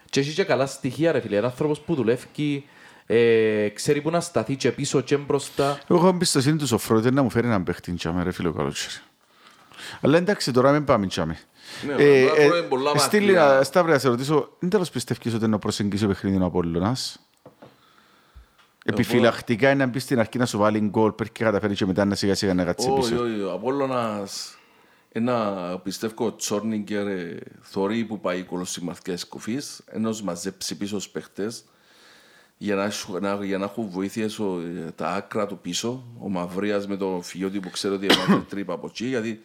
Και 0.10 0.20
έχει 0.20 0.34
και 0.34 0.44
καλά 0.44 0.66
στοιχεία 0.66 1.12
ρε 1.12 1.20
φίλε. 1.20 1.36
Είναι 1.36 1.46
άνθρωπος 1.46 1.80
που 1.80 1.96
δουλεύει, 1.96 2.66
ε, 3.06 3.70
ξέρει 3.70 4.02
που 4.02 4.10
να 4.10 4.20
σταθεί 4.20 4.56
και 4.56 4.72
πίσω 4.72 5.02
και 5.02 5.18
μπροστά. 5.18 5.80
Εγώ 5.90 6.00
έχω 6.00 6.08
εμπιστοσύνη 6.08 6.58
του 6.58 6.68
Σοφρότη 6.68 7.12
να 7.12 7.22
μου 7.24 7.30
φέρει 7.30 7.48
έναν 7.48 7.64
παίχτη 7.64 7.92
τσάμε, 7.94 8.24
ρε 8.24 8.32
φίλο 8.32 8.52
καλοκαίρι. 8.54 8.94
Αλλά 10.02 10.18
εντάξει, 10.18 10.52
τώρα 10.52 10.72
μην 10.72 10.84
πάμε 10.84 11.08
τσάμε. 11.08 11.38
Ναι, 11.86 11.94
Ε, 11.94 12.28
τώρα 12.28 12.42
ε, 12.42 12.46
είναι 12.46 12.62
πολλά 12.62 12.98
Στείλει 12.98 13.26
μακριά. 13.34 13.56
να 13.58 13.64
Σταύρε, 13.64 13.92
να 13.92 14.00
σε 14.00 14.08
ρωτήσω, 14.08 14.58
είναι 14.60 14.72
τέλος 14.72 14.90
πιστεύεις 14.90 15.34
ότι 15.34 15.48
να 15.48 15.60
προσεγγίσει 15.60 16.06
ο 16.06 16.08
παιχνίδι 16.08 16.38
ο 16.42 16.46
Απόλλωνας; 16.46 17.20
Επιφυλακτικά 18.86 19.70
είναι 19.70 19.86
να 19.86 19.92
μπεις 19.92 20.04
στην 20.04 20.20
αρχή 20.20 20.38
να 20.38 20.46
σου 20.46 20.58
βάλει 20.58 20.80
γκολ, 20.80 21.12
πρέπει 21.12 21.32
και 21.32 21.44
καταφέρει 21.44 21.74
και 21.76 21.86
μετά 21.86 22.06
να 22.06 22.16
σιγά 22.16 22.36
σιγά 22.36 22.54
να 22.54 22.64
κάτσεις 22.64 22.90
Όχι, 22.90 23.00
πίσω. 23.12 23.24
όχι, 23.24 23.42
ο 23.42 23.52
Απόλλωνας 23.52 24.58
ένα 25.12 25.80
πιστεύω 25.84 26.26
ο 26.26 26.36
Τσόρνιγκερ 26.36 27.08
ε, 27.08 27.40
θωρεί 27.62 28.04
που 28.04 28.20
πάει 28.20 28.44
κολοσσιμαθικές 28.44 29.28
κουφής 29.28 29.82
ενώ 29.86 30.16
μαζέψει 30.24 30.78
πίσω 30.78 30.96
τους 30.96 31.10
παίχτες 31.10 31.64
για 32.58 32.76
να, 32.76 32.90
σου- 32.90 33.20
να, 33.22 33.34
για 33.46 33.58
να 33.58 33.66
έχουν 33.66 33.90
βοήθειες 33.90 34.40
ο, 34.40 34.60
ε, 34.88 34.92
τα 34.96 35.08
άκρα 35.10 35.48
του 35.48 35.58
πίσω 35.62 36.04
ο 36.20 36.30
Μαυρίας 36.30 36.88
με 36.88 36.98
το 36.98 37.20
Φιώτη 37.24 37.60
που 37.60 37.70
ξέρω 37.70 37.94
ότι 37.96 38.06
έμαθε 38.06 38.44
τρύπα 38.50 38.74
από 38.74 38.88
εκεί 38.88 39.06
γιατί 39.06 39.44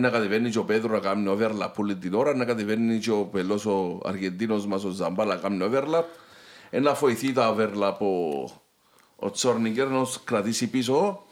να 0.00 0.10
κατεβαίνει 0.10 0.50
και 0.50 0.58
ο 0.58 0.64
Πέδρο 0.64 0.92
να 0.92 0.98
κάνει 0.98 1.36
overlap 1.38 1.72
όλη 1.76 1.96
την 1.96 2.14
ώρα 2.14 2.34
να 2.34 2.44
κατεβαίνει 2.44 2.98
και 2.98 3.10
ο 3.10 3.24
Πελός 3.24 3.66
ο 3.66 4.00
Αργεντίνος 4.04 4.66
μας 4.66 4.84
ο 4.84 4.90
Ζαμπά 4.90 5.24
να 5.24 5.36
κάνει 5.36 5.68
overlap 5.70 6.04
να 6.80 6.92
βοηθεί 6.94 7.32
τα 7.32 7.54
overlap 7.56 7.96
ο, 7.98 8.42
ο 9.16 9.30
Τσόρνιγκερ 9.30 9.88
να 9.88 10.04
τους 10.04 10.24
κρατήσει 10.24 10.66
πίσω 10.70 11.24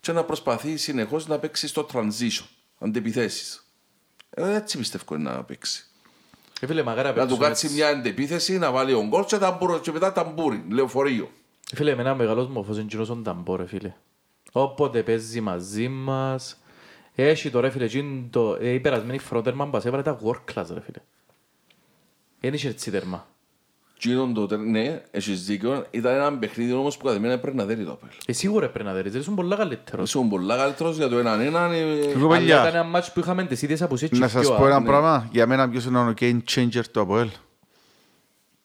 και 0.00 0.12
να 0.12 0.24
προσπαθεί 0.24 0.76
συνεχώς 0.76 1.26
να 1.26 1.38
παίξει 1.38 1.68
στο 1.68 1.86
transition, 1.92 2.44
αντεπιθέσεις. 2.78 3.62
Ε, 4.30 4.54
έτσι 4.54 4.78
πιστεύω 4.78 5.14
είναι 5.14 5.30
να 5.30 5.44
παίξει. 5.44 5.86
Ε, 6.60 6.66
φίλε 6.66 6.82
μαγάρα 6.82 7.08
Να 7.08 7.14
του 7.14 7.20
παίξουν 7.20 7.38
κάτσει 7.38 7.66
έτσι. 7.66 7.78
μια 7.78 7.88
αντεπίθεση, 7.88 8.58
να 8.58 8.70
βάλει 8.70 8.92
ο 8.92 9.04
γκολ 9.06 9.24
και, 9.24 9.38
ταμπούρο, 9.38 9.78
και 9.78 9.92
μετά 9.92 10.12
ταμπούρι, 10.12 10.64
λεωφορείο. 10.70 11.30
Ε, 11.72 11.76
Φίλε, 11.76 11.90
εμένα 11.90 12.14
μεγάλος 12.14 12.48
μορφός 12.48 12.76
είναι 12.76 12.86
κοινός 12.86 13.10
ο 13.10 13.14
Νταμπό, 13.14 13.56
ρε 13.56 13.66
φίλε. 13.66 13.94
Όποτε 14.52 15.02
παίζει 15.02 15.40
μαζί 15.40 15.88
μας, 15.88 16.60
έχει 17.26 17.50
το 17.50 17.60
ρε 17.60 17.70
φίλε, 17.70 17.84
εκείνο 17.84 18.26
το 18.30 18.56
ε, 18.60 18.68
η 18.70 18.80
περασμένη 18.80 19.18
φρόντερμαν 19.18 19.68
μας 19.68 19.84
έβαλε 19.84 20.02
τα 20.02 20.18
work 20.24 20.54
class, 20.54 20.66
ρε 20.74 20.80
φίλε. 20.80 21.02
Δεν 22.40 22.54
είχε 22.54 22.68
έτσι 22.68 22.90
τέρμα. 22.90 23.26
Τι 24.00 24.10
είναι 24.12 24.32
το 24.32 24.46
τε- 24.46 24.58
ναι, 24.58 25.02
έχεις 25.10 25.44
δίκιο. 25.44 25.86
Ήταν 25.90 26.14
ένα 26.14 26.38
παιχνίδι 26.38 26.72
όμως 26.72 26.96
που 26.96 27.04
κατά 27.06 27.18
μένα 27.18 27.38
πρέπει 27.38 27.56
να 27.56 27.64
δέρει 27.64 27.84
το 27.84 27.92
απέλ. 27.92 28.08
Ε, 28.26 28.32
σίγουρα 28.32 28.68
πρέπει 28.68 28.84
να 28.88 28.92
δέρεις, 28.94 29.14
ήσουν 29.14 29.34
πολλά 29.34 29.56
καλύτερος. 29.56 30.08
Ήσουν 30.08 30.28
πολλά 30.28 30.56
καλύτερος 30.56 30.96
για 30.96 31.08
το 31.08 31.18
έναν 31.18 31.40
έναν. 31.40 31.72
ε, 31.72 31.76
Εγώ, 31.78 31.94
Αλλά 31.94 32.10
ήταν 32.10 32.28
παιδιά, 32.62 32.66
ένα 32.66 32.82
μάτσο 32.82 33.12
που 33.12 33.20
είχαμε 33.20 33.44
τις 33.44 33.62
ίδιες 33.62 33.82
απουσίες 33.82 34.10
και 34.10 34.18
να 34.18 34.26
οι 34.26 34.28
σας 34.28 34.40
δυο, 34.46 34.56
πω 34.56 34.64
α. 34.64 34.66
ένα 34.66 34.80
ναι. 34.80 34.86
πράγμα. 34.86 35.28
Για 35.32 35.46
μένα 35.46 35.68
ποιος 35.68 35.84
είναι 35.84 35.98
ο 36.00 36.14
game 36.20 36.38
changer 36.54 36.82
του 36.92 37.00
Αποέλ. 37.00 37.28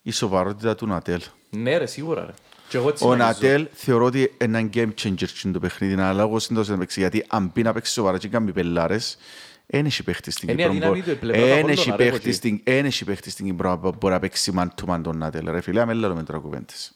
Η 0.02 0.12
σοβαρότητα 0.12 0.76
του 0.76 0.88
Νατέλ. 0.88 1.22
Ναι 1.50 1.78
ρε, 1.78 1.86
σίγουρα 1.86 2.26
ρε. 2.26 2.32
Και 2.74 2.80
εγώ 2.80 2.90
έτσι 2.90 3.04
Ο 3.04 3.08
νομίζω. 3.08 3.28
Νατέλ 3.28 3.68
θεωρώ 3.74 4.06
ότι 4.06 4.20
είναι 4.42 4.58
ένα 4.58 4.70
game 4.74 4.90
changer 5.04 5.28
στην 5.28 5.52
το 5.52 5.60
παιχνίδι, 5.60 6.02
αλλά 6.02 6.22
εγώ 6.22 6.40
σύντομα 6.40 6.66
να 6.70 6.78
παίξει, 6.78 7.00
γιατί 7.00 7.26
αν 7.28 7.52
πει 7.52 7.62
να 7.62 7.74
παίξει 7.74 7.92
σοβαρά 7.92 8.18
και 8.18 8.28
κάνει 8.28 8.52
πελάρες, 8.52 9.18
δεν 9.66 9.86
έχει 9.86 10.04
παίχτη 10.04 10.32
στην 10.32 10.50
Είναι 10.50 10.62
η 10.62 10.64
Κύπρο. 10.66 10.78
αδύναμη 10.78 11.02
του, 11.02 11.10
η 11.12 11.16
πλευρά 11.16 11.42
του 11.42 11.48
Δεν 11.48 11.58
Απόλλωνα, 11.58 11.72
έχει 11.82 11.90
ρε, 11.90 11.96
παίχτη 11.96 12.12
Κωτζή. 12.12 12.32
στην- 12.32 12.62
δεν 12.64 12.86
έχει 12.86 13.06
παίχτη 13.06 13.30
στην 13.30 13.46
Κύπρο 13.46 13.78
που 13.78 13.96
μπορεί 14.00 14.14
να 14.14 14.20
παίξει 14.20 14.52
man 14.56 14.68
to 14.82 14.90
man 14.94 15.00
τον 15.04 15.18
Νατέλ. 15.18 15.50
Ρε 15.52 15.62
φίλε, 15.62 15.82
αμέλα 15.82 16.16
με 16.16 16.24
τώρα 16.24 16.40
κουβέντες. 16.40 16.96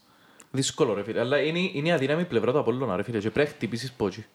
Δύσκολο 0.51 0.93
ρε 0.93 1.03
φίλε, 1.03 1.19
αλλά 1.19 1.37
είναι, 1.41 1.59
είναι 1.73 1.87
η 1.87 1.91
αδύναμη 1.91 2.25
πλευρά 2.25 2.51
του 2.51 2.59
Απόλλωνα 2.59 2.95
ρε 2.95 3.03
φίλε 3.03 3.17
και 3.19 3.29
πρέπει 3.29 3.49
να 3.49 3.55
χτυπήσεις 3.55 3.91
πότσι. 3.91 4.25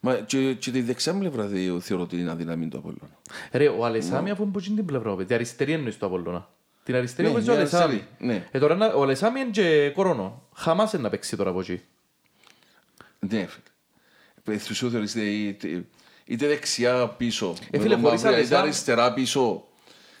Μα 0.00 0.14
και, 0.14 0.52
και 0.54 0.70
τη 0.70 0.80
δεξιά 0.82 1.12
μου 1.12 1.18
πλευρά 1.20 1.46
δε- 1.46 1.80
θεωρώ 1.80 2.02
ότι 2.02 2.16
είναι 2.20 2.30
αδύναμη 2.30 2.68
του 2.68 2.78
Απόλλωνα. 2.78 3.10
Ρε, 3.52 3.68
ο 3.68 3.84
Αλεσάμι 3.84 4.30
αφού 4.30 4.42
είναι 4.42 4.52
που 4.52 4.60
είναι 4.66 4.76
την 4.76 4.84
πλευρά, 4.84 5.10
παιδί. 5.14 5.24
Την 5.24 5.34
αριστερή 5.34 5.72
εννοείς 5.72 5.96
του 5.96 6.06
Απόλλωνα. 6.06 6.48
Την 6.88 6.96
αριστερή 6.96 7.28
Ναι, 7.28 7.34
όπως 7.34 7.48
ο 7.48 7.50
μια 7.50 7.60
Αλεσάμι. 7.60 7.82
αριστερή, 7.84 8.06
ναι. 8.18 8.48
Ε, 8.50 8.58
τώρα 8.58 8.74
να- 8.74 8.86
ο 8.92 9.02
Αλεσάμι 9.02 9.40
είναι 9.40 9.50
και 9.50 9.90
κορώνο. 9.94 10.42
Χαμάς 10.54 10.92
είναι 10.92 11.02
να 11.02 11.08
παίξει 11.08 11.36
τώρα 11.36 11.50
από 11.50 11.60
εκεί. 11.60 11.80
Ναι, 13.18 13.46
φίλε. 13.46 14.54
Ε, 14.56 14.58
Στους 14.58 14.78
θεωρείς 14.78 15.14
είτε, 15.14 15.24
είτε, 15.24 15.84
είτε 16.24 16.46
δεξιά 16.46 17.06
πίσω, 17.08 17.54
Ε, 17.70 17.76
με 17.76 17.82
φίλε, 17.82 17.94
τον 17.94 18.04
χωρίς 18.04 18.22
Μαυρία, 18.22 18.38
είτε 18.38 18.46
Αλεσάμ- 18.56 18.62
αριστερά 18.62 19.12
πίσω, 19.12 19.64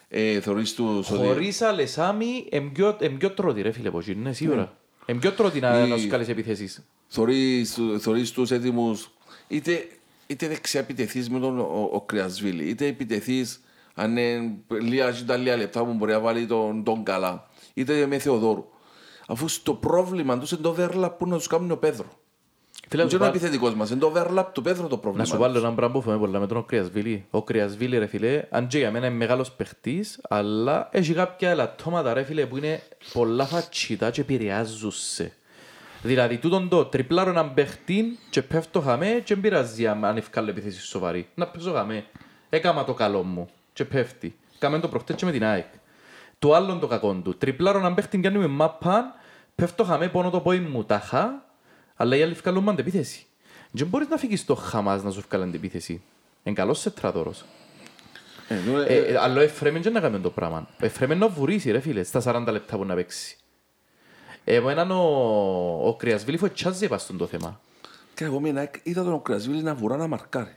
ε, 0.08 0.40
θεωρείς 0.40 0.74
τους 0.74 1.10
ότι... 1.10 1.26
Χωρίς 1.26 1.62
Αλεσάμι, 1.62 2.46
είναι 2.50 2.70
πιο- 2.74 2.96
είναι 3.00 3.18
πιο 3.18 3.30
τρώτη 3.30 3.62
ρε 3.62 3.72
φίλε 3.72 3.88
από 3.88 3.98
εκεί, 3.98 4.14
ναι, 4.14 4.32
σίγουρα. 4.32 4.76
Είναι 5.06 5.18
πιο 5.18 5.32
τρώτη 5.32 5.60
να, 5.60 5.84
Η- 5.84 5.88
να 5.88 5.96
σου 5.96 6.08
κάνεις 6.08 6.28
επιθέσεις. 6.28 6.82
Θωρείς, 7.08 7.74
του- 7.74 8.00
θωρείς 8.00 8.30
τους 8.30 8.50
έτοιμους 8.50 9.10
είτε, 9.48 9.88
είτε 10.26 10.48
δεξιά 10.48 10.80
επιτεθείς 10.80 11.30
με 11.30 11.40
τον 11.40 11.58
ο, 11.58 11.88
ο 11.92 12.00
Κρυασβίλη, 12.00 12.64
είτε 12.68 12.86
επιτεθείς 12.86 13.60
αν 13.98 14.16
είναι 14.16 14.52
λίγα 14.80 15.10
και 15.10 15.22
τα 15.26 15.36
λίγα 15.36 15.56
λεπτά 15.56 15.84
που 15.84 15.92
μπορεί 15.92 16.12
να 16.12 16.20
βάλει 16.20 16.46
τον, 16.46 16.84
τον 16.84 17.02
καλά, 17.02 17.46
είτε 17.74 18.06
με 18.06 18.18
Θεοδόρου. 18.18 18.64
Αφού 19.28 19.48
στο 19.48 19.74
πρόβλημα 19.74 20.38
τους 20.38 20.50
είναι 20.50 20.60
το 20.60 20.76
overlap 20.78 21.10
που 21.18 21.26
να 21.28 21.36
τους 21.36 21.46
κάνουν 21.46 21.70
ο 21.70 21.76
Πέδρο. 21.76 22.06
Φίλε, 22.88 23.02
να 23.02 23.08
Δεν 23.08 23.10
σου 23.10 23.16
είναι 23.16 23.24
ο 23.24 23.28
βάλω- 23.28 23.42
επιθετικός 23.42 23.74
μας, 23.74 23.90
είναι 23.90 24.00
το 24.00 24.12
overlap 24.16 24.44
του 24.52 24.62
Πέδρου 24.62 24.86
το 24.86 24.94
Να 24.94 25.00
πρόβλημα. 25.00 25.24
σου 25.26 25.36
βάλω 25.36 25.58
έναν 25.58 25.74
πράγμα 25.74 25.94
που 25.94 26.00
φοβάμαι 26.02 26.20
πολλά 26.20 26.38
με 26.38 26.46
τον 26.46 26.66
Κρυασβίλη. 26.66 27.26
Ο 27.30 27.42
Κρυασβίλη 27.42 27.98
ρε 27.98 28.06
φίλε, 28.06 28.42
αν 28.50 28.66
και 28.66 28.78
για 28.78 28.90
μένα 28.90 29.06
είναι 29.06 29.16
μεγάλος 29.16 29.52
παιχτής, 29.52 30.20
αλλά 30.28 30.88
έχει 30.92 31.12
κάποια 31.14 31.50
ελαττώματα 31.50 32.12
ρε 32.14 32.22
φίλε 32.22 32.46
που 32.46 32.56
είναι 32.56 32.82
πολλά 33.12 33.46
φατσίτα 33.46 34.10
και 34.10 34.20
επηρεάζουν 34.20 34.90
σε. 34.90 35.32
Δηλαδή, 36.02 36.38
τούτον 36.38 36.68
το 36.68 36.84
τριπλάρω 36.84 37.30
έναν 37.30 37.54
παιχτή 37.54 38.18
και 38.30 38.42
πέφτω 38.42 38.80
χαμέ 38.80 39.06
και 39.24 39.34
δεν 39.34 39.40
πειράζει 39.40 39.86
αν 39.86 40.04
αν 40.04 40.16
ευκάλλω 40.16 40.50
επιθέση 40.50 40.80
σοβαρή. 40.80 41.28
Να 41.34 41.46
παίζω 41.46 41.72
χαμέ. 41.72 42.04
Έκαμα 42.48 42.84
το 42.84 42.94
καλό 42.94 43.22
μου 43.22 43.48
και 43.78 43.84
πέφτει. 43.84 44.38
Κάμε 44.58 44.78
το 44.78 44.88
προχτές 44.88 45.16
και 45.16 45.24
με 45.24 45.32
την 45.32 45.44
ΑΕΚ. 45.44 45.66
Το 46.38 46.54
άλλο 46.54 46.78
το 46.78 46.86
κακό 46.86 47.14
του. 47.14 47.36
Τριπλάρω 47.38 47.78
έναν 47.78 47.94
παίχτη 47.94 48.18
κάνει 48.18 48.38
με 48.38 48.46
μάπαν, 48.46 49.04
πέφτω 49.54 49.84
χαμέ 49.84 50.08
πόνο 50.08 50.30
το 50.30 50.40
πόη 50.40 50.60
μου 50.60 50.84
τάχα, 50.84 51.44
αλλά 51.96 52.16
οι 52.16 52.22
άλλοι 52.22 52.32
ευκάλλουν 52.32 52.64
με 52.64 52.70
αντεπίθεση. 52.70 53.26
Δεν 53.70 53.86
μπορείς 53.86 54.08
να 54.08 54.16
φύγεις 54.16 54.40
στο 54.40 54.54
χαμάς 54.54 55.02
να 55.02 55.10
σου 55.10 55.24
βγάλει 55.28 55.44
αντεπίθεση. 55.44 56.02
Είναι 56.42 56.54
καλός 56.54 56.78
σε 56.78 56.90
τράτορος. 56.90 57.44
Ε, 58.48 58.54
ενώ, 58.54 58.78
ε, 58.80 58.84
Ε, 58.84 58.98
ε, 58.98 59.16
αλλά 59.16 59.40
ο 59.40 59.42
Εφρέμεν 59.42 59.82
δεν 59.82 59.92
να 59.92 60.00
κάνει 60.00 60.18
το 60.18 60.30
πράγμα. 60.30 60.68
Ο 60.82 60.84
Εφρέμεν 60.84 61.18
να 61.18 61.28
βουρήσει 61.28 61.70
ρε 61.70 61.80
φίλε, 61.80 62.02
στα 62.02 62.22
40 62.24 62.46
λεπτά 62.50 62.76
που 62.76 62.84
να 62.84 62.94
παίξει. 62.94 63.36
Εμέναν 64.44 64.90
ο, 64.90 65.02
ο 65.84 65.94
Κρυασβίλης 65.96 66.40
φοτσάζει 66.40 66.84
επά 66.84 66.98
στον 66.98 67.16
το 67.16 67.26
θέμα. 67.26 67.60
Και 68.14 68.24
εγώ 68.24 68.40
μήνα 68.40 68.70
είδα 68.82 69.04
τον 69.04 69.22
Κρυασβίλη 69.22 69.62
να 69.62 69.74
βουρά 69.74 69.96
να 69.96 70.06
μαρκάρει. 70.06 70.56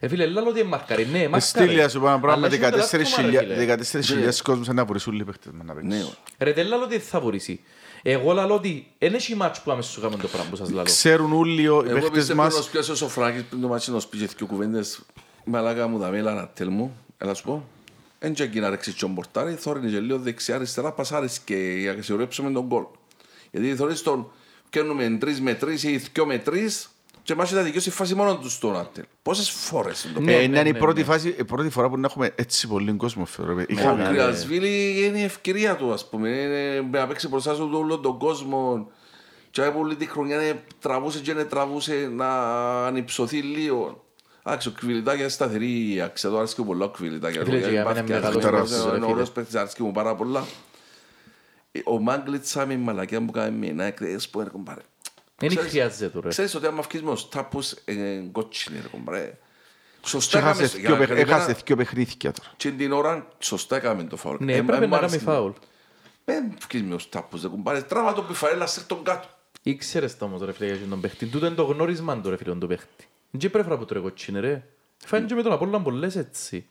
Ε, 0.00 0.08
φίλε, 0.08 0.26
λάλο 0.26 0.48
ότι 0.48 0.60
είναι 0.60 0.68
μαρκάρι. 0.68 1.04
Ναι, 1.04 1.18
Με 1.18 1.28
μαρκάρι. 1.28 1.42
στήλια 1.42 1.88
σου 1.88 2.00
πάνω 2.00 2.20
πράγμα 2.20 2.46
Αλλά 2.46 2.54
έχει 2.54 2.70
το 2.70 2.76
δάσκωμα, 2.76 3.30
ρε, 3.30 3.38
φίλε. 3.38 3.76
14.000 4.28 4.42
κόσμους 4.42 4.68
να 4.68 4.84
βουρήσουν 4.84 5.12
λίγο 5.12 5.24
παίχτες 5.26 5.52
με 5.52 5.64
να 5.64 5.74
Ναι, 5.74 5.80
παίξουν. 5.80 6.14
Ρε, 6.38 6.52
δεν 6.52 6.66
λάλο 6.66 6.84
ότι 6.84 6.98
θα 6.98 7.20
βουρήσει. 7.20 7.60
Εγώ 8.02 8.32
λάλο 8.32 8.54
ότι 8.54 8.86
δεν 8.98 9.14
έχει 9.14 9.34
μάτς 9.34 9.60
που 9.60 9.70
άμεσα 9.70 9.90
σου 9.90 10.00
κάνουμε 10.00 10.22
το 10.22 10.28
πράγμα 10.28 10.50
που 10.50 10.56
σας 10.56 10.70
λάλο. 10.70 10.84
Ξέρουν 10.84 11.32
όλοι 11.32 11.62
οι 11.62 11.64
Εγώ 11.64 11.82
παίχτες 11.82 12.10
πιστεύω 12.12 12.42
μας 12.42 12.54
να 12.54 12.60
σου 12.62 12.70
πιάσει 12.70 12.90
ο 12.90 12.94
Σοφράκης 12.94 13.42
πριν 13.42 13.60
το 13.60 13.68
μάτσι 13.68 13.90
να 13.90 14.00
σου 14.00 14.08
πει 14.08 14.18
και 14.18 14.28
δύο 14.36 14.46
κουβέντες. 14.46 15.00
Μαλάκα 15.44 15.86
μου 15.86 15.98
δαμε, 15.98 16.18
έλα 16.18 16.34
να 16.34 16.48
τέλ 16.48 16.68
μου. 16.68 16.96
Έλα 17.18 17.34
σου 17.34 17.42
πω. 17.44 17.68
Εν 18.18 18.32
και 18.34 18.42
εκεί 18.42 18.60
να 18.60 18.70
ρίξεις 18.70 18.94
τον 18.94 19.14
πορτάρι, 19.14 19.54
θόρυνε 19.54 19.90
και 19.90 20.00
λίγο 20.00 20.18
δεξιά-αριστερά, 20.18 20.92
πασάρεις 20.92 21.38
και 21.38 21.54
για 21.56 21.94
να 21.94 22.02
σιγουρέψουμε 22.02 22.50
τον 22.50 22.66
γκολ. 22.66 22.82
Γιατί 23.50 23.76
θωρείς 23.76 24.02
τον 24.02 24.30
κάνουμε 24.70 25.16
τρεις 25.20 25.40
με 25.40 25.54
τρεις 25.54 25.82
ή 25.82 25.96
δυο 25.96 26.26
με 26.26 26.38
τρεις 26.38 26.88
και 27.26 27.34
μας 27.34 27.50
θα 27.50 27.62
δικαιώσει 27.62 27.88
η 27.88 27.92
φάση 27.92 28.14
μόνο 28.14 28.36
τους 28.38 28.52
στον 28.52 28.76
Άτελ. 28.76 29.04
Πόσες 29.22 29.50
φορές 29.50 30.04
είναι 30.04 30.12
το 30.14 30.20
Ναι, 30.20 30.32
Ε, 30.32 30.36
ναι, 30.36 30.42
είναι 30.42 30.68
η 30.68 30.72
ναι, 30.72 30.78
πρώτη 30.78 31.00
ναι. 31.00 31.06
φάση, 31.06 31.28
η 31.38 31.44
πρώτη 31.44 31.68
φορά 31.70 31.88
που 31.88 31.98
να 31.98 32.06
έχουμε 32.06 32.32
έτσι 32.36 32.66
πολύ 32.68 32.92
κόσμο. 32.92 33.26
θεωρώ. 33.26 33.54
Ο 33.54 33.62
Είχαμε, 33.68 34.04
Κρυασβίλη 34.08 35.04
είναι 35.04 35.18
η 35.18 35.22
ευκαιρία 35.22 35.76
του, 35.76 35.92
ας 35.92 36.08
πούμε. 36.08 36.28
Είναι 36.28 36.80
να 36.98 37.06
παίξει 37.06 37.28
μπροστά 37.28 37.54
σου 37.54 37.70
όλο 37.72 37.98
τον 37.98 38.18
κόσμο. 38.18 38.90
Και 39.50 39.62
από 39.64 39.78
όλη 39.78 39.96
τη 39.96 40.06
χρονιά 40.06 40.42
είναι 40.42 40.62
τραβούσε 40.80 41.18
και 41.20 41.30
είναι 41.30 41.44
τραβούσε 41.44 42.10
να 42.12 42.28
ανυψωθεί 42.86 43.36
λίγο. 43.38 44.04
Εντάξει, 44.46 44.68
ο 44.68 44.72
Κβιλιτάκιας 44.80 45.20
είναι 45.20 45.28
σταθερή 45.28 46.00
αξία, 46.04 46.30
το 46.30 46.36
άρεσκε 46.38 46.60
μου 46.60 46.66
πολλά 46.66 46.84
ο 46.84 46.88
Κβιλιτάκιας. 46.90 47.44
Φίλε, 47.44 47.60
και 47.60 47.70
για 47.70 47.84
μένα 47.84 47.98
είναι 48.00 48.08
μεγάλος 48.14 48.44
παίκτης, 48.44 48.76
ρε, 48.84 48.88
Είναι 48.88 48.94
φίλε. 48.94 49.06
ωραίος 49.06 49.30
παίκτης, 49.30 49.54
άρεσκε 49.54 49.82
μου 49.82 49.92
πάρα 49.92 50.14
πολλά. 50.14 50.44
Ε, 51.72 51.80
Ο 51.84 51.98
Μάγκλητσα 52.00 52.66
με 52.66 52.72
η 52.72 52.76
μαλακιά 52.76 53.24
που 53.24 53.30
κάνει 53.32 53.56
με 53.58 53.66
ένα 53.66 53.84
εκδέσεις 53.84 54.28
που 54.28 54.40
έρχομαι 54.40 54.64
πάρε. 54.64 54.80
Δεν 55.38 55.48
Ξέρεις- 55.48 55.70
χρειάζεται 55.70 56.08
του, 56.08 56.20
ρε. 56.20 56.28
Ξέρεις 56.28 56.54
ότι 56.54 56.66
άμα 56.66 56.78
αυκείς 56.78 57.02
με 57.02 57.10
ο 57.10 57.16
Στάπος 57.16 57.74
είναι 57.84 58.28
κότσινη 58.32 58.78
ρε 58.82 58.88
κομπρέ. 58.88 59.38
Σωστά 60.04 60.30
Και 60.30 60.44
έκαμε- 60.44 60.60
έχασες 60.60 60.78
για 60.80 60.88
δυο 60.88 60.90
να- 60.90 61.06
παιχ- 61.06 61.12
για 61.18 61.24
να- 61.26 61.34
έχασες 61.36 61.62
δυο 61.64 61.76
παιχνίδια 61.76 62.32
τώρα. 62.32 62.52
και 62.56 62.70
την 62.70 62.92
ώρα 62.92 63.28
σωστά 63.38 63.76
έκαμε 63.76 64.04
το 64.04 64.16
φάουλ. 64.16 64.36
Ναι, 64.40 64.52
Ε, 64.52 64.56
έπρεπε 64.56 64.84
ε, 64.84 64.86
μ' 64.86 64.90
να 64.90 64.96
άρεσε 64.96 65.16
κάνει 65.16 65.28
μου. 65.28 65.34
φάουλ. 65.36 65.50
Δεν 66.24 66.56
βγεις 66.70 66.82
με 66.82 66.94
ο 66.94 66.98
Στάπος, 66.98 67.40
δεν 67.40 67.50
κουμπάρε. 67.50 67.82
Τράβα 67.82 68.12
τον 68.12 68.26
πιφαρέλα, 68.26 68.66
σέρ 68.66 68.84
τον 68.84 69.02
κάτω. 69.04 69.28
Ήξερες 69.62 70.16
το 70.18 70.24
όμως 70.24 70.40
ρε 70.44 70.52
φίλε 70.52 70.74
για 70.74 70.86
τον 70.88 71.00
παίχτη. 71.00 71.26
Τούτο 71.26 71.46
είναι 71.46 71.54
το 71.54 71.62
γνώρισμα 71.64 72.20
του 72.20 72.30
ρε 72.30 72.36
φίλε 72.36 72.54
τον 72.54 72.68
παίχτη. 72.68 73.04
Δεν 73.30 73.50
πρέπει 73.50 73.76
που 73.76 73.84
τρέχω 73.84 74.12
τσίνε 74.12 74.40
ρε. 74.40 74.62
Φάνηκε 75.04 75.34
με 75.34 75.42
τον 75.42 75.52
Απόλλωνα 75.52 75.82
πολλές 75.82 76.16
έτσι. 76.16 76.66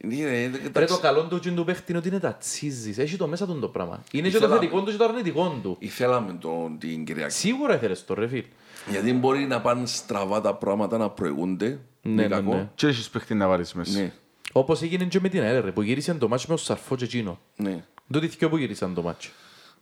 Είναι, 0.00 0.22
ε, 0.22 0.50
Ρε 0.50 0.60
εντάξει, 0.66 0.94
το 0.94 1.00
καλό 1.00 1.22
του 1.26 1.38
τσιν 1.38 1.54
του 1.54 1.64
παίχτη 1.64 1.84
είναι 1.88 1.98
ότι 1.98 2.08
είναι 2.08 2.18
τα 2.20 2.34
τσίζεις. 2.34 2.98
Έχει 2.98 3.16
το 3.16 3.26
μέσα 3.26 3.46
του 3.46 3.58
το 3.58 3.68
πράγμα. 3.68 4.02
Είναι 4.12 4.28
και 4.28 4.32
το 4.38 4.44
Ήθελα- 4.44 4.54
θετικό 4.60 4.82
του 4.82 4.90
και 4.90 4.96
το 4.96 5.04
αρνητικό 5.04 5.58
του. 5.62 5.76
Ήθελαμε 5.78 6.32
τον 6.40 6.78
την 6.78 7.04
Κυριακή. 7.04 7.32
Σίγουρα 7.34 7.74
ήθελες 7.74 8.04
το 8.04 8.14
ρε 8.14 8.28
φίλε. 8.28 8.44
Γιατί 8.90 9.12
μπορεί 9.12 9.46
να 9.46 9.60
πάνε 9.60 9.86
στραβά 9.86 10.40
τα 10.40 10.54
πράγματα 10.54 10.98
να 10.98 11.10
προηγούνται. 11.10 11.66
Ναι, 12.02 12.12
με 12.14 12.22
ναι, 12.22 12.28
κακό. 12.28 12.54
ναι. 12.54 12.68
Και 12.74 12.86
έχεις 12.86 13.08
παίχτη 13.10 13.34
να 13.34 13.48
βάλεις 13.48 13.72
μέσα. 13.74 13.98
Ναι, 14.00 14.12
Όπως 14.52 14.82
έγινε 14.82 15.04
και 15.04 15.20
με 15.20 15.28
την 15.28 15.40
ΑΕΛ 15.40 15.64
ρε 15.64 15.70
που 15.72 15.82
γύρισε 15.82 16.14
το 16.14 16.28
μάτσο 16.28 16.46
με 16.48 16.54
ο 16.54 16.56
Σαρφό 16.56 16.96
και 16.96 17.04
εκείνο. 17.04 17.38
ναι. 17.56 17.84
Τότε 18.12 18.26
δυο 18.26 18.48
που 18.48 18.56
γύρισαν 18.56 18.94
το 18.94 19.02
μάτσο. 19.02 19.30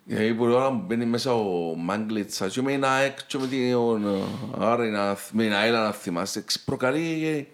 Γιατί 0.04 0.32
μπορεί 0.32 0.52
ώρα 0.52 0.68
που 0.68 0.82
μπαίνει 0.86 1.04
μέσα 1.06 1.34
ο 1.34 1.74
Μάγκλητσα 1.76 2.48
και 2.48 2.62
με 2.62 2.72
ένα 2.72 2.90
ΑΕΚ 2.92 3.18
και 3.26 3.38
με 3.38 3.46
την 3.46 3.76
Άρη 4.58 4.90
να- 4.90 5.16
με 5.32 5.42
την 5.42 5.52
ΑΕΛ 5.52 5.72
να 5.72 5.92
θυμάσαι, 5.92 6.42
ξ- 6.42 6.64
προκαλεί 6.64 7.26
ε, 7.26 7.44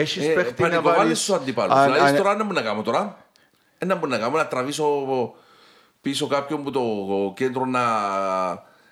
Έχεις 0.00 0.26
ε, 0.26 0.32
παίχτη 0.32 0.62
να 0.62 0.68
πανικοβάλλεις 0.68 0.98
βάλεις... 1.02 1.18
σου 1.20 1.34
αντιπάλους. 1.34 1.74
Αν- 1.74 1.92
Δηλαδή 1.92 2.08
αν- 2.08 2.16
τώρα 2.16 2.36
δεν 2.36 2.46
μπορεί 2.46 2.58
να 2.58 2.64
κάνω 2.64 2.82
τώρα. 2.82 3.24
Δεν 3.78 3.96
μπορεί 3.98 4.10
να 4.10 4.18
κάνω 4.18 4.36
να 4.36 4.46
τραβήσω 4.46 4.86
πίσω 6.00 6.26
κάποιον 6.26 6.62
που 6.62 6.70
το 6.70 6.82
κέντρο 7.36 7.64
να, 7.64 7.82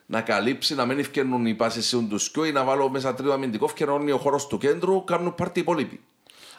να 0.07 0.21
καλύψει, 0.21 0.75
να 0.75 0.87
μην 0.87 0.99
ευκαιρνούν 0.99 1.47
οι 1.47 1.55
πάσεις 1.55 1.87
σε 1.87 1.99
τους 2.09 2.25
σκιό 2.25 2.45
ή 2.45 2.53
να 2.53 2.65
βάλω 2.65 2.89
μέσα 2.89 3.15
τρίτο 3.15 3.33
αμυντικό, 3.33 3.65
ευκαιρνώνει 3.65 4.11
ο 4.13 4.17
χώρος 4.17 4.47
του 4.47 4.59
κέντρου, 4.59 5.05
κάνουν 5.05 5.35
πάρτι 5.35 5.59
οι 5.59 5.63
υπόλοιποι. 5.63 6.01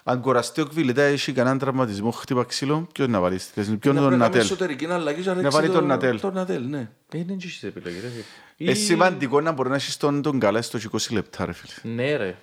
Αν 0.03 0.21
κοραστεί 0.21 0.61
ο 0.61 0.65
Κβιλιτά, 0.65 1.01
έχει 1.01 1.31
κανέναν 1.31 1.57
τραυματισμό, 1.57 2.11
χτύπα 2.11 2.43
ξύλο, 2.43 2.87
ποιος 2.93 3.07
να 3.07 3.19
βάλεις; 3.19 3.45
Θες, 3.53 3.65
Ποιον 3.65 3.77
Να 3.81 3.89
είναι 3.89 3.99
τον 3.99 4.07
πρέπει 4.07 4.19
να 4.19 4.25
Νατέλ; 4.25 4.41
εσωτερική 4.41 4.85
αλλαγή 4.85 5.21
και 5.21 5.27
να 5.29 5.33
ρίξει 5.33 5.49
βάλει 5.49 5.69
τον 5.69 5.85
Νατέλ. 5.85 6.19
Τον 6.19 6.33
Νατέλ, 6.33 6.63
ναι. 6.69 6.89
Ε, 7.11 7.23
δεν 7.23 7.37
έχεις 7.41 7.63
επιλογή 7.63 7.99
ρε 7.99 8.07
φίλε. 8.07 8.23
Είναι 8.57 8.71
Ή- 8.71 8.75
σημαντικό 8.75 9.41
να 9.41 9.51
μπορεί 9.51 9.69
να 9.69 9.75
έχεις 9.75 9.97
τον, 9.97 10.21
τον 10.21 10.39
καλά 10.39 10.61
στο 10.61 10.79
20 10.91 10.97
λεπτά, 11.11 11.45
ρε 11.45 11.53
φίλε. 11.53 11.93
Ναι 11.95 12.15
ρε. 12.15 12.35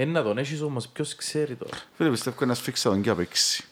Ε, 0.00 0.04
να 0.04 0.22
τον 0.22 0.38
έχεις 0.38 0.60
όμως 0.62 0.88
ποιος 0.88 1.14
ξέρει 1.14 1.54
τώρα. 1.54 1.76
Φίλε, 1.94 2.10
πιστεύω 2.10 2.44
να 2.44 2.54
σφίξα 2.54 2.90
τον 2.90 3.00
και 3.02 3.10
απέξει. 3.10 3.64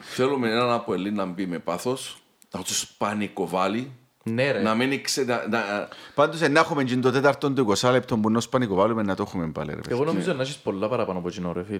Θέλουμε 0.00 0.50
έναν 0.50 0.70
από 0.70 0.94
Ελλήν 0.94 1.14
να 1.14 1.24
μπει 1.24 1.46
με 1.46 1.58
πάθος, 1.58 2.22
να 2.50 2.62
τους 2.62 2.86
πανικοβάλει, 2.86 3.90
Ναι 4.24 4.50
ρε. 4.50 4.62
να 4.62 4.74
μην 4.74 4.92
ήξε... 4.92 5.22
Να, 5.24 5.46
να, 5.48 5.88
Πάντως, 6.14 6.40
ε, 6.40 6.48
να 6.48 6.60
έχουμε 6.60 6.84
και 6.84 6.96
το 6.96 7.10
τέταρτο 7.10 7.50
του 7.52 7.74
20 7.78 7.90
λεπτό 7.90 8.16
που 8.18 8.30
νος 8.30 8.48
πανικοβάλλουμε 8.48 9.02
να 9.02 9.14
το 9.14 9.22
έχουμε 9.22 9.50
πάλι, 9.50 9.74
ρε 9.74 9.80
φίλε. 9.82 9.94
Εγώ 9.94 10.04
νομίζω 10.04 10.32
να 10.32 10.42
έχεις 10.42 10.56
πολλά 10.56 10.88
παραπάνω 10.88 11.18
από 11.18 11.28
εκείνο 11.28 11.52
ρε 11.52 11.64
φίλε. 11.64 11.78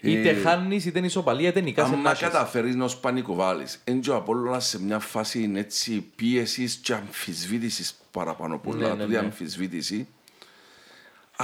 Είτε 0.00 0.34
χάνεις, 0.34 0.84
είτε 0.84 0.98
είναι 0.98 1.06
ισοπαλία, 1.06 1.48
είτε 1.48 1.60
νικάς 1.60 1.88
Αν 1.88 1.96
να 1.96 2.02
να 2.02 2.10
έχεις. 2.10 2.22
καταφέρεις 2.22 2.74
να 2.74 2.88
πανικοβάλεις, 3.00 3.80
είναι 3.84 3.98
και 4.00 4.10
ο 4.10 4.16
Απόλλωνας 4.16 4.66
σε 4.66 4.82
μια 4.82 4.98
φάση 4.98 5.52
έτσι 5.54 6.00
πίεσης 6.16 6.74
και 6.74 6.94
αμφισβήτησης 6.94 7.94
παραπάνω 8.10 8.58
πολλά, 8.58 8.88
Ναι, 8.88 8.94
ναι, 8.94 9.02
τούτη 9.02 9.12
ναι. 9.12 9.18
αμφισβήτηση. 9.18 10.06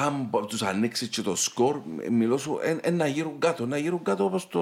Αν 0.06 0.26
μπο- 0.30 0.44
τους 0.46 0.62
ανοίξεις 0.62 1.08
και 1.08 1.22
το 1.22 1.34
σκορ, 1.36 1.76
ε, 2.00 2.10
μιλώ 2.10 2.38
σου, 2.38 2.58
ε, 2.62 2.76
ε, 2.80 2.90
να 2.90 3.06
γύρουν 3.06 3.38
κάτω, 3.38 3.66
να 3.66 3.76
γύρουν 3.78 4.02
κάτω 4.02 4.24
όπως 4.24 4.48
το 4.48 4.60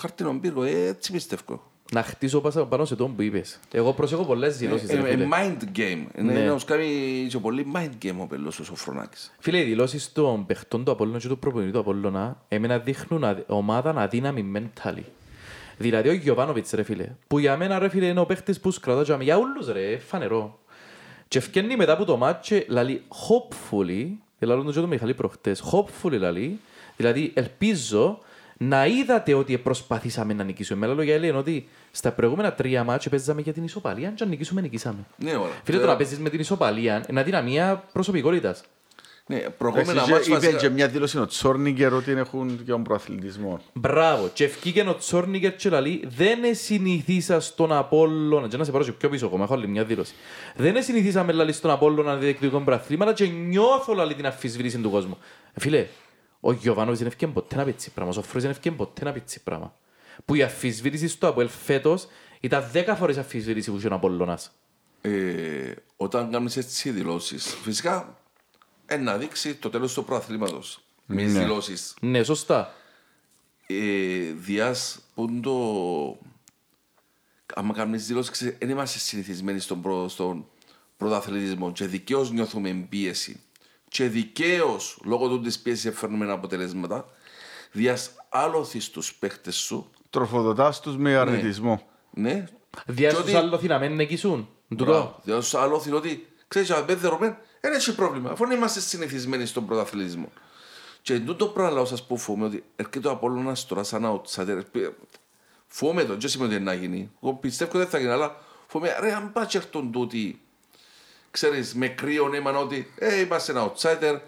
χαρτινό 0.00 0.38
πύργο, 0.40 0.62
ε, 0.62 0.86
έτσι 0.86 1.12
πιστεύω. 1.12 1.62
Να 1.92 2.02
χτίσω 2.02 2.40
πάσα 2.40 2.66
πάνω 2.66 2.84
σε 2.84 2.96
τον 2.96 3.16
που 3.16 3.22
είπες. 3.22 3.58
Εγώ 3.72 3.92
προσέχω 3.92 4.24
πολλές 4.24 4.56
δηλώσεις 4.58 4.88
Ε, 4.88 4.94
ρε 4.94 5.08
ε, 5.08 5.10
φίλε. 5.10 5.26
mind 5.32 5.62
game. 5.78 6.18
Είναι 6.18 6.32
Ναι. 6.32 6.44
να 6.44 6.54
τους 6.54 6.64
κάνει 6.64 6.86
και 7.30 7.38
πολύ 7.38 7.66
mind 7.74 8.04
game 8.04 8.14
ο 8.20 8.26
πελός 8.26 8.58
ο 8.60 8.64
Σοφρονάκης. 8.64 9.34
Φίλε, 9.38 9.58
οι 9.58 9.62
δηλώσεις 9.64 10.12
των 10.12 10.46
παιχτών 10.46 10.84
του 10.84 10.90
Απόλλωνα 10.90 11.18
και 11.18 11.28
του 11.28 11.38
προπονητή 11.38 11.72
του 11.72 11.78
Απόλλωνα 11.78 12.42
εμένα 12.48 12.78
δείχνουν 12.78 13.24
αδ- 13.24 13.44
ομάδα 13.50 13.94
αδύναμη 13.96 14.52
mentally. 14.56 15.02
Δηλαδή 15.78 16.08
ο 16.08 16.12
Γιωβάνοβιτς 16.12 16.70
ρε 16.70 16.82
φίλε, 16.82 17.08
που 17.26 17.38
για 17.38 17.56
μένα 17.56 17.78
ρε 17.78 17.88
φίλε 17.88 18.06
είναι 18.06 18.20
ο 18.20 18.26
παίχτης 18.26 18.60
που 18.60 18.70
σκρατώ 18.70 19.02
και 19.02 19.24
για 19.24 19.36
όλους 19.38 19.66
ρε, 19.72 19.98
φανερό. 19.98 20.58
Και 21.28 21.38
ευκαινεί 21.38 21.76
μετά 21.76 21.92
από 21.92 22.04
το 22.04 22.16
μάτσε, 22.16 22.64
λαλεί 22.68 23.02
hopefully, 23.08 24.06
δηλαδή 24.38 24.64
το 24.64 24.72
και 24.72 24.80
το 24.80 24.86
Μιχαλή 24.86 25.14
προχτές, 25.14 25.62
hopefully 25.72 26.18
λαλεί, 26.18 26.60
δηλαδή 26.96 27.32
ελπίζω 27.34 28.18
να 28.58 28.86
είδατε 28.86 29.34
ότι 29.34 29.58
προσπαθήσαμε 29.58 30.32
να 30.32 30.44
νικήσουμε. 30.44 30.78
Με 30.78 30.86
άλλα 30.86 30.94
λόγια 30.94 31.18
λένε 31.18 31.36
ότι 31.36 31.68
στα 31.90 32.12
προηγούμενα 32.12 32.52
τρία 32.52 32.84
μάτια 32.84 33.10
παίζαμε 33.10 33.40
για 33.40 33.52
την 33.52 33.64
ισοπαλία, 33.64 34.10
και 34.10 34.22
αν 34.22 34.28
νικήσουμε 34.28 34.60
νικήσαμε. 34.60 35.06
Ναι, 35.16 35.36
ωραία. 35.36 35.52
Φίλε, 35.64 35.78
το 35.78 35.86
να 35.86 35.96
παίζεις 35.96 36.18
με 36.18 36.30
την 36.30 36.40
ισοπαλία 36.40 37.04
είναι 37.10 37.20
αδυναμία 37.20 37.84
προσωπικότητας. 37.92 38.62
Ναι, 39.30 39.38
προηγούμενα 39.38 39.90
Εντάξει, 39.92 40.10
μάτς 40.12 40.24
και 40.26 40.30
Είπε 40.30 40.38
βασικά- 40.40 40.58
και 40.58 40.68
μια 40.68 40.88
δήλωση 40.88 41.18
ο 41.18 41.26
Τσόρνιγκερ 41.26 41.92
ότι 41.94 42.10
έχουν 42.12 42.56
και 42.64 42.70
τον 42.70 42.82
προαθλητισμό. 42.82 43.60
Μπράβο. 43.72 44.30
Και 44.32 44.44
ευκήκε 44.44 44.80
ο 44.88 44.96
Τσόρνικερ 44.96 45.56
και 45.56 45.68
λαλεί, 45.68 46.04
δεν 46.16 46.38
συνηθίσα 46.54 47.40
στον 47.40 47.72
Απόλλωνα. 47.72 48.48
Και 48.48 48.56
να 48.56 48.64
σε 48.64 48.70
πάρω 48.70 48.84
και 48.84 48.92
πιο 48.92 49.08
πίσω 49.08 49.26
ακόμα, 49.26 49.44
έχω 49.44 49.54
άλλη 49.54 49.68
μια 49.68 49.84
δήλωση. 49.84 50.14
Δεν 50.56 50.82
συνηθίσαμε 50.82 51.32
λαλεί 51.32 51.52
στον 51.52 51.70
Απόλλωνα 51.70 52.12
να 52.12 52.18
διεκδικούν 52.18 52.64
πρωταθλήματα 52.64 53.12
και 53.12 53.26
νιώθω 53.26 53.94
λαλεί 53.94 54.14
την 54.14 54.26
αφισβήτηση 54.26 54.78
του 54.78 54.90
κόσμου. 54.90 55.18
Ε, 55.52 55.60
φίλε, 55.60 55.86
ο 56.40 56.52
Γιωβάνοβιτς 56.52 56.98
δεν 56.98 57.08
ευκαιρία 57.08 57.34
ποτέ 57.34 57.56
να 57.56 57.64
πει 57.64 57.70
έτσι 57.70 57.90
πράγμα. 57.90 58.10
Ο 58.12 58.14
Σοφρός 58.14 58.42
δεν 58.42 58.50
ευκαιρία 58.50 58.78
ποτέ 58.78 59.04
να 59.04 59.12
πει 59.12 59.18
έτσι 59.18 59.42
πράγμα. 59.42 59.74
Που 60.24 60.34
η 60.34 60.42
αφισβήτηση 60.42 61.08
στο 61.08 61.28
Αποέλ 61.28 61.48
φέτος 61.48 62.06
ήταν 62.40 62.64
10 62.72 62.94
φορές 62.96 63.16
αφισβήτηση 63.18 63.70
που 63.70 63.76
είχε 63.76 63.88
ο 63.88 63.94
Απόλλωνας. 63.94 64.52
ε, 65.00 65.10
όταν 65.96 66.30
κάνεις 66.30 66.56
έτσι 66.56 66.90
δηλώσεις, 66.90 67.56
φυσικά 67.62 68.17
ε, 68.90 68.96
να 68.96 69.16
δείξει 69.16 69.54
το 69.54 69.70
τέλος 69.70 69.92
του 69.94 70.04
προαθλήματος. 70.04 70.80
Με 71.06 71.22
τις 71.22 71.32
Ναι. 71.32 71.38
δηλώσεις. 71.40 71.94
Ναι, 72.00 72.22
σωστά. 72.22 72.72
Ε, 73.66 74.32
διάς 74.36 74.98
που 75.14 75.26
είναι 75.30 75.40
το... 75.40 76.18
Άμα 77.54 77.74
κάνεις 77.74 78.06
δηλώσεις, 78.06 78.30
ξέρεις, 78.30 78.56
δεν 78.58 78.68
είμαστε 78.68 78.98
συνηθισμένοι 78.98 79.58
στον, 79.60 79.82
προ, 79.82 80.08
στον 80.08 80.46
πρωταθλητισμό 80.96 81.72
και 81.72 81.86
δικαίως 81.86 82.30
νιώθουμε 82.30 82.86
πίεση. 82.88 83.40
Και 83.88 84.08
δικαίως, 84.08 84.98
λόγω 85.04 85.28
του 85.28 85.40
της 85.40 85.58
πίεσης, 85.58 85.94
φέρνουμε 85.98 86.32
αποτελέσματα. 86.32 87.08
Διάς 87.72 88.10
άλοθεις 88.28 88.90
τους 88.90 89.14
παίχτες 89.14 89.56
σου, 89.56 89.90
Τροφοδοτάς 90.10 90.80
τους 90.80 90.96
με 90.96 91.16
αρνητισμό. 91.16 91.88
ναι, 92.10 92.44
Διά 92.86 93.08
Και 93.08 93.14
στους 93.14 93.26
ότι- 93.28 93.34
άλλοι 93.34 93.68
να 93.68 93.78
μην 93.78 93.94
νικήσουν. 93.94 94.48
Τούτο. 94.68 94.84
Μπράβο. 94.84 95.20
Δηλαδή, 95.24 95.44
στο 95.44 95.58
άλλο 95.58 95.80
θέλω 95.80 95.96
ότι 95.96 96.26
ξέρεις, 96.48 96.70
αν 96.70 96.84
δεν 96.86 96.98
δερούμε, 96.98 97.38
δεν 97.60 97.72
έχει 97.72 97.94
πρόβλημα. 97.94 98.30
Αφού 98.30 98.46
δεν 98.46 98.56
είμαστε 98.56 98.80
συνηθισμένοι 98.80 99.46
στον 99.46 99.66
πρωταθλητισμό. 99.66 100.32
Και 101.02 101.18
τούτο 101.20 101.46
πράγμα 101.46 101.72
λαός 101.72 101.88
σας 101.88 102.06
που 102.06 102.16
φοβούμαι 102.18 102.46
ότι 102.46 102.64
έρχεται 102.76 103.08
ο 103.08 103.10
Απόλλωνας 103.10 103.66
τώρα 103.66 103.82
σαν 103.82 104.04
outsider. 104.06 104.60
π- 104.72 104.92
Φοβούμαι 105.66 106.04
το, 106.04 106.16
δεν 106.16 106.28
σημαίνει 106.28 106.52
ότι 106.54 106.62
είναι 106.62 106.70
να 106.72 106.76
γίνει. 106.78 107.10
Εγώ 107.22 107.34
πιστεύω 107.34 107.70
ότι 107.70 107.78
δεν 107.78 107.88
θα 107.88 107.98
γίνει, 107.98 108.10
αλλά 108.10 108.36
φοβούμαι, 108.66 108.96
ρε, 109.00 109.14
αν 109.14 109.32
πάει 109.32 109.46
και 109.46 109.56
έρθουν 109.56 109.92
τούτοι, 109.92 110.40
ξέρεις, 111.30 111.74
με 111.74 111.88
κρύο 111.88 112.28
νήμα 112.28 112.58
ότι 112.58 112.92
ε, 112.98 113.20
είμαστε 113.20 113.52
ένα 113.52 113.72
outsider, 113.72 114.18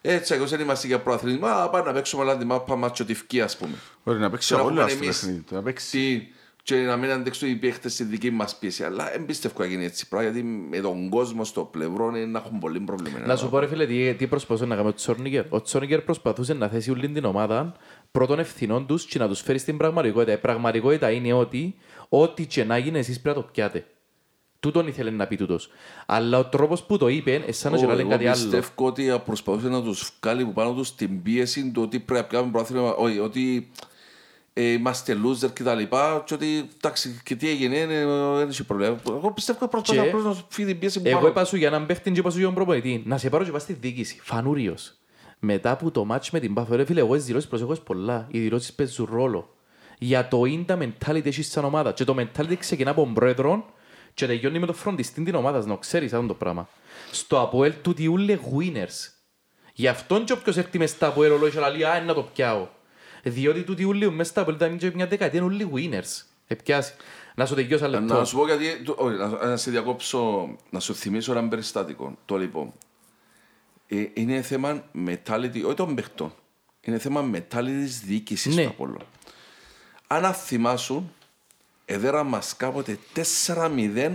έτσι 0.00 0.34
εγώ 0.34 0.46
δεν 0.46 0.60
είμαστε 0.60 0.86
για 0.86 1.00
πρωταθλητισμό, 1.00 1.46
αλλά 1.46 1.70
πάμε 1.70 1.84
να 1.86 1.92
παίξουμε 1.92 2.22
άλλα 2.22 2.36
τη 2.36 2.44
μάπα 2.44 2.76
μάτσο 2.76 3.04
τη 3.04 3.12
ευκία, 3.12 3.44
ας 3.44 3.56
πούμε. 3.56 3.74
Μπορεί 4.04 4.18
να 4.18 4.30
παίξει 4.30 4.48
Τώρα 4.52 4.62
όλα 4.62 4.72
έχουμε 4.82 4.90
στο 4.94 5.04
εμείς 5.04 5.18
παιχνίδι 5.20 5.40
του. 5.40 5.54
Να 5.54 5.62
παίξει. 5.62 6.28
Τι, 6.66 6.74
και 6.74 6.80
να 6.80 6.96
μην 6.96 7.10
αντέξουν 7.10 7.48
οι 7.48 7.54
παίχτες 7.54 7.92
στη 7.92 8.04
δική 8.04 8.30
μας 8.30 8.56
πίεση. 8.58 8.84
Αλλά 8.84 9.10
δεν 9.12 9.26
πιστεύω 9.26 9.54
να 9.58 9.66
γίνει 9.66 9.84
έτσι 9.84 10.08
πράγμα, 10.08 10.30
γιατί 10.30 10.46
με 10.46 10.80
τον 10.80 11.08
κόσμο 11.08 11.44
στο 11.44 11.62
πλευρό 11.62 12.08
είναι 12.08 12.24
να 12.24 12.38
έχουν 12.38 12.58
πολύ 12.58 12.80
πρόβλημα. 12.80 13.18
Να 13.18 13.36
σου 13.36 13.48
πω 13.48 13.58
ρε 13.58 13.66
φίλε 13.66 13.86
τι, 13.86 14.14
τι 14.14 14.26
προσπαθούσε 14.26 14.66
να 14.66 14.76
κάνει 14.76 14.88
ο 14.88 14.94
Τσόρνικερ. 14.94 15.44
Ο 15.48 15.60
Τσόρνικερ 15.62 16.00
προσπαθούσε 16.00 16.54
να 16.54 16.68
θέσει 16.68 16.90
όλη 16.90 17.08
την 17.08 17.24
ομάδα 17.24 17.74
πρώτων 18.10 18.38
ευθυνών 18.38 18.86
τους 18.86 19.04
και 19.04 19.18
να 19.18 19.28
τους 19.28 19.40
φέρει 19.40 19.58
στην 19.58 19.76
πραγματικότητα. 19.76 20.32
Η 20.32 20.38
πραγματικότητα 20.38 21.10
είναι 21.10 21.32
ότι 21.32 21.74
ό,τι 22.08 22.46
και 22.46 22.64
να 22.64 22.78
γίνει 22.78 22.98
εσείς 22.98 23.20
πρέπει 23.20 23.36
να 23.36 23.42
το 23.44 23.50
πιάτε. 23.52 23.86
Τούτον 24.60 24.86
ήθελε 24.86 25.10
να 25.10 25.26
πει 25.26 25.36
τούτος. 25.36 25.68
Αλλά 26.06 26.38
ο 26.38 26.44
τρόπος 26.44 26.82
που 26.82 26.98
το 26.98 27.08
είπε, 27.08 27.42
εσάν 27.46 27.72
να 27.72 27.80
Εγώ 27.80 27.94
λέει 27.94 28.04
κάτι 28.04 28.26
άλλο. 28.26 28.34
πιστεύω 28.34 28.86
ότι 28.86 29.20
προσπαθούσε 29.24 29.68
να 29.68 29.82
τους 29.82 30.12
βγάλει 30.20 30.44
που 30.44 30.52
πάνω 30.52 30.74
τους 30.74 30.94
την 30.94 31.22
πίεση 31.22 31.70
του 31.70 31.82
ότι 31.82 31.98
πρέπει 31.98 32.22
να 32.22 32.28
πιάμε 32.28 32.50
πρόθυμα, 32.50 32.94
όχι, 32.94 33.18
ότι 33.18 33.70
ε, 33.78 33.95
είμαστε 34.62 35.16
loser 35.24 35.52
και 35.52 35.62
τα 35.62 35.74
λοιπά 35.74 36.22
και 36.26 36.34
ότι 36.34 36.68
εντάξει 36.76 37.20
και 37.24 37.34
τι 37.36 37.48
έγινε, 37.48 37.78
ε, 37.78 37.86
δεν 38.36 38.48
έχει 38.48 38.64
πρόβλημα. 38.64 38.96
Εγώ 39.08 39.32
πιστεύω 39.32 39.58
ότι 39.60 39.70
προσπαθούσε 39.70 40.00
Και 40.02 40.08
απλώς 40.08 40.24
να 40.24 40.34
σου 40.34 40.46
φύγει 40.48 40.68
την 40.68 40.78
πίεση 40.78 41.00
που 41.02 41.08
Εγώ 41.08 41.16
πάνω. 41.16 41.28
είπα 41.28 41.44
σου 41.44 41.56
για 41.56 41.68
έναν 41.68 41.86
παίχτη 41.86 42.10
και 42.10 42.18
είπα 42.18 42.30
σου 42.30 42.36
για 42.36 42.46
τον 42.46 42.54
προπονητή. 42.54 43.02
Να 43.06 43.18
σε 43.18 43.28
πάρω 43.30 43.44
και 43.44 43.50
πας 43.50 43.62
στη 43.62 43.72
διοίκηση. 43.72 44.20
Φανούριος. 44.22 44.94
Μετά 45.38 45.70
από 45.70 45.90
το 45.90 46.04
μάτς 46.04 46.30
με 46.30 46.40
την 46.40 46.54
Πάφο, 46.54 46.74
ρε 46.74 46.84
φίλε, 46.84 47.00
εγώ 47.00 47.14
τις 47.14 47.24
δηλώσεις 47.24 47.48
προσέχω 47.48 47.72
έχεις 47.72 47.82
πολλά. 47.84 48.26
Οι 48.30 48.38
δηλώσεις 48.40 48.72
παίζουν 48.72 49.08
ρόλο. 49.12 49.54
Για 49.98 50.28
το 50.28 50.44
είναι 50.44 50.62
τα 50.62 50.78
mentality 50.80 51.26
έχεις 51.26 51.50
σαν 51.50 51.64
ομάδα. 51.64 51.92
Και 51.92 52.04
το 52.04 52.14
mentality 52.18 52.56
ξεκινά 52.58 52.90
από 52.90 53.00
τον 53.02 53.14
πρόεδρο 53.14 53.64
και 54.14 54.26
τελειώνει 54.26 54.58
με 54.58 54.66
το 54.66 54.72
φροντιστή 54.72 55.22
την 55.22 55.34
ομάδα, 55.34 55.66
να 55.66 55.76
ξέρεις 55.76 56.12
αυτό 56.12 56.26
το 56.26 56.34
πράγμα. 56.34 56.68
Στο 57.10 57.40
Αποέλ 57.40 57.72
του 57.82 57.92
διούλε 57.92 58.38
winners. 58.58 59.10
Γι' 59.72 59.88
αυτόν 59.88 60.24
και 60.24 60.32
όποιος 60.32 60.56
έρθει 60.56 60.78
μες 60.78 60.90
στα 60.90 61.06
Αποέλ 61.06 61.32
ολόγια 61.32 61.60
να 61.60 61.68
λέει 61.68 61.84
«Α, 61.84 62.02
να 62.06 62.14
το 62.14 62.22
πιάω». 62.22 62.66
Διότι 63.28 63.62
του 63.62 63.74
διούλε 63.74 64.10
μες 64.10 64.28
στα 64.28 64.40
Αποέλ 64.40 64.56
ήταν 64.56 64.76
και 64.78 64.90
μια 64.94 65.06
δεκαετία 65.06 65.40
είναι 65.40 65.48
όλοι 65.48 65.70
winners. 65.74 66.22
Επιάσει. 66.46 66.92
Να 67.34 67.46
σου 67.46 67.54
τελειώσω 67.54 67.84
ένα 67.84 67.98
λεπτό. 68.00 68.18
Να 68.18 68.24
σου 68.24 68.36
πω 68.36 68.46
γιατί, 68.46 68.82
το- 68.84 68.96
όχι, 68.98 69.16
να, 69.16 69.26
να 69.46 69.56
σε 69.56 69.70
διακόψω, 69.70 70.48
να 70.70 70.80
σου 70.80 70.94
θυμίσω 70.94 71.32
ένα 71.32 71.48
περιστατικό. 71.48 72.16
Το 72.24 72.36
λοιπόν, 72.36 72.72
ε, 73.88 74.04
είναι 74.14 74.42
θέμα 74.42 74.84
mentality, 75.06 75.62
όχι 75.64 75.74
των 75.74 75.94
παιχτών. 75.94 76.32
Είναι 76.80 76.98
θέμα 76.98 77.30
mentality 77.34 77.64
της 77.84 78.00
διοίκησης 78.00 78.54
Ναι. 78.54 78.62
του 78.62 78.68
Απόλλων. 78.68 79.02
Αν 80.06 80.32
θυμάσουν, 80.34 81.12
εδέρα 81.84 82.22
μας 82.24 82.56
κάποτε 82.56 82.98
4-0 83.12 84.12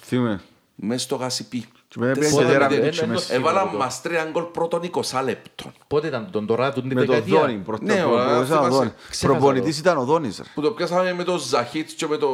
Θυμούμε. 0.00 0.40
μέσα 0.74 1.04
στο 1.04 1.16
γασιπί. 1.16 1.64
Και 1.92 1.98
μετά 1.98 2.12
πήγαινε 2.12 2.30
Πότε 2.32 2.44
και 2.44 2.50
δέρα 2.52 2.68
με- 2.68 2.74
με 2.74 2.76
ε, 2.76 2.80
το 2.80 2.86
ε, 2.86 2.90
Τσιμές. 2.90 3.30
ε, 3.30 3.34
Έβαλαν 3.34 3.62
σίγουρο. 3.62 3.78
μας 3.84 4.02
τρία 4.02 4.28
γκολ 4.30 4.42
πρώτων 4.42 4.80
20 4.92 5.22
λεπτών. 5.24 5.72
Πότε 5.86 6.06
ήταν 6.06 6.28
τον 6.30 6.46
τώρα, 6.46 6.72
τον 6.72 6.88
την 6.88 6.98
Με 6.98 7.04
το 7.04 7.12
δεκαετία; 7.12 7.40
Δόνι. 7.40 7.54
πρώτα 7.54 7.84
Ναι, 7.84 8.02
που- 8.02 8.10
ωραία, 8.10 8.24
που 8.24 8.30
ήταν 8.30 8.40
ο 8.40 8.44
θυμάσαι. 8.62 8.68
Δόνης. 8.76 8.92
Ξέχασα 9.10 9.26
Προπονητής 9.38 9.78
ήταν 9.78 9.98
ο 9.98 10.04
Δόνης. 10.04 10.36
ρε. 10.38 10.44
Που 10.54 10.60
το 10.60 10.70
πιάσαμε 10.70 11.12
με 11.12 11.24
το 11.24 11.38
Ζαχίτ 11.38 11.90
και 11.96 12.06
με 12.06 12.16
το 12.16 12.28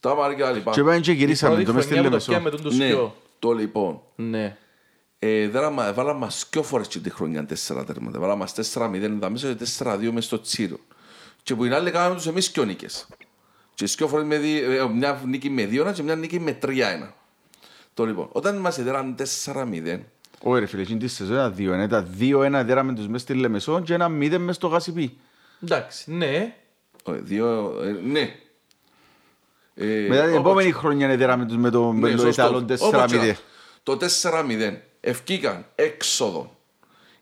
Τάμαρ 0.00 0.34
και 0.34 0.42
τα 0.42 0.50
λοιπά. 0.50 0.70
Και 0.70 0.82
πάνε 0.82 1.00
και 1.00 1.12
γυρίσαμε 1.12 1.52
Πρώτη 1.54 1.66
το 1.68 1.72
μες 1.74 1.84
στη 1.84 1.92
χρονιά 1.92 2.10
που 2.10 2.16
το 2.16 2.24
Λεμεσό. 2.26 2.42
πιάμε 2.42 2.50
τον 2.56 2.62
τους 2.70 2.76
Ναι, 2.78 2.86
δυο. 2.86 3.14
το 3.38 3.52
λοιπόν. 3.52 4.00
Ναι. 4.16 4.56
Ε, 5.18 5.48
δέρα- 5.48 5.86
Έβαλαν 5.88 6.16
μας 6.16 6.46
δυο 6.50 6.62
φορές 6.62 6.86
και 6.88 6.98
τη 6.98 7.10
χρονιά 7.10 7.46
τέσσερα 7.46 7.84
τέρματα. 7.84 8.16
Έβαλαν 8.16 8.38
μας 8.38 8.52
4-0 8.52 9.16
εδώ 9.16 9.30
μέσα 9.30 9.48
και 9.48 9.54
4-2 9.54 10.12
μες 10.12 10.24
στο 10.24 10.40
Τσίρο. 10.40 10.76
Και 11.42 11.54
που 11.54 11.64
είναι 11.64 11.74
άλλοι 11.74 11.90
κάναμε 11.90 12.14
τους 12.14 12.26
εμείς 12.26 12.50
δυο 12.50 12.64
νίκες. 12.64 13.06
Και 13.74 13.84
δυο 13.96 14.08
φορές 14.08 14.26
με 14.26 14.36
δι- 14.38 14.62
ε, 14.62 14.88
μια 14.94 15.20
νίκη 15.26 15.50
με 15.50 15.64
2-1 15.64 15.92
και 15.92 16.02
μια 16.02 16.14
νίκη 16.16 16.40
με 16.40 16.52
3-1. 16.52 17.14
Το 17.96 18.04
λοιπόν, 18.04 18.28
όταν 18.32 18.56
μας 18.56 18.78
έδεραν 18.78 19.14
4-0, 19.44 19.98
Όχι 20.42 20.60
ρε 20.60 20.66
φίλε, 20.66 20.82
εκείνη 20.82 20.98
τη 20.98 21.06
σεζόν 21.08 21.36
ήταν 21.36 21.54
2-1. 21.58 21.84
Ήταν 21.84 22.08
2-1 22.18 22.62
δέραμε 22.66 22.94
τους 22.94 23.08
μες 23.08 23.20
στη 23.20 23.34
Λεμεσό 23.34 23.80
και 23.80 23.94
ένα 23.94 24.06
0 24.06 24.36
μες 24.38 24.56
στο 24.56 24.66
Γασιπί. 24.66 25.16
Εντάξει, 25.62 26.12
ναι. 26.12 26.54
όχι, 27.02 27.18
δύο, 27.20 27.74
ε, 27.82 27.90
ναι. 27.90 28.34
Ε, 29.74 30.06
Μετά 30.08 30.22
την 30.22 30.30
όπως- 30.30 30.38
επόμενη 30.46 30.72
χρονιά 30.72 31.16
δέραμε 31.16 31.44
τους 31.46 31.56
με 31.56 31.70
το 31.70 31.92
με 31.92 32.08
Ναι, 32.08 32.14
το 32.14 32.20
σωστός. 32.22 32.34
Ιταλό 32.34 32.56
Όπως 32.80 33.02
4-0. 33.02 33.06
και 33.06 33.16
να. 33.26 33.36
Το 33.82 33.96
4-0 33.96 34.82
ευκήκαν 35.00 35.66
έξοδο 35.74 36.56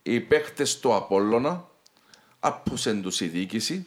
οι 0.02 0.20
παίχτες 0.20 0.78
του 0.80 0.94
Απόλλωνα, 0.94 1.68
άπουσεν 2.40 3.02
τους 3.02 3.20
η 3.20 3.26
διοίκηση 3.26 3.86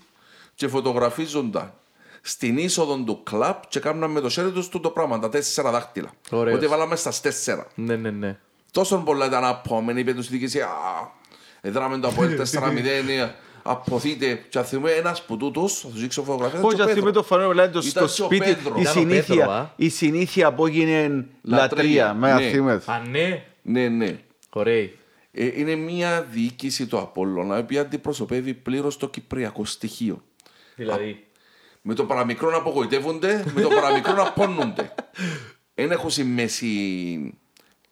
και 0.55 0.67
φωτογραφίζονταν 0.67 1.73
στην 2.22 2.57
είσοδο 2.57 2.97
του 2.97 3.24
κλαμπ 3.24 3.55
και 3.70 3.80
κάνουν 3.80 4.11
με 4.11 4.20
το 4.20 4.30
χέρι 4.30 4.51
τους 4.51 4.70
το 4.70 4.80
πράγμα, 4.89 5.20
τα 5.20 5.30
τέσσερα 5.30 5.72
δάχτυλα. 5.72 6.09
Ωραίος. 6.30 6.57
Ότι 6.57 6.68
βάλαμε 6.68 6.95
στα 6.95 7.11
τέσσερα. 7.22 7.68
Ναι, 7.76 7.95
ναι, 7.95 8.09
ναι. 8.11 8.38
Τόσο 8.72 8.97
πολλά 8.97 9.26
ήταν 9.26 9.43
απόμενοι, 9.45 9.99
είπε 9.99 10.13
τους 10.13 10.26
η 10.28 10.30
διοίκηση, 10.30 10.59
«Α, 10.61 10.68
εδράμε 11.61 11.97
το 11.97 12.07
Απόλλη 12.07 12.36
4-0, 12.53 13.09
ε, 13.09 13.30
αποθείτε. 13.63 14.45
Και 14.49 14.61
θυμούμε 14.61 14.91
ένας 14.91 15.22
που 15.26 15.38
τούτους, 15.38 15.80
θα 15.80 15.88
τους 15.88 15.99
δείξω 16.01 16.24
φωτογραφία, 16.24 16.59
Όχι, 16.61 16.76
ήταν 16.76 16.76
και 16.76 16.82
ο 16.82 16.86
ας 16.86 16.91
θυμούμε 16.93 17.11
το 17.11 17.22
Πέτρο. 17.22 17.38
φανό 17.38 17.49
δηλαδή, 17.49 17.74
το- 17.74 17.82
Ήταν 17.88 18.07
στο 18.07 18.28
και 18.28 18.34
ο 18.34 18.38
σπίτι, 18.38 18.53
Πέτρος. 18.55 18.78
η 18.78 18.82
Ήταν 18.82 18.97
ο 18.97 19.07
Πέτρος, 19.07 19.20
α. 19.20 19.22
συνήθεια, 19.36 19.74
η 19.76 19.89
συνήθεια 19.89 20.53
που 20.53 20.65
έγινε 20.65 21.01
Λατρεία, 21.41 21.61
λατρεία. 21.61 22.13
Με 22.13 22.34
ναι. 22.34 22.49
θυμούμε. 22.49 22.82
Α, 22.86 22.99
ναι. 23.09 23.43
Ναι, 23.61 23.88
ναι. 23.88 24.20
Ωραία. 24.49 24.88
Ε, 25.32 25.45
είναι 25.59 25.76
μια 25.76 26.28
διοίκηση 26.32 26.88
του 26.88 26.97
Απόλλωνα 26.97 27.57
η 27.57 27.59
οποία 27.59 27.82
αντιπροσωπεύει 27.82 28.53
πλήρως 28.53 28.97
το 28.97 29.09
κυπριακό 29.09 29.65
στοιχείο. 29.65 30.22
Δηλαδή. 30.76 31.26
Με 31.89 31.93
το 31.93 32.03
παραμικρό 32.05 32.49
να 32.49 32.57
απογοητεύονται, 32.57 33.45
με 33.55 33.61
το 33.61 33.67
παραμικρό 33.69 34.13
να 34.13 34.31
πόνονται. 34.31 34.93
Δεν 35.73 35.91
έχω 35.91 36.09
στη 36.09 36.23
μέση. 36.23 36.67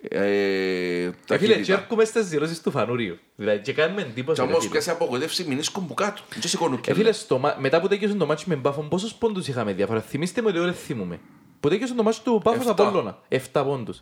Ε, 0.09 0.19
Ε, 0.19 1.03
φίλε, 1.03 1.11
και 1.11 1.15
ταχύτητα. 1.27 1.73
έρχομαι 1.73 2.05
στις 2.05 2.27
δηλώσεις 2.29 2.61
του 2.61 2.71
Φανούριου. 2.71 3.17
Δηλαδή, 3.35 3.59
και 3.61 3.73
κάνουμε 3.73 4.01
εντύπωση, 4.01 4.39
Και 4.41 4.45
ρε 4.45 4.51
όμως 4.51 4.59
φίλε. 4.63 4.71
πιάσει 4.71 4.89
απογοητεύσει, 4.89 5.43
μην 5.47 5.57
ίσκουν 5.57 5.87
που 5.87 5.93
κάτω. 5.93 6.21
Δεν 6.33 6.41
σηκώνουν 6.49 6.79
Ε, 6.87 6.93
φίλε, 6.93 7.11
στο 7.11 7.37
μα- 7.37 7.55
μετά 7.59 7.81
που 7.81 7.87
τέκειωσαν 7.87 8.17
το 8.17 8.25
μάτσι 8.25 8.45
με 8.49 8.55
Πάφον, 8.55 8.87
πόσους 8.89 9.13
πόντους 9.13 9.47
είχαμε 9.47 9.73
διάφορα; 9.73 10.01
Θυμήστε 10.01 10.41
με 10.41 10.47
ότι 10.49 10.59
δεν 10.59 10.73
θυμούμε. 10.73 11.19
Που 11.59 11.69
τέκειωσαν 11.69 11.95
το 11.95 12.03
μάτσι 12.03 12.21
του 12.23 12.41
Πάφος 12.43 12.65
Εφτά. 12.67 12.83
Απόλλωνα. 12.87 13.17
Εφτά 13.27 13.63
πόντους. 13.65 13.99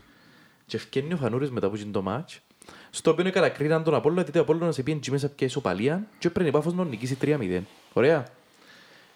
Και 0.65 0.75
εφκαίνει 0.77 1.13
ο 1.13 1.17
Φανούρης 1.17 1.51
μετά 1.51 1.69
που 1.69 1.75
γίνει 1.75 1.91
το 1.91 2.01
μάτσι. 2.01 2.41
Στο 2.89 3.11
οποίο 3.11 3.31
κατακρίναν 3.31 3.83
τον 3.83 3.93
Απόλλωνα, 3.95 4.21
γιατί 4.21 4.37
ο 4.37 4.41
Απόλλωνας 4.41 4.75
πήγαινε 4.75 4.99
και 4.99 5.11
μέσα 5.11 5.29
πια 5.29 5.47
ισοπαλία 5.47 6.07
και 6.19 6.27
έπρεπε 6.27 6.49
η 6.49 6.51
Πάφος 6.51 6.73
να 6.73 6.83
νικήσει 6.85 7.17
3-0. 7.21 7.61
Ωραία. 7.93 8.25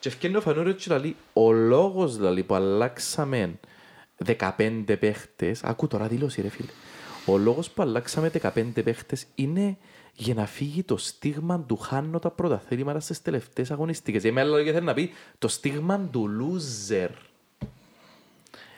Και 0.08 0.14
εφκαίνει 0.14 0.36
ο 0.36 0.42
Φανούρης 0.42 0.86
και 0.86 0.98
λέει, 0.98 1.16
ο 1.34 1.52
λόγος 1.52 2.18
δηλαδή, 2.18 2.44
που 2.44 2.56
αλλάξαμε 2.56 3.60
15 4.58 4.98
παίχτες, 5.00 5.64
ακού 5.64 5.88
τώρα 5.88 6.08
δήλωση 6.08 6.42
ρε 6.42 6.50
φίλε, 6.50 6.70
ο 7.26 7.38
λόγος 7.38 7.70
που 7.70 7.82
αλλάξαμε 7.82 8.32
15 8.42 8.84
παίχτες 8.84 9.26
είναι 9.36 9.78
για 10.14 10.34
να 10.34 10.46
φύγει 10.46 10.84
το 10.84 10.98
στίγμα 10.98 11.60
του 11.60 11.78
χάνω 11.78 12.20
τα 12.20 12.32
πρωταθλήματα 12.32 13.00
στις 13.00 13.22
τελευταίες 13.22 13.72
αγωνιστικές. 13.72 14.22
Για 14.22 14.32
με 14.34 14.42
άλλα 14.42 14.58
λόγια 14.58 14.74
θέλει 14.74 14.86
να 14.86 14.94
πει 14.94 15.12
το 15.38 15.48
στίγμα 15.48 16.00
του 16.12 16.30
loser. 16.40 17.10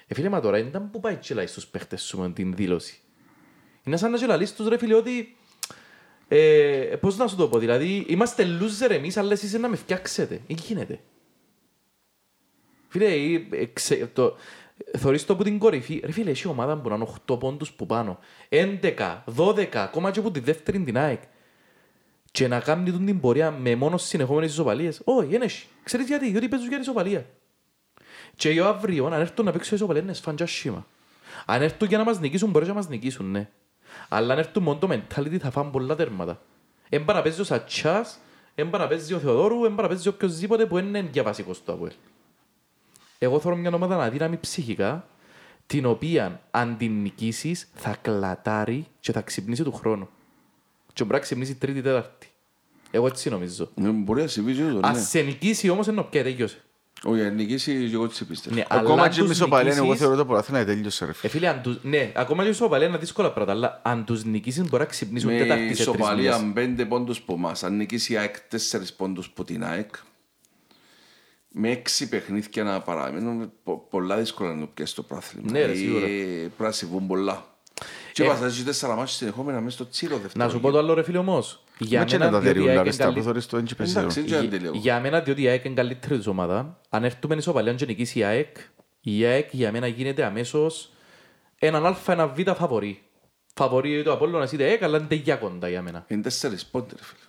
Ε, 0.07 0.13
φίλε, 0.13 0.29
μα 0.29 0.39
τώρα 0.39 0.57
ήταν 0.57 0.89
που 0.91 0.99
πάει 0.99 1.15
και 1.15 1.33
λέει 1.33 1.47
στους 1.47 1.67
παίχτες 1.67 2.01
σου 2.01 2.19
με 2.19 2.29
την 2.29 2.55
δήλωση. 2.55 2.99
Είναι 3.83 3.97
σαν 3.97 4.11
να 4.11 4.17
και 4.17 4.25
λαλείς 4.25 4.55
τους 4.55 4.67
ρε 4.67 4.77
φίλε 4.77 4.93
ότι 4.93 5.35
ε, 6.27 6.95
πώς 6.99 7.17
να 7.17 7.27
σου 7.27 7.35
το 7.35 7.47
πω, 7.47 7.57
δηλαδή 7.57 8.05
είμαστε 8.07 8.45
loser 8.59 8.89
εμείς 8.89 9.17
αλλά 9.17 9.31
εσείς 9.31 9.53
να 9.53 9.67
με 9.67 9.75
φτιάξετε. 9.75 10.41
Δεν 10.47 10.57
γίνεται. 10.65 10.99
Φίλε, 12.89 13.05
ε, 13.05 13.47
ε, 13.51 13.65
ξε- 13.73 14.13
το, 14.13 14.35
θωρείς 14.97 15.25
το 15.25 15.33
από 15.33 15.43
την 15.43 15.59
κορυφή. 15.59 16.01
Ρε 16.05 16.11
φίλε, 16.11 16.29
έχει 16.29 16.47
ομάδα 16.47 16.77
που 16.77 16.89
να 16.89 16.95
είναι 16.95 17.07
8 17.27 17.39
πόντους 17.39 17.71
που 17.71 17.85
πάνω. 17.85 18.19
11, 18.49 19.23
12, 19.37 19.67
ακόμα 19.73 20.11
και 20.11 20.19
από 20.19 20.31
τη 20.31 20.39
δεύτερη 20.39 20.79
την 20.79 20.97
ΑΕΚ. 20.97 21.21
Και 22.31 22.47
να 22.47 22.59
κάνει 22.59 22.91
τον 22.91 23.05
την 23.05 23.19
πορεία 23.19 23.51
με 23.51 23.75
μόνος 23.75 24.03
συνεχόμενες 24.03 24.51
ισοπαλίες. 24.51 25.01
Όχι, 25.03 25.27
δεν 25.27 25.41
έχει. 25.41 25.67
Ξέρεις 25.83 26.07
γιατί, 26.07 26.29
διότι 26.29 26.47
παίζουν 26.47 26.69
για 26.69 26.79
ισοπαλία. 26.79 27.25
Και 28.35 28.49
για 28.49 28.65
αύριο, 28.65 29.05
αν 29.05 29.13
έρθουν 29.13 29.45
να 29.45 29.51
παίξουν 29.51 29.75
ισοπαλία, 29.77 30.01
είναι 30.01 30.13
σφαντζά 30.13 30.45
σήμα. 30.45 30.85
Αν 31.45 31.61
έρθουν 31.61 31.87
για 31.87 31.97
να 31.97 32.03
μας 32.03 32.19
νικήσουν, 32.19 32.49
μπορείς 32.49 32.67
να 32.67 32.73
μας 32.73 32.87
νικήσουν, 32.87 33.31
ναι. 33.31 33.49
Αλλά 34.09 34.33
αν 34.33 34.39
έρθουν 34.39 34.63
μόνο 34.63 34.79
το 34.79 34.87
mentality, 34.91 35.37
θα 35.37 35.51
φάνε 35.51 35.69
πολλά 35.71 35.95
τέρματα. 35.95 36.41
Εν 36.89 37.05
πά 37.05 37.13
να 37.13 37.21
παίζει 37.21 37.41
ο 37.41 37.43
Σατσάς, 37.43 38.19
εν 38.55 38.69
πά 38.69 38.77
να 38.77 38.87
παίζει 38.87 39.13
ο 39.13 39.19
Θεοδόρου, 39.19 39.65
εν 39.65 39.75
πά 39.75 39.81
να 39.81 39.87
παίζει 39.87 40.07
οποιοςδήποτε 40.07 40.65
που 40.65 40.77
είναι 40.77 41.09
για 41.11 41.23
βασικός 41.23 41.57
στο 41.57 41.71
Αποέλ. 41.73 41.91
Εγώ 43.21 43.39
θέλω 43.39 43.55
μια 43.55 43.71
ομάδα 43.73 44.03
αδύναμη 44.03 44.37
ψυχικά, 44.37 45.07
την 45.65 45.85
οποία 45.85 46.41
αν 46.51 46.77
την 46.77 47.01
νικήσεις 47.01 47.69
θα 47.73 47.95
κλατάρει 48.01 48.85
και 48.99 49.11
θα 49.11 49.21
ξυπνήσει 49.21 49.63
του 49.63 49.71
χρόνου. 49.73 50.09
Και 50.93 51.03
μπορεί 51.03 51.15
να 51.15 51.19
ξυπνήσει 51.19 51.55
τρίτη 51.55 51.81
τέταρτη. 51.81 52.27
Εγώ 52.91 53.07
έτσι 53.07 53.29
νομίζω. 53.29 53.69
Ε, 53.83 53.87
Μπορεί 53.89 54.21
να 54.21 54.27
συμβεί 54.27 54.53
και 54.53 54.61
τούτο, 54.61 54.79
Ας 54.87 54.97
ναι. 54.97 55.03
σε 55.03 55.21
νικήσει 55.21 55.69
όμως 55.69 55.87
ενώ 55.87 56.03
πια 56.03 56.23
τελειώσε. 56.23 56.63
Όχι, 57.03 57.21
αν 57.21 57.35
νικήσει 57.35 57.87
και 57.87 57.93
εγώ 57.93 58.03
έτσι 58.03 58.25
πιστεύω. 58.25 58.55
Ναι, 58.55 58.65
αλλά 58.69 58.81
Ακόμα 58.81 59.03
αν 59.03 59.09
και 59.09 59.19
τους 59.19 59.27
μισοπαλία, 59.27 59.71
εγώ 59.71 59.81
νικήσεις- 59.81 60.01
θεωρώ 60.01 60.15
το 60.17 60.25
πρωτάθλημα 60.25 60.65
τέλειωσε 60.65 61.05
ρε 61.05 61.11
Ε, 61.11 61.13
φίλε. 61.13 61.31
φίλε, 61.31 61.47
αν 61.47 61.61
τους, 61.61 61.77
ναι, 61.83 62.11
ακόμα 62.15 62.43
και 62.43 62.49
ισοπαλία 62.49 62.87
είναι 62.87 62.97
δύσκολα 62.97 63.31
πράγματα, 63.31 63.57
αλλά 63.57 63.81
αν 63.83 64.05
τους 64.05 64.23
νικήσεις 64.23 64.69
μπορεί 64.69 64.83
να 64.83 64.89
ξυπνήσουν 64.89 65.31
Με 65.31 65.37
τέταρτη 65.39 65.61
σε 65.61 65.67
τρεις 65.73 65.87
μήνες. 65.87 65.97
ισοπαλία 65.97 66.51
πέντε 66.53 66.85
πόντους 66.85 67.21
που 67.21 67.37
μας, 67.37 67.63
αν 67.63 67.75
νικήσει 67.75 68.13
η 68.13 68.17
ΑΕΚ 68.17 68.39
τέσσερις 68.39 68.93
πόντους 68.93 69.29
που 69.29 69.43
την 69.43 69.63
ΑΕΚ, 69.63 69.95
με 71.51 71.69
έξι 71.71 72.09
παιχνίδια 72.09 72.63
να 72.63 72.81
παραμείνουν, 72.81 73.51
πο- 73.63 73.87
πολλά 73.89 74.17
δύσκολα 74.17 74.53
να 74.53 74.59
το 74.59 74.67
πιέσει 74.73 74.95
το 74.95 75.03
πράθλημα. 75.03 75.51
Ναι, 75.51 75.65
ρε, 75.65 75.73
σίγουρα. 75.75 76.05
Ε, 76.05 76.09
Πρέπει 76.35 76.53
να 76.57 76.71
συμβούν 76.71 77.07
πολλά. 77.07 77.43
Και 78.13 78.23
είπα, 78.23 78.35
θα 78.35 78.45
έχει 78.45 78.63
τέσσερα 78.63 78.95
μάτια 78.95 79.13
συνεχόμενα 79.13 79.59
μέσα 79.61 79.75
στο 79.75 79.89
τσίρο 79.89 80.17
δεύτερο. 80.17 80.45
Να 80.45 80.49
σου 80.51 80.59
πω 80.59 80.71
το 80.71 80.77
άλλο 80.77 80.93
ρε 80.93 81.03
φίλε 81.03 81.17
όμως. 81.17 81.63
Για 81.77 81.99
Μα 81.99 82.05
και 82.05 82.17
μένα, 82.17 82.31
να 82.31 82.37
τα 82.37 82.43
διότι 82.43 82.57
η 82.59 82.61
δερούν, 82.61 82.69
ΑΕΚ 82.69 82.77
ρε, 82.77 82.83
είναι 82.83 82.91
στα 82.93 83.03
καλή- 83.03 83.17
που 83.17 83.23
θωρείς 83.23 83.45
το 83.45 83.57
έντυπε 83.57 83.85
σε 83.85 83.99
Εντάξει, 83.99 84.19
εγώ. 84.19 84.29
δεν 84.29 84.39
Για- 84.39 84.47
αντιλέγω. 84.57 84.77
Για 84.77 84.99
μένα, 84.99 85.19
διότι 85.19 85.41
η 85.41 85.47
ΑΕΚ 85.47 85.65
είναι 85.65 85.73
καλύτερη 85.73 86.17
της 86.17 86.27
ομάδας, 86.27 86.65
αν 86.89 87.03
έρθουμε 87.03 87.35
ισοπαλία 87.35 87.73
και 87.73 87.85
νικήσει 87.85 88.19
η 88.19 88.23
ΑΕΚ, 88.23 88.57
η 89.01 89.25
ΑΕΚ 89.25 89.49
για 89.53 89.71
μένα 89.71 89.87
γίνεται 89.87 90.23
αμέσως 90.23 90.91
έναν 91.59 91.85
α, 91.85 91.97
ένα 92.07 92.27
β 92.27 92.39
φαβορή. 92.55 93.01
Φαβορή 93.53 94.03
το 94.03 94.11
Απόλλωνας 94.11 94.51
είτε 94.51 94.63
ΑΕΚ, 94.63 94.83
αλλά 94.83 94.97
είναι 94.97 95.15
για 95.15 95.35
κοντά 95.35 95.69
για 95.69 95.81
μένα. 95.81 96.05
Είναι 96.07 96.21
τέσσερις 96.21 96.65
πόντι, 96.65 96.95
ρε 96.97 97.03
φίλε. 97.03 97.19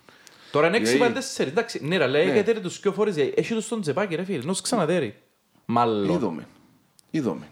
Τώρα 0.51 0.67
είναι 0.67 0.77
έξι 0.77 0.91
Γιατί- 0.91 1.05
πάνε 1.07 1.15
τέσσερις, 1.21 1.53
εντάξει. 1.53 1.81
Ναι, 1.85 1.97
ρε, 1.97 2.05
αλλά 2.05 2.19
Ναι. 2.19 2.25
ΑΕΚ 2.25 2.37
έτερε 2.37 2.61
τους 2.61 2.81
δυο 2.81 2.93
φορές, 2.93 3.17
έχει 3.17 3.55
τους 3.55 3.65
στον 3.65 3.81
τσεπάκι 3.81 4.15
ρε 4.15 4.25
φίλε, 4.25 4.43
νος 4.45 4.61
ξανατέρει. 4.61 5.15
Μάλλον. 5.65 6.11
Είδαμε. 6.17 6.47
Είδαμε. 7.11 7.49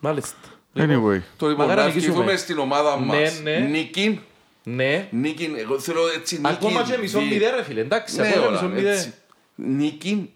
Μάλιστα. 0.00 0.36
Anyway. 0.76 1.20
Το 1.36 1.48
λοιπόν, 1.48 1.66
Μακάρι 1.66 1.68
να 1.68 1.74
να 1.74 1.86
νικήσουμε. 1.86 2.12
ευχηθούμε 2.14 2.36
στην 2.36 2.58
ομάδα 2.58 2.98
Ναι, 3.00 3.04
μας. 3.06 3.40
ναι. 3.42 3.58
Νίκη. 3.58 4.20
Ναι. 4.64 5.08
Νίκη, 5.10 5.52
εγώ 5.56 5.78
θέλω 5.78 6.00
έτσι 6.16 6.34
νίκη. 6.40 6.46
Ακόμα 6.48 6.82
και 6.82 6.96
μισό 6.98 7.18
δι- 7.18 7.28
μηδέ 7.30 7.50
ρε 7.50 7.62
φίλε, 7.62 7.80
εντάξει. 7.80 8.20
Ναι, 8.20 8.28
ακόμα 8.28 8.46
όλα, 8.46 8.62
μισό 8.62 8.74
μηδέ. 8.74 8.90
έτσι. 8.90 9.12
Νίκη, 9.54 10.32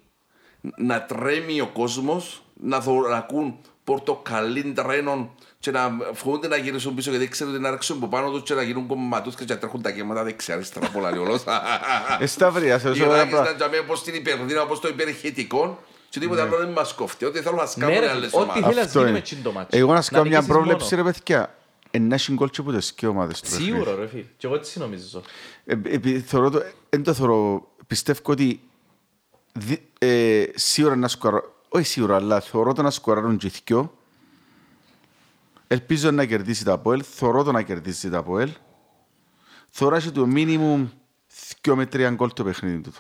να 0.76 1.03
τρέμει 1.03 1.61
ο 1.61 1.66
κόσμος, 1.72 2.42
να 2.55 2.80
θωρακούν 2.80 3.59
πορτοκαλί 3.93 4.62
τρένων 4.72 5.30
και 5.59 5.70
να 5.70 5.91
φοβούνται 6.12 6.49
να 6.49 6.57
γυρίσουν 6.57 6.95
πίσω 6.95 7.11
γιατί 7.11 7.28
ξέρουν 7.28 7.53
ότι 7.53 7.62
να 7.62 7.70
ρίξουν 7.70 7.97
από 7.97 8.07
πάνω 8.09 8.30
τους 8.30 8.43
και 8.43 8.55
να 8.55 8.62
γίνουν 8.62 8.86
κομματούς 8.86 9.34
και 9.34 9.45
να 9.49 9.59
τρέχουν 9.59 9.82
τα 9.82 9.91
γέμματα 9.91 10.22
δεξιά 10.24 10.55
αριστερά 10.55 10.89
πολλά 10.91 11.11
λιόλος. 11.11 11.43
Ε, 12.20 12.26
Σταυρία, 12.26 12.78
σε 12.78 12.89
Οι 12.89 12.91
όσο 12.91 13.05
ένα 13.05 13.12
Ιράκες 13.14 13.30
πράγμα. 13.30 13.47
ήταν 13.47 13.57
τζαμί 13.57 13.78
όπως 13.78 14.03
την 14.03 14.14
υπερδίνα, 14.14 14.62
όπως 14.62 14.80
το 14.80 14.89
υπερχετικό 14.89 15.82
και 16.09 16.18
τίποτα 16.20 16.43
άλλο 16.43 16.57
δεν 16.57 16.68
μας 16.68 16.93
κόφτει. 16.95 17.24
Ό,τι 17.24 17.41
θέλω 17.41 17.57
να 17.57 17.62
Ναι, 17.62 17.68
σκάβουν 17.68 17.99
ρε, 18.01 18.09
άλλες 18.11 18.32
ό,τι 18.32 18.43
ομάδες. 18.43 18.62
θέλεις 18.62 18.76
να 18.76 18.82
Αυτό 18.82 18.99
γίνει 18.99 19.11
είναι. 19.11 19.18
με 19.18 19.24
τσιν 19.24 19.43
το 19.43 19.53
μάτσο. 19.53 19.78
Εγώ 19.78 19.93
να 19.93 20.03
σου 20.03 20.11
κάνω 20.11 20.22
μια 20.24 20.32
νικήσεις 20.32 20.53
πρόβλεψη 20.55 20.95
μόνο. 20.95 21.07
ρε 21.07 21.12
παιδιά. 21.12 21.55
Ένα 21.91 22.18
συγκόλ 22.18 22.49
και 22.51 22.62
που 22.62 22.72
τις 22.72 22.93
και 22.93 23.07
ομάδες 23.07 23.41
του 23.41 23.49
παιχνίδι. 23.51 23.70
Σίγουρα 23.72 23.95
ρε 23.95 24.07
φίλε. 24.09 24.24
Και 24.36 24.47
εγώ 24.47 24.57
έτσι 24.57 24.78
νομίζω. 24.78 25.22
Ε, 25.64 25.72
επειδή 25.72 26.20
θεωρώ 26.20 26.51
το, 26.51 26.62
εν 26.89 27.03
το 27.03 27.12
θεωρώ, 27.14 27.68
πιστεύω 27.86 28.20
ότι 28.24 28.61
δι- 29.53 29.82
ε, 29.99 30.45
σίγουρα 30.55 30.97
να 30.97 31.09
σκοράρουν, 31.09 31.51
όχι 31.68 31.86
σίγουρα, 31.86 32.16
αλλά 32.16 32.40
θεωρώ 32.40 32.72
το 32.72 32.82
να 32.82 32.90
σκοράρουν 32.90 33.36
και 33.36 33.52
δυο. 33.64 33.98
Ελπίζω 35.66 36.10
να 36.10 36.24
κερδίσει 36.24 36.64
τα 36.64 36.72
ΑΠΟΕΛ, 36.72 37.04
θεωρώ 37.10 37.42
το 37.42 37.52
να 37.52 37.62
κερδίσει 37.62 38.10
τα 38.10 38.18
ΑΠΟΕΛ. 38.18 38.50
Θεωρώ 39.68 39.96
έχει 39.96 40.10
το 40.10 40.26
μίνιμουμ 40.26 40.88
δυο 41.62 41.76
με 41.76 41.86
τρία 41.86 42.10
γκολ 42.10 42.32
το 42.32 42.44
παιχνίδι 42.44 42.80
του. 42.80 42.92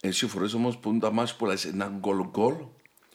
Εσύ 0.00 0.26
φορές 0.26 0.54
όμως 0.54 0.78
που 0.78 0.90
είναι 0.90 0.98
τα 0.98 1.12
μάτια 1.12 1.34
που 1.38 1.46
λες 1.46 1.64
ένα 1.64 1.92
γκολ 1.98 2.24
γκολ 2.30 2.54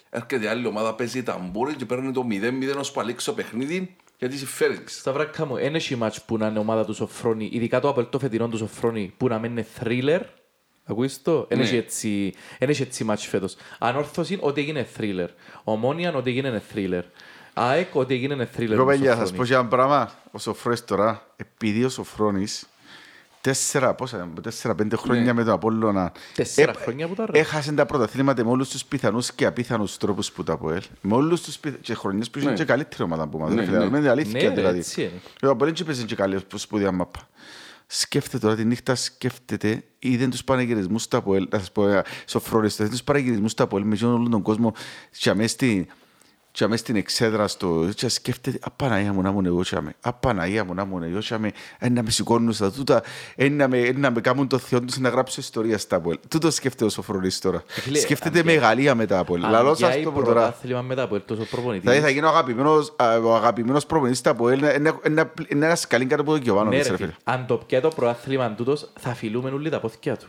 έρχεται 0.09 0.49
άλλη 0.49 0.67
ομάδα, 0.67 0.95
παίζει 0.95 1.23
ταμπούρι 1.23 1.75
και 1.75 1.85
παίρνει 1.85 2.11
το 2.11 2.27
0-0 2.29 2.75
ως 2.77 2.91
παλίξει 2.91 3.25
το 3.25 3.33
παιχνίδι 3.33 3.95
γιατί 4.17 4.37
συμφέρει 4.37 4.79
της. 4.79 4.97
Στα 4.99 5.11
βράκα 5.11 5.45
μου, 5.45 5.57
ένα 5.57 5.75
έχει 5.75 5.95
μάτς 5.95 6.23
που 6.23 6.37
να 6.37 6.47
είναι 6.47 6.59
ομάδα 6.59 6.85
του 6.85 6.93
Σοφρόνη, 6.93 7.49
ειδικά 7.51 7.79
το 7.79 7.89
Απελτό 7.89 8.19
φετινό 8.19 8.47
του 8.47 8.57
Σοφρόνη, 8.57 9.13
που 9.17 9.27
να 9.27 9.39
μένει 9.39 9.65
thriller. 9.79 10.21
Ακούεις 10.87 11.21
το, 11.21 11.45
δεν 11.49 11.57
Ναι. 11.57 11.63
έχει 11.63 11.75
έτσι, 11.75 12.33
δεν 12.59 12.69
έχει 12.69 12.81
έτσι 12.81 13.03
μάτς 13.03 13.25
φέτος. 13.27 13.55
Ανόρθωση, 13.79 14.37
ότι 14.41 14.61
έγινε 14.61 14.87
thriller. 14.97 15.27
Ομόνιαν, 15.63 16.15
ότι 16.15 16.29
έγινε 16.29 16.61
thriller. 16.73 17.01
ΑΕΚ, 17.53 17.95
ότι 17.95 18.13
έγινε 18.13 18.49
thriller. 18.57 18.69
Εγώ 18.71 18.85
με 18.85 18.91
παιδιά, 18.91 19.11
θα 19.15 19.17
σας 19.17 19.27
Σοφρόνης. 19.29 19.37
πω 19.37 19.43
και 19.45 19.53
ένα 19.53 19.65
πράγμα. 19.65 20.11
Ο 20.31 20.39
Σοφρόνης 20.39 20.85
τώρα, 20.85 21.25
επειδή 21.35 21.83
ο 21.83 21.89
Σοφρόνης 21.89 22.67
τέσσερα, 23.41 23.93
πόσα, 23.93 24.29
τέσσερα, 24.41 24.75
πέντε 24.75 24.95
χρόνια 24.95 25.21
Ναι. 25.23 25.33
με 25.33 25.43
τον 25.43 25.53
Απόλλωνα 25.53 26.11
Τέσσερα 26.35 26.71
ε, 26.71 26.81
χρόνια 26.81 27.07
που 27.07 27.15
τα 27.15 27.25
ρε. 27.31 27.39
έχασε 27.39 27.71
τα 27.71 27.85
πρωταθλήματα 27.85 28.43
με 28.43 28.49
όλους 28.49 28.69
τους 28.69 28.85
πιθανούς 28.85 29.31
και 29.31 29.45
απίθανους 29.45 29.97
τρόπους 29.97 30.31
που 30.31 30.43
τα 30.43 30.53
ΑΠΟΕΛ. 30.53 30.81
Με 31.01 31.13
όλους 31.15 31.41
τους 31.41 31.57
πιθ... 31.57 31.73
και 31.81 31.93
χρονιές 31.93 32.29
που 32.29 32.39
είχε 32.39 32.47
Ναι. 32.49 32.53
και 32.55 32.63
καλύτερη 32.63 33.03
ομάδα 33.03 33.27
που 33.27 33.37
μας. 33.37 33.49
Ναι, 33.53 33.59
ρε 33.59 33.65
φίλε, 33.65 33.77
ναι. 33.77 33.89
με 33.89 33.99
την 33.99 34.09
αλήθεια 34.09 34.41
Ναι, 34.41 34.47
ρε, 34.47 34.53
δηλαδή. 34.53 34.77
έτσι 34.77 35.01
είναι. 35.01 35.11
Ο 35.43 35.47
Απόλλων 35.49 35.73
και 35.73 35.83
παίζει 35.83 36.03
και 36.05 36.15
καλή 36.15 36.39
που 36.47 36.57
σπουδαία 36.57 36.91
μάπα. 36.91 37.27
Σκέφτεται 37.87 38.37
τώρα 38.39 38.55
τη 38.55 38.65
νύχτα, 38.65 38.95
σκέφτεται, 38.95 39.83
είδε 39.99 40.27
τους 40.27 40.43
πανεγυρισμούς 40.43 41.01
στα 41.03 41.17
ΑΠΟΕΛ, 41.17 41.47
να 41.51 41.59
σας 41.59 41.71
πω, 41.71 41.87
ε, 41.87 42.03
Σοφρόνης, 42.25 42.79
είδε 42.79 42.89
τους 42.89 43.03
πανεγυρισμούς 43.03 43.51
στα 43.51 43.63
ΑΠΟΕΛ 43.63 43.83
με 43.83 43.97
όλον 44.03 44.29
τον 44.29 44.41
κόσμο. 44.41 44.73
Και 45.11 45.29
αμέσως 45.29 45.51
στην- 45.51 45.87
και 46.55 46.63
αμέσως 46.63 46.79
στην 46.79 46.95
εξέδρα 46.95 47.47
στο 47.47 47.89
και 47.95 48.07
σκέφτεται 48.07 48.59
«Απαναία 48.61 49.13
μου 49.13 49.21
να 49.21 49.29
ήμουν 49.29 49.45
εγώ 49.45 49.61
και 49.63 49.75
αμέ, 49.75 49.93
απαναία 50.01 50.63
μου 50.63 50.73
να 50.73 50.81
ήμουν 50.81 51.03
εγώ 51.03 51.19
και 51.19 51.33
αμέ, 51.33 51.51
ε, 51.79 51.89
να 51.89 52.03
με 52.03 52.09
σηκώνουν 52.09 52.53
στα 52.53 52.71
τούτα, 52.71 53.03
ε, 53.35 53.49
να 53.49 53.67
με, 53.67 53.77
ε, 53.79 53.93
να 53.97 54.11
με 54.11 54.21
κάνουν 54.21 54.47
το 54.47 54.57
θεό 54.57 54.81
τους 54.81 54.97
να 54.97 55.09
γράψω 55.09 55.41
ιστορία 55.41 55.77
στα 55.77 55.95
ΑΠΟΕΛ». 55.95 56.17
Τούτο 56.27 56.51
σκέφτεται 56.51 56.85
ο 56.85 56.89
Σοφρόνης 56.89 57.39
τώρα. 57.39 57.63
φίλε, 57.67 57.99
Σκέφτεται 57.99 58.39
αν- 58.39 58.45
μεγαλεία 58.45 58.95
μετά 58.95 59.19
ΑΠΟΕΛ. 59.19 59.41
Λαλός 59.41 59.69
Αν 59.69 59.75
σας 59.75 59.89
πιάει 59.89 60.03
το 60.03 60.11
πω 60.11 60.23
τώρα. 60.23 60.33
πρωτάθλημα 60.41 60.81
μετά 60.81 61.01
από 61.01 61.19
τόσο 61.19 61.43
προπονητής. 61.43 61.83
Δηλαδή 61.83 62.01
θα 62.01 62.09
γίνει 62.09 62.25
ο 62.25 62.29
αγαπημένος, 62.29 62.93
α, 62.97 63.17
ο 63.17 63.35
αγαπημένος 63.35 63.85
προπονητής 63.85 64.19
στα 64.19 64.29
ΑΠΟΕΛ, 64.29 64.57
είναι- 64.59 64.73
είναι- 64.77 64.99
είναι 65.07 65.31
είναι 65.47 65.65
ένας 65.65 65.79
σκαλί 65.79 66.05
κάτω 66.05 66.21
από 66.21 66.31
τον 66.31 66.41
Γιωβάνο. 66.41 66.69
Ναι, 66.69 66.75
ρε 66.75 66.81
ρε 66.81 66.85
φίλε. 66.87 66.97
φίλε. 66.97 67.11
Αν 67.23 67.45
το 67.45 67.57
πιάει 67.57 67.81
το 67.81 67.87
προάθλημα 67.95 68.51
τούτος, 68.51 68.91
θα 68.99 69.13
φιλούμε 69.13 69.49
όλοι 69.49 69.69
τα 69.69 69.79
πόθηκια 69.79 70.17
του. 70.17 70.27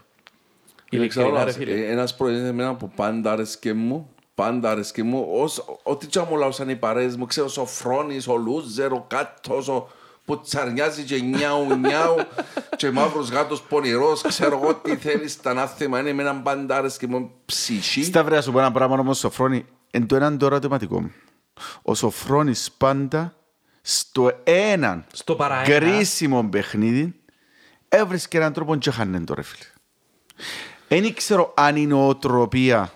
Δεν 0.90 1.08
ξέρω, 1.08 1.26
Ειλικρινά 1.26 1.44
ρε 1.44 1.50
ένας- 1.50 1.54
φίλε. 1.56 1.86
ε, 1.86 1.90
Ένας 1.90 2.16
πρωινής 2.16 2.48
εμένα 2.48 2.74
που 2.74 2.90
πάντα 2.96 3.32
άρεσκε 3.32 3.72
μου, 3.74 4.10
πάντα 4.36 4.70
άρεσκε 4.70 5.02
μου, 5.02 5.28
ως- 5.32 5.64
ό,τι 5.82 6.06
και 6.06 6.20
μου 6.30 6.36
λαούσαν 6.36 6.68
οι 6.68 6.76
παρέες 6.76 7.16
μου, 7.16 7.26
ξέρω, 7.26 7.48
ο 7.56 7.66
Φρόνης, 7.66 8.28
ο 8.28 8.36
Λούζερ, 8.36 8.92
ο 8.92 9.04
Κάτος, 9.08 9.68
ο 9.68 9.88
που 10.24 10.40
τσαρνιάζει 10.40 11.02
και 11.02 11.18
νιάου 11.20 11.76
νιάου 11.76 12.14
και 12.76 12.90
μαύρος 12.90 13.28
γάτος 13.30 13.62
πονηρός, 13.62 14.22
ξέρω 14.22 14.60
εγώ 14.62 14.74
τι 14.74 14.96
θέλεις, 14.96 15.40
τα 15.40 15.50
ανάθεμα 15.50 16.00
είναι 16.00 16.12
με 16.12 16.22
έναν 16.22 16.42
πάντα 16.42 16.76
άρεσκε 16.76 17.06
μου 17.06 17.30
ψυχή. 17.44 18.04
Σταυρέα 18.04 18.40
σου 18.42 18.52
πω 18.52 18.58
ένα 18.58 18.72
πράγμα 18.72 18.98
όμως, 18.98 19.18
Σοφρόνη, 19.18 19.64
εν 19.90 20.06
το 20.06 20.16
έναν 20.16 20.38
το 20.38 20.46
ερωτηματικό 20.46 21.00
μου. 21.00 21.12
Ο 21.82 21.94
Σοφρόνης 21.94 22.70
πάντα 22.78 23.34
στο 23.82 24.30
έναν 24.44 25.04
Στο 25.12 25.34
παραένα. 25.34 25.64
κρίσιμο 25.78 26.48
παιχνίδι 26.48 27.14
έβρισκε 27.88 28.36
έναν 28.36 28.52
τρόπο 28.52 28.76
και 28.76 28.90
χάνε 28.90 29.20
το 29.20 29.34
ρε 29.34 29.42
φίλε. 29.42 29.64
Δεν 30.88 31.14
ξέρω 31.14 31.52
αν 31.56 31.76
η 31.76 31.86
νοοτροπία 31.86 32.92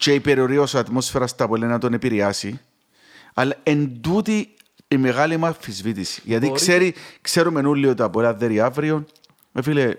και 0.00 0.14
η 0.14 0.20
περιορίωση 0.20 0.78
ατμόσφαιρα 0.78 1.26
στα 1.26 1.48
πολλά 1.48 1.66
να 1.66 1.78
τον 1.78 1.92
επηρεάσει, 1.92 2.60
αλλά 3.34 3.56
εν 3.62 4.00
τούτη 4.00 4.54
η 4.88 4.96
μεγάλη 4.96 5.36
μου 5.36 5.46
αμφισβήτηση. 5.46 6.20
Γιατί 6.24 6.46
Μπορεί. 6.46 6.58
ξέρει, 6.60 6.94
ξέρουμε 7.20 7.60
όλοι 7.68 7.86
ότι 7.86 8.02
από 8.02 8.20
ένα 8.20 8.32
δέρι 8.32 8.60
αύριο, 8.60 9.06
με 9.52 9.62
φίλε, 9.62 9.94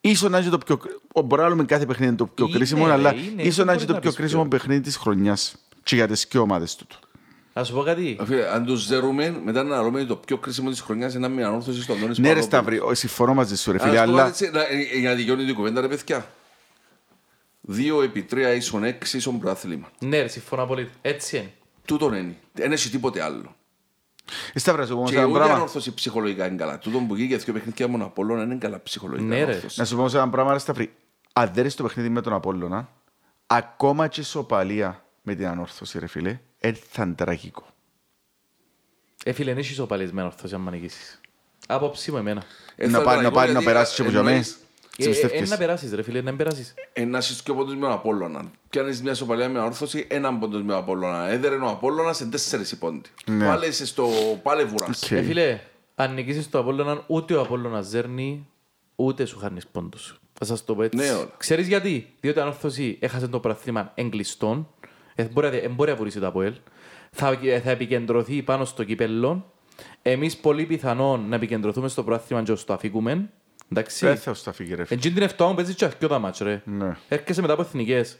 ίσως 0.00 0.30
να 0.30 0.38
είναι 0.38 0.48
το 0.50 0.58
πιο, 0.58 0.80
μπορεί 1.24 1.42
να 1.42 1.48
λέμε 1.48 1.64
κάθε 1.64 1.86
παιχνίδι 1.86 2.08
είναι 2.08 2.16
το 2.16 2.26
πιο 2.26 2.46
Είναι, 2.46 2.56
κρίσιμο, 2.56 2.86
ρε, 2.86 2.92
αλλά 2.92 3.14
είναι. 3.14 3.42
ίσως 3.42 3.64
να 3.64 3.72
είναι 3.72 3.72
Μπορείς 3.72 3.86
το 3.86 3.92
να 3.92 3.98
πιο 4.00 4.10
πεις 4.10 4.18
κρίσιμο 4.18 4.40
ποιο. 4.40 4.50
παιχνίδι 4.58 4.80
της 4.80 4.96
χρονιάς 4.96 5.54
και 5.82 5.94
για 5.94 6.06
τις 6.08 6.26
και 6.26 6.38
ομάδες 6.38 6.76
του. 6.76 6.86
Να 7.54 7.64
σου 7.64 7.72
πω 7.74 7.82
κάτι. 7.82 8.18
Φίλε, 8.24 8.48
Αν 8.54 8.64
τους 8.64 8.82
ζερούμε, 8.84 9.40
μετά 9.44 9.62
να 9.62 9.82
λέμε 9.82 10.04
το 10.04 10.16
πιο 10.16 10.36
κρίσιμο 10.38 10.70
της 10.70 10.80
χρονιάς 10.80 11.12
είναι 11.14 11.28
να 11.28 11.34
μην 11.34 11.44
ανόρθωση 11.44 11.82
στον 11.82 12.00
Τόνις 12.00 12.18
Ναι 12.18 12.32
ρε 12.32 12.40
Παπαδόπουλος. 12.40 12.78
Σταύρη, 12.78 12.96
συμφωνώ 12.96 13.34
μαζί 13.34 13.56
σου 13.56 13.70
ρε 13.72 13.76
Ας 13.76 13.82
φίλε, 13.82 13.94
το 13.96 14.00
αλλά 14.02 14.12
βάλω 14.12 14.28
έτσι, 14.28 14.50
να- 14.52 14.60
ε, 14.60 14.98
Για 15.00 15.08
να 15.10 15.14
δικαιώνει 15.14 15.44
την 15.44 15.54
κουβέντα 15.54 15.80
ρε 15.80 15.88
παιδιά. 15.88 16.26
Δύο 17.64 18.02
επί 18.02 18.22
τρία 18.22 18.52
ίσον 18.54 18.84
έξι 18.84 19.16
ίσον 19.16 19.38
πρωτάθλημα. 19.38 19.90
Ναι, 19.98 20.20
ρε, 20.20 20.28
συμφωνώ 20.28 20.66
πολύ. 20.66 20.90
Έτσι 21.02 21.36
είναι. 21.36 21.52
Τούτον 21.84 22.14
είναι. 22.14 22.36
Δεν 22.52 22.72
έχει 22.72 22.90
τίποτε 22.90 23.22
άλλο. 23.22 23.56
Ε, 24.52 24.58
Σταύρη, 24.58 24.82
σου 24.86 24.92
πω 24.92 24.98
όμως 24.98 25.10
Και 25.10 25.16
ένα 25.16 25.26
ούτε 25.26 25.34
πράγμα. 25.38 25.54
ανόρθωση 25.54 25.94
ψυχολογικά 25.94 26.46
είναι 26.46 26.56
καλά. 26.56 26.78
Τούτον 26.78 27.06
που 27.06 27.16
γίνει 27.16 27.28
και 27.28 27.36
δύο 27.36 27.52
παιχνίδια 27.52 27.88
μόνο 27.88 28.04
Απόλλωνα 28.04 28.42
είναι 28.42 28.54
καλά 28.54 28.82
ψυχολογικά. 28.82 29.28
Ναι, 29.28 29.36
ρε. 29.36 29.42
ανόρθωση. 29.44 29.78
Να 29.80 29.84
σου 29.86 29.94
πω 29.94 30.00
όμως 30.00 30.14
ένα 30.14 30.28
πράγμα 30.30 30.52
ρε 30.52 30.58
Σταύρη, 30.58 30.92
αν 31.32 31.50
δεν 31.54 31.66
είσαι 31.66 31.76
το 31.76 31.82
παιχνίδι 31.82 32.08
με 32.08 32.20
τον 32.20 32.32
Απόλλωνα, 32.32 32.88
ακόμα 33.46 34.08
και 34.08 34.22
σοπαλία 34.22 35.04
με 35.22 35.34
την 35.34 35.46
ανόρθωση 35.46 35.98
ρε 35.98 36.06
φίλε, 36.06 36.38
δεν 36.60 36.76
θα 36.90 37.02
είναι 37.02 37.14
τραγικό. 37.14 37.66
Ε, 39.24 39.32
φίλε, 39.32 39.50
είναι 39.50 39.60
ισοπαλισμένος 39.60 40.32
ορθός, 40.34 40.52
αν 40.52 40.60
μ' 40.60 40.68
ανηγήσεις. 40.68 41.20
Άποψη 41.66 42.10
μου 42.10 42.16
εμένα. 42.16 42.42
Ε, 42.76 42.86
Να 42.88 42.98
θα 42.98 43.04
πάει- 43.04 43.16
το 43.16 43.22
να 43.22 43.28
πω 43.28 43.34
πάει 43.34 43.46
να 43.46 43.50
γιατί, 43.52 43.66
περάσεις 43.66 43.94
και 43.96 44.02
ε, 44.02 44.04
από 44.04 44.14
για 44.18 44.28
εννοείς, 44.28 44.54
Τι 44.56 44.61
Ε, 45.04 45.08
ε, 45.08 45.12
πιστεύεις; 45.12 45.40
ε, 45.50 45.52
να 45.52 45.56
περάσεις, 45.58 45.92
ρε 45.92 46.02
φίλε, 46.02 46.20
να 46.20 46.34
περάσεις. 46.36 46.74
ε, 46.92 47.04
Να 47.04 47.18
είσαι 47.18 47.40
και 47.44 47.52
πόντους 47.52 47.74
με 47.74 47.80
τον 47.80 47.90
Απόλλωνα. 47.92 48.50
Πιάνεις 48.68 49.02
μια 49.02 49.14
σοπαλία 49.14 49.48
με 49.48 49.58
ανόρθωση, 49.58 50.06
έναν 50.10 50.38
πόντος 50.38 50.62
με 50.62 50.68
τον 50.72 50.76
Απόλλωνα. 50.76 51.28
Έδερε 51.28 51.56
ο 51.56 51.68
Απόλλωνας 51.68 52.16
σε 52.16 52.26
τέσσερις 52.26 52.72
οι 52.72 52.78
πόντοι. 52.78 53.08
Ναι. 53.26 53.46
Πάλι 53.46 53.66
είσαι 53.66 53.86
στο... 53.86 54.08
Πάλι 54.42 54.64
βουράς. 54.64 55.02
Οκ. 55.02 55.10
Ε, 55.10 55.22
φίλε, 55.22 55.60
αν 55.94 56.14
νικήσεις 56.14 56.50
το 56.50 56.58
Απόλλωνα, 56.58 57.04
ούτε 57.06 57.34
ο 57.34 57.40
Απόλλωνας 57.40 57.86
ζέρνει, 57.86 58.46
ούτε 58.96 59.24
σου 59.24 59.38
χάνεις 59.38 59.66
πόντους. 59.66 60.20
Θα 60.32 60.44
σας 60.44 60.64
το 60.64 60.74
πω 60.74 60.82
έτσι. 60.82 60.96
Ναι, 60.98 61.10
όλα. 61.10 61.30
Ξέρεις 61.36 61.68
γιατί; 61.68 62.08
Διότι 62.20 62.40
αν 62.40 62.46
ορθώσει 62.46 62.96
έχασε 63.00 63.28
το 63.28 63.40
πρωτάθλημα 63.40 63.92
εγκλειστών, 63.94 64.68
ε, 65.14 65.24
μπορεί 65.24 65.48
να- 65.48 65.54
ε, 65.56 65.68
μπορεί 65.68 65.90
να 65.90 65.96
πουλήσει 65.96 66.18
το 66.20 66.26
Αποέλ, 66.26 66.52
θα, 67.10 67.38
ε, 67.42 67.60
θα 67.60 67.70
επικεντρωθεί 67.70 68.42
πάνω 68.42 68.64
στο 68.64 68.84
κυπέλλο. 68.84 69.52
Εμείς 70.02 70.36
πολύ 70.36 70.64
πιθανόν 70.64 71.28
να 71.28 71.34
επικεντρωθούμε 71.36 71.88
στο 71.88 72.02
πρωτάθλημα 72.04 72.42
και 72.42 72.52
ως 72.52 72.64
το 72.64 72.72
αφήκουμε. 72.72 73.30
Εντάξει. 73.72 74.06
Δεν 74.06 74.16
θα 74.16 74.34
σου 74.34 74.42
τα 74.44 74.52
φύγει 74.52 74.74
ρε 74.74 74.84
φίλε. 74.84 74.98
Εντζήν 74.98 75.14
την 75.14 75.22
εφτά 75.22 75.46
μου 75.46 75.54
παίζεις 75.54 75.74
και 75.74 75.84
αρκετό 75.84 76.08
τα 76.08 76.18
μάτς, 76.18 76.38
ρε. 76.38 76.62
Ναι. 76.64 76.96
Έρχεσαι 77.08 77.40
μετά 77.40 77.52
από 77.52 77.62
εθνικές. 77.62 78.18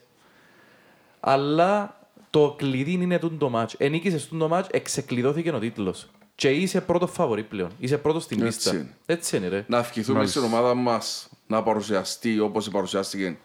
Αλλά 1.20 2.00
το 2.30 2.54
κλειδί 2.58 2.92
είναι 2.92 3.18
τούτο 3.18 3.36
το 3.36 3.48
μάτς. 3.48 3.74
Ενίκησες 3.78 4.28
τούτο 4.28 4.48
μάτς, 4.48 4.68
εξεκλειδώθηκε 4.72 5.50
ο 5.50 5.58
τίτλος. 5.58 6.10
Και 6.34 6.50
είσαι 6.50 6.80
πρώτο 6.80 7.06
φαβορή 7.06 7.42
πλέον. 7.42 7.70
Είσαι 7.78 7.98
πρώτος 7.98 8.22
στην 8.22 8.42
Έτσι 8.42 8.54
λίστα. 8.68 8.74
είναι. 8.74 8.94
Έτσι 9.06 9.36
είναι, 9.36 9.48
ρε. 9.48 9.64
Να 9.68 9.78
ευχηθούμε 9.78 10.18
Μάλιστα. 10.18 10.40
στην 10.40 10.52
ομάδα 10.52 10.74
μας 10.74 11.28
να 11.46 11.62
παρουσιαστεί 11.62 12.38
όπως 12.40 12.68
παρουσιάστηκε 12.68 13.36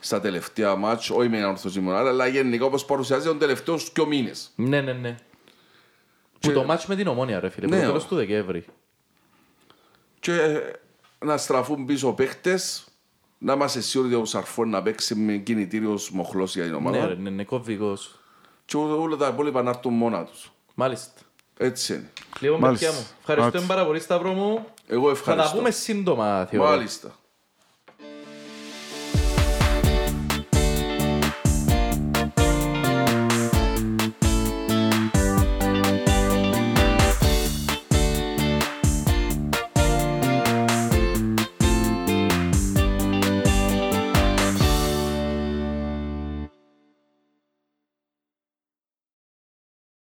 στα 0.00 0.20
τελευταία 0.20 0.76
μάτς, 0.76 1.10
όχι 1.10 1.28
με 1.28 1.38
ανόρθωση 1.38 1.80
μόνο, 1.80 1.96
αλλά 1.96 2.26
γενικά 2.26 2.64
όπως 2.64 2.84
παρουσιάζεται 2.84 3.28
τον 3.28 3.38
τελευταίους 3.38 3.90
δυο 3.94 4.06
μήνες. 4.06 4.50
Ναι, 4.54 4.80
ναι, 4.80 4.92
ναι. 4.92 5.16
Που 6.40 6.52
το 6.52 6.64
μάτς 6.64 6.86
με 6.86 6.96
την 6.96 7.06
Ομόνια 7.06 7.40
ρε 7.40 7.48
φίλε, 7.48 7.66
που 7.66 7.72
Ναι, 7.74 7.80
το 7.80 7.86
τέλος 7.86 8.04
ο. 8.04 8.06
του 8.08 8.14
Δεκέμβρη. 8.14 8.64
Και 10.20 10.32
ε, 10.32 10.60
να 11.24 11.36
στραφούν 11.36 11.84
πίσω 11.84 12.12
παίχτες, 12.12 12.84
να 13.38 13.52
είμαστε 13.52 13.80
σίγουροι 13.80 14.14
ότι 14.14 14.22
ο 14.22 14.24
Σαρφόν 14.24 14.68
να 14.70 14.82
παίξει 14.82 15.14
με 15.14 15.32
κινητήριος 15.36 16.10
μοχλός 16.10 16.54
για 16.54 16.62
την 16.64 16.72
Ναι 16.72 16.78
ομάδα. 16.78 17.06
ρε, 17.06 17.12
είναι 17.12 17.28
είναι 17.28 17.44
κομβικός. 17.44 18.18
Και 18.64 18.76
όλα 18.76 19.16
τα 19.16 19.28
υπόλοιπα 19.28 19.62
να 19.62 19.70
έρθουν 19.70 19.94
μόνα 19.94 20.24
τους. 20.24 20.52
Μάλιστα. 20.74 21.20
Έτσι 21.58 21.94
είναι. 21.94 22.10
Λοιπόν, 22.40 22.60
Μάλιστα. 22.60 22.86
παιδιά 22.86 23.00
μου, 23.00 23.06
ευχαριστούμε 23.20 23.50
Μάλιστα. 23.52 23.74
πάρα 23.74 23.86
πολύ 23.86 24.00
Σταύρο 24.00 24.32
μου. 24.32 24.64
Εγώ 24.86 25.14
Θα 25.14 25.22
τα 25.24 25.30
ευχαριστώ. 25.30 25.56
πούμε 25.56 25.70
σύντομα, 25.70 26.46
θεωρώ. 26.50 26.68
Μάλιστα. 26.68 27.17